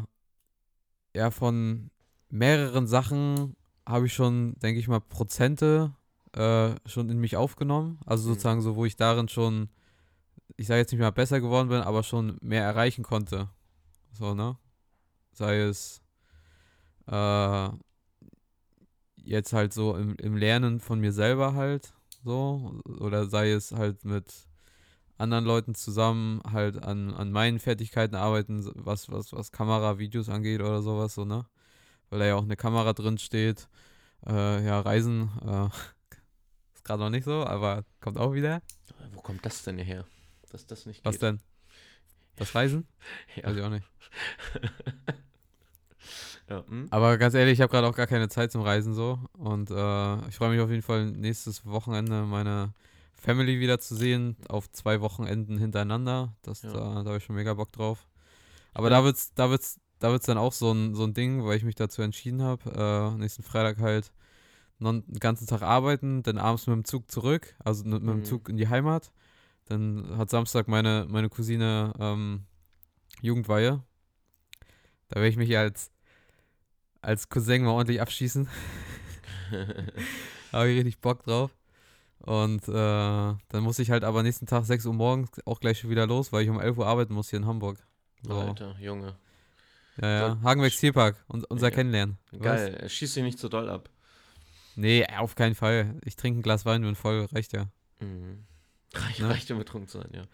ja, 1.16 1.30
von 1.30 1.90
mehreren 2.30 2.86
Sachen 2.86 3.56
habe 3.86 4.06
ich 4.06 4.14
schon, 4.14 4.58
denke 4.60 4.80
ich 4.80 4.88
mal, 4.88 5.00
Prozente 5.00 5.94
äh, 6.32 6.70
schon 6.86 7.10
in 7.10 7.18
mich 7.18 7.36
aufgenommen. 7.36 8.00
Also 8.06 8.24
mhm. 8.24 8.32
sozusagen 8.32 8.62
so, 8.62 8.76
wo 8.76 8.84
ich 8.84 8.96
darin 8.96 9.28
schon 9.28 9.68
ich 10.56 10.66
sage 10.66 10.80
jetzt 10.80 10.92
nicht 10.92 11.00
mal 11.00 11.10
besser 11.10 11.40
geworden 11.40 11.68
bin, 11.68 11.80
aber 11.80 12.02
schon 12.02 12.36
mehr 12.40 12.62
erreichen 12.62 13.02
konnte. 13.02 13.48
So, 14.12 14.34
ne? 14.34 14.56
Sei 15.32 15.58
es 15.58 16.00
äh, 17.08 17.68
jetzt 19.16 19.52
halt 19.52 19.72
so 19.72 19.96
im, 19.96 20.16
im 20.16 20.36
Lernen 20.36 20.80
von 20.80 21.00
mir 21.00 21.12
selber 21.12 21.54
halt 21.54 21.92
so, 22.24 22.80
oder 22.86 23.26
sei 23.26 23.50
es 23.50 23.72
halt 23.72 24.04
mit 24.04 24.32
anderen 25.18 25.44
Leuten 25.44 25.74
zusammen 25.74 26.42
halt 26.50 26.82
an, 26.82 27.14
an 27.14 27.30
meinen 27.30 27.58
Fertigkeiten 27.58 28.16
arbeiten, 28.16 28.68
was, 28.74 29.10
was, 29.10 29.32
was 29.32 29.52
Kamera, 29.52 29.98
Videos 29.98 30.28
angeht 30.28 30.60
oder 30.60 30.82
sowas, 30.82 31.14
so, 31.14 31.24
ne? 31.24 31.46
Weil 32.10 32.18
da 32.20 32.26
ja 32.26 32.34
auch 32.36 32.42
eine 32.42 32.56
Kamera 32.56 32.92
drin 32.92 33.18
steht. 33.18 33.68
Äh, 34.26 34.64
ja, 34.64 34.80
Reisen 34.80 35.30
äh, 35.42 35.66
ist 36.74 36.84
gerade 36.84 37.02
noch 37.02 37.10
nicht 37.10 37.24
so, 37.24 37.44
aber 37.44 37.84
kommt 38.00 38.18
auch 38.18 38.32
wieder. 38.32 38.62
Wo 39.12 39.20
kommt 39.20 39.44
das 39.44 39.62
denn 39.62 39.78
her? 39.78 40.04
Dass 40.50 40.66
das 40.66 40.86
nicht 40.86 40.98
geht? 40.98 41.06
Was 41.06 41.18
denn? 41.18 41.40
Das 42.36 42.54
Reisen? 42.54 42.86
ja. 43.36 43.44
Weiß 43.44 43.56
ich 43.56 43.62
auch 43.62 43.70
nicht. 43.70 43.86
ja, 46.48 46.64
hm? 46.66 46.86
Aber 46.90 47.16
ganz 47.18 47.34
ehrlich, 47.34 47.54
ich 47.54 47.60
habe 47.60 47.70
gerade 47.70 47.86
auch 47.86 47.96
gar 47.96 48.06
keine 48.06 48.28
Zeit 48.28 48.52
zum 48.52 48.62
Reisen 48.62 48.94
so. 48.94 49.18
Und 49.32 49.70
äh, 49.70 50.28
ich 50.28 50.36
freue 50.36 50.50
mich 50.50 50.60
auf 50.60 50.70
jeden 50.70 50.82
Fall 50.82 51.06
nächstes 51.06 51.64
Wochenende 51.64 52.22
meine 52.22 52.74
Family 53.14 53.58
wieder 53.60 53.78
zu 53.78 53.94
sehen, 53.94 54.36
auf 54.48 54.70
zwei 54.70 55.00
Wochenenden 55.00 55.58
hintereinander. 55.58 56.36
Das, 56.42 56.62
ja. 56.62 56.72
da, 56.72 57.02
da 57.02 57.04
habe 57.06 57.16
ich 57.16 57.24
schon 57.24 57.36
mega 57.36 57.54
Bock 57.54 57.72
drauf. 57.72 58.06
Aber 58.74 58.90
ja. 58.90 58.98
da 58.98 59.04
wird's, 59.04 59.32
da 59.34 59.48
wird's, 59.48 59.80
da 59.98 60.10
wird's 60.10 60.26
dann 60.26 60.36
auch 60.36 60.52
so 60.52 60.72
ein, 60.72 60.94
so 60.94 61.04
ein 61.04 61.14
Ding, 61.14 61.44
weil 61.44 61.56
ich 61.56 61.64
mich 61.64 61.76
dazu 61.76 62.02
entschieden 62.02 62.42
habe. 62.42 63.14
Äh, 63.16 63.18
nächsten 63.18 63.42
Freitag 63.42 63.78
halt 63.78 64.12
noch 64.78 64.90
einen 64.90 65.04
ganzen 65.20 65.46
Tag 65.46 65.62
arbeiten, 65.62 66.22
dann 66.22 66.36
abends 66.36 66.66
mit 66.66 66.76
dem 66.76 66.84
Zug 66.84 67.10
zurück, 67.10 67.54
also 67.64 67.84
mit, 67.84 68.02
mit 68.02 68.12
dem 68.12 68.18
mhm. 68.18 68.24
Zug 68.24 68.48
in 68.48 68.56
die 68.56 68.68
Heimat. 68.68 69.12
Dann 69.66 70.18
hat 70.18 70.30
Samstag 70.30 70.68
meine, 70.68 71.06
meine 71.08 71.30
Cousine 71.30 71.94
ähm, 71.98 72.44
Jugendweihe. 73.22 73.82
Da 75.08 75.16
werde 75.16 75.28
ich 75.28 75.36
mich 75.36 75.56
als, 75.56 75.90
als 77.04 77.28
Cousin 77.28 77.62
mal 77.62 77.70
ordentlich 77.70 78.00
abschießen. 78.00 78.48
Habe 80.52 80.70
ich 80.70 80.78
richtig 80.78 81.00
Bock 81.00 81.24
drauf. 81.24 81.50
Und 82.20 82.66
äh, 82.68 82.72
dann 82.72 83.62
muss 83.62 83.78
ich 83.78 83.90
halt 83.90 84.02
aber 84.02 84.22
nächsten 84.22 84.46
Tag 84.46 84.64
6 84.64 84.86
Uhr 84.86 84.94
morgens 84.94 85.30
auch 85.44 85.60
gleich 85.60 85.80
schon 85.80 85.90
wieder 85.90 86.06
los, 86.06 86.32
weil 86.32 86.42
ich 86.42 86.48
um 86.48 86.58
11 86.58 86.78
Uhr 86.78 86.86
arbeiten 86.86 87.12
muss 87.12 87.28
hier 87.28 87.38
in 87.38 87.46
Hamburg. 87.46 87.78
So. 88.22 88.34
Alter, 88.34 88.74
Junge. 88.80 89.14
Ja, 90.00 90.08
ja. 90.08 90.28
So, 90.30 90.42
Hagenbeck 90.42 90.72
Zielpark, 90.72 91.22
und, 91.28 91.44
unser 91.50 91.68
ja. 91.68 91.74
Kennenlernen. 91.74 92.18
Geil, 92.40 92.78
weißt? 92.80 92.94
schieß 92.94 93.14
dich 93.14 93.22
nicht 93.22 93.38
so 93.38 93.48
doll 93.48 93.68
ab. 93.68 93.90
Nee, 94.74 95.06
auf 95.18 95.34
keinen 95.34 95.54
Fall. 95.54 96.00
Ich 96.04 96.16
trinke 96.16 96.40
ein 96.40 96.42
Glas 96.42 96.64
Wein 96.64 96.84
und 96.84 96.96
voll, 96.96 97.26
reicht 97.26 97.52
ja. 97.52 97.66
Mhm. 98.00 98.44
Reich, 98.94 99.18
ne? 99.20 99.28
Reicht, 99.30 99.50
um 99.50 99.58
betrunken 99.58 99.88
zu 99.88 99.98
sein, 99.98 100.10
ja. 100.14 100.24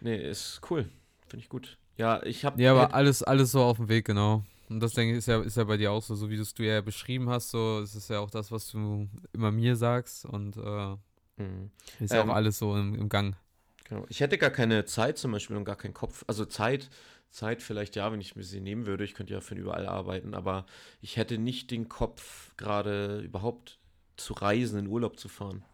Nee, 0.00 0.16
ist 0.16 0.60
cool. 0.70 0.88
Finde 1.26 1.42
ich 1.42 1.48
gut. 1.48 1.78
Ja, 1.96 2.22
ich 2.22 2.44
habe. 2.44 2.62
Ja, 2.62 2.72
aber 2.72 2.94
alles, 2.94 3.22
alles 3.22 3.50
so 3.50 3.62
auf 3.62 3.76
dem 3.76 3.88
Weg, 3.88 4.04
genau. 4.06 4.44
Und 4.74 4.80
das 4.80 4.92
denke 4.92 5.12
ich, 5.12 5.18
ist 5.18 5.26
ja, 5.26 5.40
ist 5.40 5.56
ja 5.56 5.62
bei 5.62 5.76
dir 5.76 5.92
auch 5.92 6.02
so, 6.02 6.16
so 6.16 6.30
wie 6.30 6.36
du 6.36 6.42
es 6.42 6.52
ja 6.58 6.80
beschrieben 6.80 7.30
hast, 7.30 7.50
so 7.50 7.78
ist 7.80 7.94
es 7.94 8.08
ja 8.08 8.18
auch 8.18 8.28
das, 8.28 8.50
was 8.50 8.66
du 8.72 9.08
immer 9.32 9.52
mir 9.52 9.76
sagst 9.76 10.24
und 10.24 10.56
äh, 10.56 10.96
mhm. 11.40 11.70
ist 12.00 12.12
ja 12.12 12.22
ähm, 12.22 12.30
auch 12.30 12.34
alles 12.34 12.58
so 12.58 12.76
im, 12.76 12.96
im 12.96 13.08
Gang. 13.08 13.36
Genau. 13.84 14.04
Ich 14.08 14.18
hätte 14.18 14.36
gar 14.36 14.50
keine 14.50 14.84
Zeit 14.84 15.16
zum 15.16 15.30
Beispiel 15.30 15.54
und 15.54 15.64
gar 15.64 15.76
keinen 15.76 15.94
Kopf. 15.94 16.24
Also 16.26 16.44
Zeit, 16.44 16.90
Zeit 17.30 17.62
vielleicht 17.62 17.94
ja, 17.94 18.10
wenn 18.10 18.20
ich 18.20 18.34
mir 18.34 18.42
sie 18.42 18.60
nehmen 18.60 18.84
würde. 18.84 19.04
Ich 19.04 19.14
könnte 19.14 19.32
ja 19.32 19.40
von 19.40 19.58
überall 19.58 19.86
arbeiten, 19.86 20.34
aber 20.34 20.66
ich 21.00 21.18
hätte 21.18 21.38
nicht 21.38 21.70
den 21.70 21.88
Kopf, 21.88 22.50
gerade 22.56 23.20
überhaupt 23.20 23.78
zu 24.16 24.32
reisen, 24.32 24.80
in 24.80 24.88
Urlaub 24.88 25.20
zu 25.20 25.28
fahren. 25.28 25.64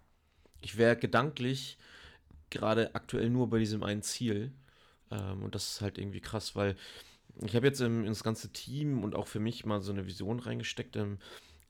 Ich 0.61 0.77
wäre 0.77 0.95
gedanklich 0.95 1.79
gerade 2.51 2.95
aktuell 2.95 3.31
nur 3.31 3.49
bei 3.49 3.61
diesem 3.61 3.83
einen 3.83 4.03
Ziel. 4.03 4.53
Ähm, 5.11 5.43
und 5.43 5.55
das 5.55 5.71
ist 5.71 5.81
halt 5.81 5.97
irgendwie 5.97 6.21
krass, 6.21 6.55
weil 6.55 6.77
ich 7.43 7.57
habe 7.57 7.67
jetzt 7.67 7.81
ins 7.81 8.23
ganze 8.23 8.53
Team 8.53 9.03
und 9.03 9.15
auch 9.15 9.27
für 9.27 9.41
mich 9.41 9.65
mal 9.65 9.81
so 9.81 9.93
eine 9.93 10.07
Vision 10.07 10.41
reingesteckt. 10.41 10.99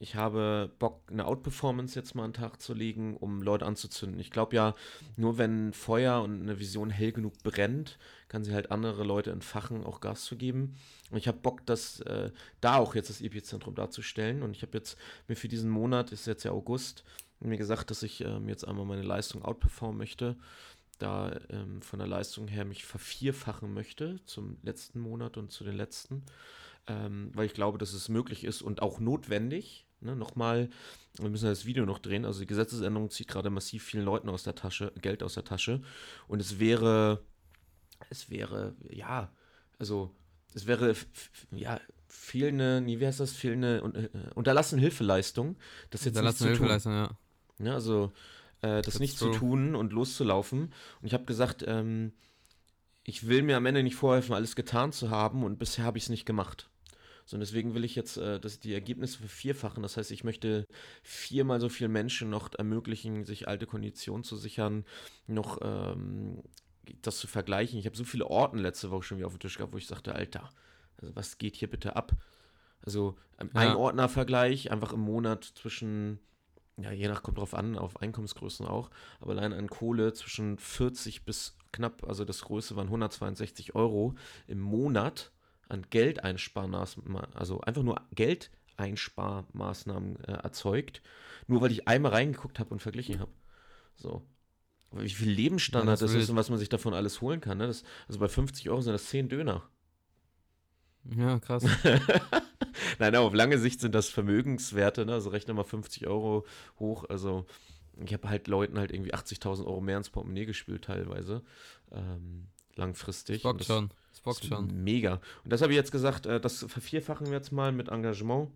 Ich 0.02 0.14
habe 0.14 0.70
Bock, 0.78 1.02
eine 1.10 1.26
Outperformance 1.26 1.94
jetzt 1.94 2.14
mal 2.14 2.24
an 2.24 2.32
den 2.32 2.40
Tag 2.40 2.62
zu 2.62 2.72
legen, 2.72 3.16
um 3.18 3.42
Leute 3.42 3.66
anzuzünden. 3.66 4.18
Ich 4.18 4.30
glaube 4.30 4.56
ja, 4.56 4.74
nur 5.16 5.36
wenn 5.36 5.74
Feuer 5.74 6.22
und 6.22 6.40
eine 6.40 6.58
Vision 6.58 6.88
hell 6.88 7.12
genug 7.12 7.34
brennt, 7.42 7.98
kann 8.28 8.42
sie 8.42 8.54
halt 8.54 8.70
andere 8.70 9.04
Leute 9.04 9.30
entfachen, 9.30 9.84
auch 9.84 10.00
Gas 10.00 10.24
zu 10.24 10.36
geben. 10.36 10.76
Und 11.10 11.18
ich 11.18 11.28
habe 11.28 11.38
Bock, 11.38 11.66
das 11.66 12.00
äh, 12.00 12.30
da 12.62 12.76
auch 12.76 12.94
jetzt 12.94 13.10
das 13.10 13.20
Epizentrum 13.20 13.74
darzustellen. 13.74 14.42
Und 14.42 14.56
ich 14.56 14.62
habe 14.62 14.78
jetzt 14.78 14.96
mir 15.28 15.36
für 15.36 15.48
diesen 15.48 15.70
Monat, 15.70 16.12
ist 16.12 16.26
jetzt 16.26 16.44
ja 16.44 16.52
August, 16.52 17.04
mir 17.40 17.58
gesagt, 17.58 17.90
dass 17.90 18.02
ich 18.02 18.22
ähm, 18.22 18.48
jetzt 18.48 18.66
einmal 18.66 18.86
meine 18.86 19.02
Leistung 19.02 19.42
outperformen 19.44 19.98
möchte 19.98 20.36
da 21.02 21.38
ähm, 21.48 21.82
von 21.82 21.98
der 21.98 22.08
Leistung 22.08 22.48
her 22.48 22.64
mich 22.64 22.84
vervierfachen 22.84 23.72
möchte 23.72 24.20
zum 24.24 24.58
letzten 24.62 25.00
Monat 25.00 25.36
und 25.36 25.50
zu 25.50 25.64
den 25.64 25.76
letzten, 25.76 26.22
ähm, 26.86 27.30
weil 27.34 27.46
ich 27.46 27.54
glaube, 27.54 27.78
dass 27.78 27.92
es 27.92 28.08
möglich 28.08 28.44
ist 28.44 28.62
und 28.62 28.82
auch 28.82 29.00
notwendig. 29.00 29.86
Ne, 30.02 30.16
nochmal, 30.16 30.70
wir 31.18 31.28
müssen 31.28 31.44
das 31.44 31.66
Video 31.66 31.84
noch 31.84 31.98
drehen. 31.98 32.24
Also 32.24 32.40
die 32.40 32.46
Gesetzesänderung 32.46 33.10
zieht 33.10 33.28
gerade 33.28 33.50
massiv 33.50 33.84
vielen 33.84 34.04
Leuten 34.04 34.30
aus 34.30 34.44
der 34.44 34.54
Tasche, 34.54 34.92
Geld 35.02 35.22
aus 35.22 35.34
der 35.34 35.44
Tasche. 35.44 35.82
Und 36.26 36.40
es 36.40 36.58
wäre, 36.58 37.22
es 38.08 38.30
wäre, 38.30 38.74
ja, 38.88 39.30
also 39.78 40.14
es 40.54 40.66
wäre, 40.66 40.96
ja, 41.50 41.78
fehlende, 42.08 42.82
wie 42.86 43.06
heißt 43.06 43.20
das, 43.20 43.32
fehlende, 43.32 44.10
äh, 44.14 44.34
unterlassene 44.34 44.80
Hilfeleistung, 44.80 45.56
das 45.90 46.04
jetzt 46.04 46.16
tun. 46.16 46.48
Hilfeleistung, 46.48 46.92
ja. 46.92 47.10
ja. 47.58 47.74
Also 47.74 48.12
äh, 48.62 48.82
das 48.82 48.98
nicht 48.98 49.18
true. 49.18 49.32
zu 49.32 49.38
tun 49.38 49.74
und 49.74 49.92
loszulaufen. 49.92 50.72
Und 51.00 51.06
ich 51.06 51.14
habe 51.14 51.24
gesagt, 51.24 51.64
ähm, 51.66 52.12
ich 53.04 53.26
will 53.26 53.42
mir 53.42 53.56
am 53.56 53.66
Ende 53.66 53.82
nicht 53.82 53.96
vorhelfen, 53.96 54.34
alles 54.34 54.56
getan 54.56 54.92
zu 54.92 55.10
haben 55.10 55.44
und 55.44 55.58
bisher 55.58 55.84
habe 55.84 55.98
ich 55.98 56.04
es 56.04 56.10
nicht 56.10 56.26
gemacht. 56.26 56.70
So, 57.24 57.36
und 57.36 57.40
deswegen 57.40 57.74
will 57.74 57.84
ich 57.84 57.94
jetzt 57.94 58.16
äh, 58.16 58.40
dass 58.40 58.58
die 58.58 58.74
Ergebnisse 58.74 59.18
vervierfachen. 59.18 59.82
Das 59.82 59.96
heißt, 59.96 60.10
ich 60.10 60.24
möchte 60.24 60.66
viermal 61.02 61.60
so 61.60 61.68
vielen 61.68 61.92
Menschen 61.92 62.28
noch 62.28 62.50
ermöglichen, 62.58 63.24
sich 63.24 63.46
alte 63.48 63.66
Konditionen 63.66 64.24
zu 64.24 64.36
sichern, 64.36 64.84
noch 65.26 65.58
ähm, 65.62 66.42
das 67.02 67.18
zu 67.18 67.28
vergleichen. 67.28 67.78
Ich 67.78 67.86
habe 67.86 67.96
so 67.96 68.04
viele 68.04 68.26
Orten 68.26 68.58
letzte 68.58 68.90
Woche 68.90 69.04
schon 69.04 69.18
wieder 69.18 69.28
auf 69.28 69.34
dem 69.34 69.40
Tisch 69.40 69.56
gehabt, 69.56 69.72
wo 69.72 69.78
ich 69.78 69.86
sagte, 69.86 70.14
Alter, 70.14 70.50
also 70.98 71.14
was 71.14 71.38
geht 71.38 71.56
hier 71.56 71.70
bitte 71.70 71.96
ab? 71.96 72.12
Also 72.82 73.16
ein 73.36 73.50
ja. 73.54 73.76
Ordnervergleich, 73.76 74.70
einfach 74.70 74.92
im 74.92 75.00
Monat 75.00 75.44
zwischen 75.44 76.18
ja, 76.82 76.92
je 76.92 77.08
nach 77.08 77.22
kommt 77.22 77.38
drauf 77.38 77.54
an, 77.54 77.78
auf 77.78 78.00
Einkommensgrößen 78.00 78.66
auch, 78.66 78.90
aber 79.20 79.32
allein 79.32 79.52
an 79.52 79.68
Kohle 79.68 80.12
zwischen 80.12 80.58
40 80.58 81.24
bis 81.24 81.56
knapp, 81.72 82.04
also 82.06 82.24
das 82.24 82.42
größte 82.42 82.76
waren 82.76 82.86
162 82.86 83.74
Euro 83.74 84.14
im 84.46 84.60
Monat 84.60 85.32
an 85.68 85.86
Geldeinsparmaßnahmen, 85.88 87.34
also 87.34 87.60
einfach 87.60 87.82
nur 87.82 88.00
Geldeinsparmaßnahmen 88.14 90.24
äh, 90.24 90.32
erzeugt, 90.32 91.02
nur 91.46 91.60
weil 91.60 91.72
ich 91.72 91.88
einmal 91.88 92.12
reingeguckt 92.12 92.58
habe 92.58 92.70
und 92.70 92.80
verglichen 92.80 93.20
habe. 93.20 93.32
So. 93.96 94.22
Aber 94.90 95.02
wie 95.02 95.10
viel 95.10 95.30
Lebensstandard 95.30 96.00
ja, 96.00 96.06
das, 96.06 96.12
das 96.12 96.22
ist 96.22 96.30
und 96.30 96.36
was 96.36 96.50
man 96.50 96.58
sich 96.58 96.68
davon 96.68 96.94
alles 96.94 97.20
holen 97.20 97.40
kann. 97.40 97.58
Ne? 97.58 97.68
Das, 97.68 97.84
also 98.08 98.18
bei 98.18 98.28
50 98.28 98.68
Euro 98.70 98.80
sind 98.80 98.92
das 98.92 99.06
10 99.06 99.28
Döner. 99.28 99.62
Ja, 101.16 101.38
krass. 101.38 101.64
Nein, 102.98 103.14
auf 103.16 103.34
lange 103.34 103.58
Sicht 103.58 103.80
sind 103.80 103.94
das 103.94 104.08
Vermögenswerte, 104.08 105.06
ne? 105.06 105.14
also 105.14 105.30
rechne 105.30 105.54
mal 105.54 105.64
50 105.64 106.06
Euro 106.06 106.44
hoch. 106.78 107.04
Also 107.08 107.46
ich 108.04 108.12
habe 108.12 108.28
halt 108.28 108.48
Leuten 108.48 108.78
halt 108.78 108.92
irgendwie 108.92 109.14
80.000 109.14 109.66
Euro 109.66 109.80
mehr 109.80 109.98
ins 109.98 110.10
Portemonnaie 110.10 110.46
gespült 110.46 110.84
teilweise. 110.84 111.42
Ähm, 111.92 112.46
langfristig. 112.74 113.42
Das 113.42 113.52
bockt 113.52 113.64
schon. 113.64 113.90
Das 114.10 114.20
bockt 114.20 114.44
schon. 114.44 114.82
Mega. 114.82 115.20
Und 115.44 115.52
das 115.52 115.62
habe 115.62 115.72
ich 115.72 115.76
jetzt 115.76 115.92
gesagt, 115.92 116.26
äh, 116.26 116.40
das 116.40 116.64
vervierfachen 116.68 117.26
wir 117.26 117.34
jetzt 117.34 117.52
mal 117.52 117.72
mit 117.72 117.88
Engagement. 117.88 118.50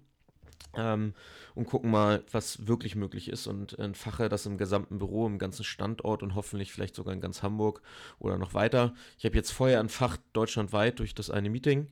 Ähm, 0.77 1.15
und 1.55 1.67
gucken 1.67 1.91
mal, 1.91 2.25
was 2.33 2.67
wirklich 2.67 2.97
möglich 2.97 3.29
ist 3.29 3.47
und 3.47 3.79
entfache 3.79 4.29
das 4.29 4.45
im 4.47 4.59
gesamten 4.59 4.99
Büro, 4.99 5.27
im 5.27 5.39
ganzen 5.39 5.63
Standort 5.63 6.23
und 6.23 6.35
hoffentlich 6.35 6.73
vielleicht 6.73 6.97
sogar 6.97 7.15
in 7.15 7.21
ganz 7.21 7.43
Hamburg 7.43 7.81
oder 8.19 8.39
noch 8.39 8.55
weiter. 8.55 8.95
Ich 9.19 9.25
habe 9.25 9.37
jetzt 9.37 9.53
Feuer 9.53 9.79
entfacht 9.79 10.21
deutschlandweit 10.33 10.99
durch 10.99 11.15
das 11.15 11.31
eine 11.31 11.51
Meeting 11.51 11.89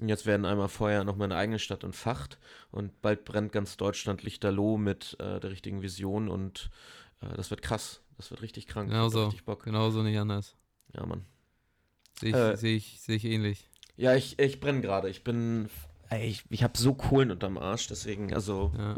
und 0.00 0.08
jetzt 0.08 0.26
werden 0.26 0.46
einmal 0.46 0.68
vorher 0.68 1.04
noch 1.04 1.16
meine 1.16 1.36
eigene 1.36 1.58
Stadt 1.58 1.84
entfacht 1.84 2.38
und 2.70 3.00
bald 3.02 3.24
brennt 3.24 3.52
ganz 3.52 3.76
Deutschland 3.76 4.22
lichterloh 4.22 4.76
mit 4.76 5.16
äh, 5.20 5.38
der 5.40 5.50
richtigen 5.50 5.82
Vision 5.82 6.28
und 6.28 6.70
äh, 7.20 7.34
das 7.36 7.50
wird 7.50 7.62
krass. 7.62 8.00
Das 8.16 8.30
wird 8.30 8.42
richtig 8.42 8.66
krank. 8.66 8.90
Genau 8.90 9.08
so. 9.08 9.32
Genau 9.64 9.90
so 9.90 10.02
nicht 10.02 10.18
anders. 10.18 10.54
Ja, 10.94 11.04
Mann. 11.06 11.24
Sehe 12.20 12.30
ich, 12.30 12.36
äh, 12.36 12.56
seh 12.56 12.76
ich, 12.76 13.00
seh 13.00 13.14
ich 13.14 13.24
ähnlich. 13.24 13.68
Ja, 13.96 14.14
ich, 14.14 14.38
ich 14.38 14.60
brenne 14.60 14.80
gerade. 14.80 15.08
Ich 15.08 15.24
bin. 15.24 15.68
Ey, 16.08 16.28
ich, 16.28 16.44
ich 16.50 16.62
habe 16.62 16.76
so 16.76 16.94
Kohlen 16.94 17.30
unterm 17.30 17.58
Arsch, 17.58 17.88
deswegen, 17.88 18.32
also. 18.34 18.72
Ja. 18.76 18.94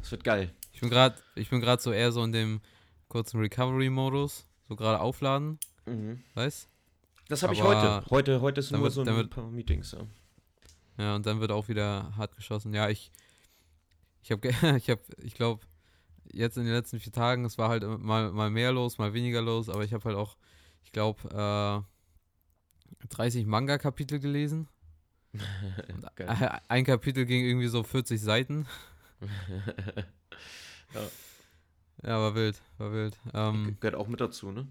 Das 0.00 0.10
wird 0.10 0.24
geil. 0.24 0.52
Ich 0.72 0.80
bin 0.80 0.90
gerade 0.90 1.16
ich 1.34 1.50
bin 1.50 1.60
gerade 1.60 1.80
so 1.80 1.92
eher 1.92 2.12
so 2.12 2.22
in 2.24 2.32
dem 2.32 2.60
kurzen 3.08 3.40
Recovery-Modus. 3.40 4.46
So 4.68 4.76
gerade 4.76 5.00
aufladen. 5.00 5.58
Mhm. 5.86 6.22
Weißt 6.34 6.68
das 7.32 7.42
habe 7.42 7.54
ich 7.54 7.62
heute. 7.62 8.04
Heute, 8.10 8.40
heute 8.42 8.60
ist 8.60 8.70
nur 8.72 8.82
wird, 8.82 8.92
so 8.92 9.00
ein 9.00 9.06
wird, 9.06 9.30
paar 9.30 9.50
Meetings. 9.50 9.92
Ja. 9.92 10.06
ja, 10.98 11.16
und 11.16 11.24
dann 11.24 11.40
wird 11.40 11.50
auch 11.50 11.66
wieder 11.68 12.14
hart 12.14 12.36
geschossen. 12.36 12.74
Ja, 12.74 12.90
ich, 12.90 13.10
ich 14.22 14.30
habe, 14.30 14.48
ich 14.76 14.90
habe, 14.90 15.00
ich 15.16 15.34
glaube, 15.34 15.64
jetzt 16.30 16.58
in 16.58 16.64
den 16.64 16.74
letzten 16.74 17.00
vier 17.00 17.12
Tagen, 17.12 17.46
es 17.46 17.56
war 17.56 17.70
halt 17.70 17.84
mal, 17.84 18.30
mal 18.32 18.50
mehr 18.50 18.70
los, 18.70 18.98
mal 18.98 19.14
weniger 19.14 19.40
los, 19.40 19.70
aber 19.70 19.82
ich 19.82 19.94
habe 19.94 20.04
halt 20.04 20.16
auch, 20.16 20.36
ich 20.84 20.92
glaube, 20.92 21.84
äh, 23.00 23.06
30 23.08 23.46
Manga-Kapitel 23.46 24.20
gelesen. 24.20 24.68
ein 26.68 26.84
Kapitel 26.84 27.24
ging 27.24 27.46
irgendwie 27.46 27.68
so 27.68 27.82
40 27.82 28.20
Seiten. 28.20 28.66
ja. 30.94 31.00
Ja, 32.04 32.18
war 32.20 32.34
wild, 32.34 32.60
war 32.76 32.92
wild. 32.92 33.16
Ähm, 33.32 33.78
Gehört 33.80 33.94
auch 33.94 34.08
mit 34.08 34.20
dazu, 34.20 34.50
ne? 34.50 34.68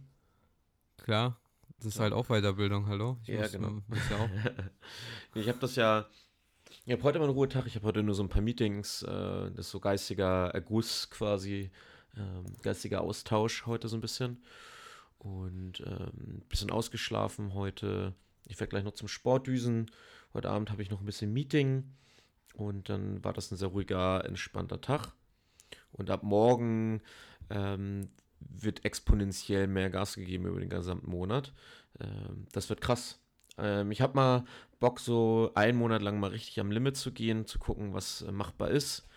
Klar, 0.98 1.40
das 1.84 1.96
ist 1.96 2.00
halt 2.00 2.14
auch 2.14 2.28
Weiterbildung, 2.28 2.86
hallo? 2.88 3.18
Ich 3.24 3.30
ja, 3.30 3.42
muss, 3.42 3.52
genau. 3.52 3.70
Muss 3.88 4.10
ja 4.10 4.30
ich 5.34 5.48
habe 5.48 5.58
das 5.60 5.76
ja, 5.76 6.06
ich 6.86 6.94
habe 6.94 7.02
heute 7.04 7.18
mal 7.18 7.26
einen 7.26 7.34
Ruhetag, 7.34 7.66
ich 7.66 7.76
habe 7.76 7.88
heute 7.88 8.04
nur 8.04 8.14
so 8.14 8.22
ein 8.22 8.30
paar 8.30 8.44
Meetings, 8.44 9.02
äh, 9.02 9.08
das 9.10 9.66
ist 9.66 9.72
so 9.72 9.80
geistiger 9.80 10.50
Erguss 10.50 11.10
quasi, 11.10 11.72
ähm, 12.16 12.46
geistiger 12.62 13.02
Austausch 13.02 13.66
heute 13.66 13.88
so 13.88 13.98
ein 13.98 14.02
bisschen. 14.02 14.44
Und 15.18 15.82
ähm, 15.82 16.40
ein 16.40 16.46
bisschen 16.50 16.72
ausgeschlafen 16.72 17.54
heute. 17.54 18.14
Ich 18.48 18.60
werde 18.60 18.70
gleich 18.70 18.84
noch 18.84 18.94
zum 18.94 19.08
Sport 19.08 19.48
düsen. 19.48 19.90
Heute 20.34 20.50
Abend 20.50 20.72
habe 20.72 20.82
ich 20.82 20.90
noch 20.90 21.00
ein 21.00 21.06
bisschen 21.06 21.34
Meeting. 21.34 21.96
Und 22.56 22.90
dann 22.90 23.24
war 23.24 23.34
das 23.34 23.52
ein 23.52 23.58
sehr 23.58 23.70
ruhiger, 23.70 24.26
entspannter 24.26 24.82
Tag. 24.82 25.14
Und 25.92 26.10
ab 26.10 26.24
morgen 26.24 27.02
ähm, 27.50 28.10
wird 28.50 28.86
exponentiell 28.86 29.68
mehr 29.68 29.90
Gas 29.90 30.16
gegeben 30.16 30.46
über 30.46 30.60
den 30.60 30.70
gesamten 30.70 31.10
Monat. 31.10 31.54
Ähm, 32.00 32.48
das 32.52 32.70
wird 32.70 32.82
krass. 32.82 33.20
Ähm, 33.58 33.92
ich 33.92 34.02
habe 34.02 34.16
mal 34.16 34.46
Bock, 34.80 35.00
so 35.00 35.52
einen 35.56 35.78
Monat 35.78 36.02
lang 36.02 36.20
mal 36.20 36.32
richtig 36.32 36.60
am 36.60 36.72
Limit 36.72 36.98
zu 36.98 37.12
gehen, 37.12 37.46
zu 37.46 37.60
gucken, 37.60 37.94
was 37.94 38.24
äh, 38.24 38.32
machbar 38.32 38.70
ist 38.70 39.08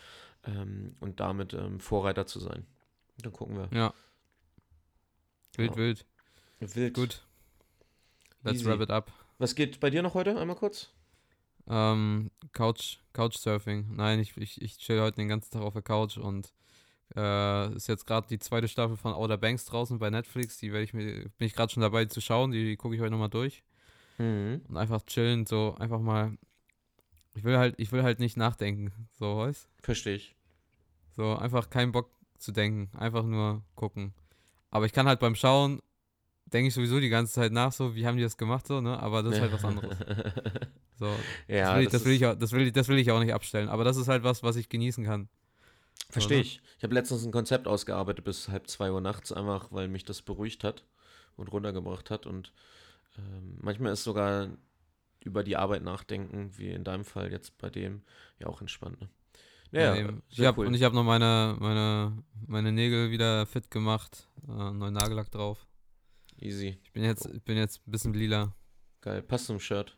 ähm, 0.45 0.97
und 1.01 1.21
damit 1.21 1.55
ähm, 1.55 1.81
Vorreiter 1.81 2.27
zu 2.27 2.39
sein. 2.41 2.67
Dann 3.23 3.33
gucken 3.33 3.57
wir. 3.57 3.69
Ja. 3.77 3.95
Wild, 5.57 5.71
ja. 5.71 5.77
wild. 5.77 6.07
Wild. 6.61 6.95
Gut. 6.95 7.27
Let's 8.43 8.61
Easy. 8.61 8.67
wrap 8.67 8.81
it 8.81 8.91
up. 8.91 9.13
Was 9.39 9.55
geht 9.55 9.81
bei 9.81 9.91
dir 9.91 10.03
noch 10.03 10.15
heute? 10.15 10.39
Einmal 10.39 10.57
kurz. 10.57 10.91
Ähm, 11.67 12.31
Couch, 12.53 12.99
Couchsurfing. 13.13 13.95
Nein, 13.97 14.19
ich, 14.19 14.37
ich, 14.37 14.61
ich 14.61 14.79
chill 14.79 15.01
heute 15.01 15.17
den 15.17 15.29
ganzen 15.29 15.53
Tag 15.53 15.63
auf 15.63 15.73
der 15.73 15.83
Couch 15.83 16.19
und 16.19 16.53
äh, 17.17 17.75
ist 17.75 17.89
jetzt 17.89 18.07
gerade 18.07 18.27
die 18.29 18.39
zweite 18.39 18.69
Staffel 18.69 18.97
von 18.97 19.13
Outer 19.13 19.37
Banks 19.37 19.65
draußen 19.67 19.99
bei 19.99 20.11
Netflix. 20.11 20.59
Die 20.59 20.73
werde 20.73 20.85
ich 20.85 20.95
mir, 20.95 21.05
bin 21.05 21.47
ich 21.47 21.55
gerade 21.55 21.73
schon 21.73 21.81
dabei 21.81 22.07
zu 22.07 22.21
schauen. 22.21 22.51
Die 22.51 22.77
gucke 22.77 22.95
ich 22.95 23.01
heute 23.01 23.11
nochmal 23.11 23.31
durch. 23.31 23.63
Mhm. 24.19 24.63
Und 24.69 24.77
einfach 24.77 25.03
chillen, 25.07 25.47
so 25.47 25.75
einfach 25.79 26.01
mal. 26.01 26.37
Ich 27.35 27.45
will 27.45 27.59
halt, 27.59 27.75
ich 27.79 27.91
will 27.91 28.05
halt 28.05 28.21
nicht 28.21 28.37
nachdenken, 28.37 28.93
so 29.19 29.39
weißt 29.39 29.69
Verstehe 29.83 30.15
ich. 30.15 30.37
So, 31.17 31.37
einfach 31.37 31.69
keinen 31.69 31.91
Bock 31.91 32.11
zu 32.39 32.53
denken. 32.53 32.97
Einfach 32.97 33.25
nur 33.25 33.63
gucken. 33.75 34.15
Aber 34.71 34.87
ich 34.87 34.93
kann 34.93 35.07
halt 35.07 35.19
beim 35.19 35.35
Schauen, 35.35 35.81
denke 36.47 36.69
ich 36.69 36.75
sowieso 36.75 37.01
die 37.01 37.09
ganze 37.09 37.33
Zeit 37.33 37.53
nach, 37.53 37.73
so, 37.73 37.95
wie 37.97 38.07
haben 38.07 38.17
die 38.17 38.23
das 38.23 38.37
gemacht, 38.37 38.67
so, 38.67 38.81
ne? 38.81 39.01
Aber 39.01 39.23
das 39.23 39.35
ist 39.35 39.41
halt 39.41 39.53
was 39.53 39.65
anderes. 39.65 39.99
So, 40.97 41.13
ja, 41.49 41.75
das 41.75 41.75
will, 41.75 41.83
ich, 41.83 41.91
das, 41.91 42.05
will 42.05 42.13
ich, 42.13 42.21
das, 42.39 42.53
will 42.53 42.67
ich, 42.69 42.73
das 42.73 42.89
will 42.89 42.99
ich 42.99 43.11
auch 43.11 43.19
nicht 43.19 43.35
abstellen. 43.35 43.69
Aber 43.69 43.83
das 43.83 43.97
ist 43.97 44.07
halt 44.07 44.23
was, 44.23 44.45
was 44.45 44.55
ich 44.55 44.69
genießen 44.69 45.05
kann. 45.05 45.29
Verstehe 46.11 46.41
ich. 46.41 46.61
Ich 46.79 46.85
habe 46.85 46.95
letztens 46.95 47.25
ein 47.25 47.33
Konzept 47.33 47.67
ausgearbeitet 47.67 48.25
bis 48.25 48.49
halb 48.49 48.69
zwei 48.69 48.93
Uhr 48.93 49.01
nachts, 49.01 49.33
einfach 49.33 49.73
weil 49.73 49.89
mich 49.89 50.05
das 50.05 50.23
beruhigt 50.23 50.65
hat 50.65 50.85
und 51.37 51.49
runtergebracht 51.49 52.11
hat. 52.11 52.27
Und 52.27 52.53
ähm, 53.19 53.59
manchmal 53.61 53.93
ist 53.93 54.05
sogar 54.05 54.49
über 55.21 55.43
die 55.43 55.57
Arbeit 55.57 55.83
nachdenken, 55.83 56.51
wie 56.57 56.71
in 56.71 56.85
deinem 56.85 57.05
Fall 57.05 57.33
jetzt 57.33 57.59
bei 57.59 57.71
dem, 57.71 58.03
ja 58.39 58.47
auch 58.47 58.61
entspannt. 58.61 59.01
Ne? 59.01 59.09
Ja, 59.73 59.95
ja 59.95 60.13
ich 60.29 60.41
hab, 60.41 60.59
cool. 60.59 60.67
Und 60.67 60.75
ich 60.75 60.83
habe 60.83 60.95
noch 60.95 61.05
meine, 61.05 61.57
meine, 61.59 62.23
meine 62.47 62.71
Nägel 62.71 63.11
wieder 63.11 63.47
fit 63.47 63.71
gemacht, 63.71 64.29
äh, 64.47 64.71
neuen 64.71 64.95
Nagellack 64.95 65.31
drauf. 65.31 65.67
Easy. 66.39 66.79
Ich 66.83 66.93
bin 66.93 67.05
jetzt, 67.05 67.27
ich 67.27 67.43
bin 67.43 67.57
jetzt 67.57 67.87
ein 67.87 67.91
bisschen 67.91 68.15
lila. 68.15 68.55
Geil, 69.01 69.23
passt 69.23 69.47
zum 69.47 69.59
Shirt. 69.59 69.97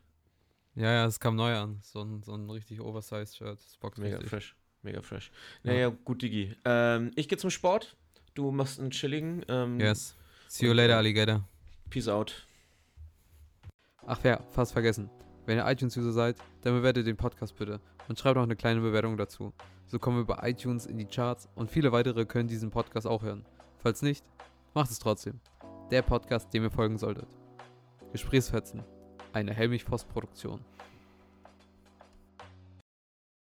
Ja, 0.75 0.93
ja, 0.93 1.07
es 1.07 1.19
kam 1.19 1.37
neu 1.37 1.57
an. 1.57 1.81
So 1.83 2.03
ein, 2.03 2.23
so 2.23 2.35
ein 2.35 2.49
richtig 2.51 2.81
Oversized-Shirt. 2.81 3.59
Mega 3.97 4.17
richtig. 4.17 4.31
fresh. 4.31 4.57
Mega 4.87 5.03
fresh. 5.03 5.33
Naja, 5.65 5.89
ja. 5.89 5.93
gut, 6.05 6.23
Digi. 6.23 6.55
Ähm, 6.65 7.11
ich 7.17 7.29
gehe 7.29 7.37
zum 7.37 7.51
Sport. 7.51 7.97
Du 8.35 8.53
machst 8.53 8.79
einen 8.79 8.93
chilligen. 8.93 9.45
Ähm, 9.49 9.81
yes. 9.81 10.15
See 10.47 10.67
you 10.67 10.73
later, 10.73 10.97
Alligator. 10.97 11.43
Peace 11.91 12.07
out. 12.07 12.47
Ach 14.07 14.23
ja, 14.23 14.41
fast 14.53 14.73
vergessen. 14.73 15.11
Wenn 15.45 15.59
ihr 15.59 15.67
iTunes-User 15.67 16.13
seid, 16.13 16.37
dann 16.61 16.75
bewertet 16.75 17.09
den 17.09 17.17
Podcast 17.17 17.57
bitte 17.57 17.81
und 18.07 18.17
schreibt 18.17 18.39
auch 18.39 18.45
eine 18.45 18.55
kleine 18.55 18.81
Bewertung 18.81 19.17
dazu. 19.17 19.53
So 19.89 19.99
kommen 19.99 20.19
wir 20.19 20.37
bei 20.37 20.51
iTunes 20.51 20.87
in 20.87 20.99
die 20.99 21.07
Charts 21.07 21.49
und 21.57 21.69
viele 21.69 21.91
weitere 21.91 22.25
können 22.25 22.49
diesen 22.49 22.71
Podcast 22.71 23.09
auch 23.09 23.23
hören. 23.23 23.45
Falls 23.83 24.03
nicht, 24.03 24.25
macht 24.73 24.93
es 24.93 25.01
trotzdem. 25.01 25.41
Der 25.91 26.03
Podcast, 26.03 26.55
dem 26.55 26.63
ihr 26.63 26.71
folgen 26.71 26.97
solltet. 26.97 27.27
Gesprächsfetzen. 28.13 28.85
Eine 29.33 29.53
Helmich-Post-Produktion. 29.53 30.65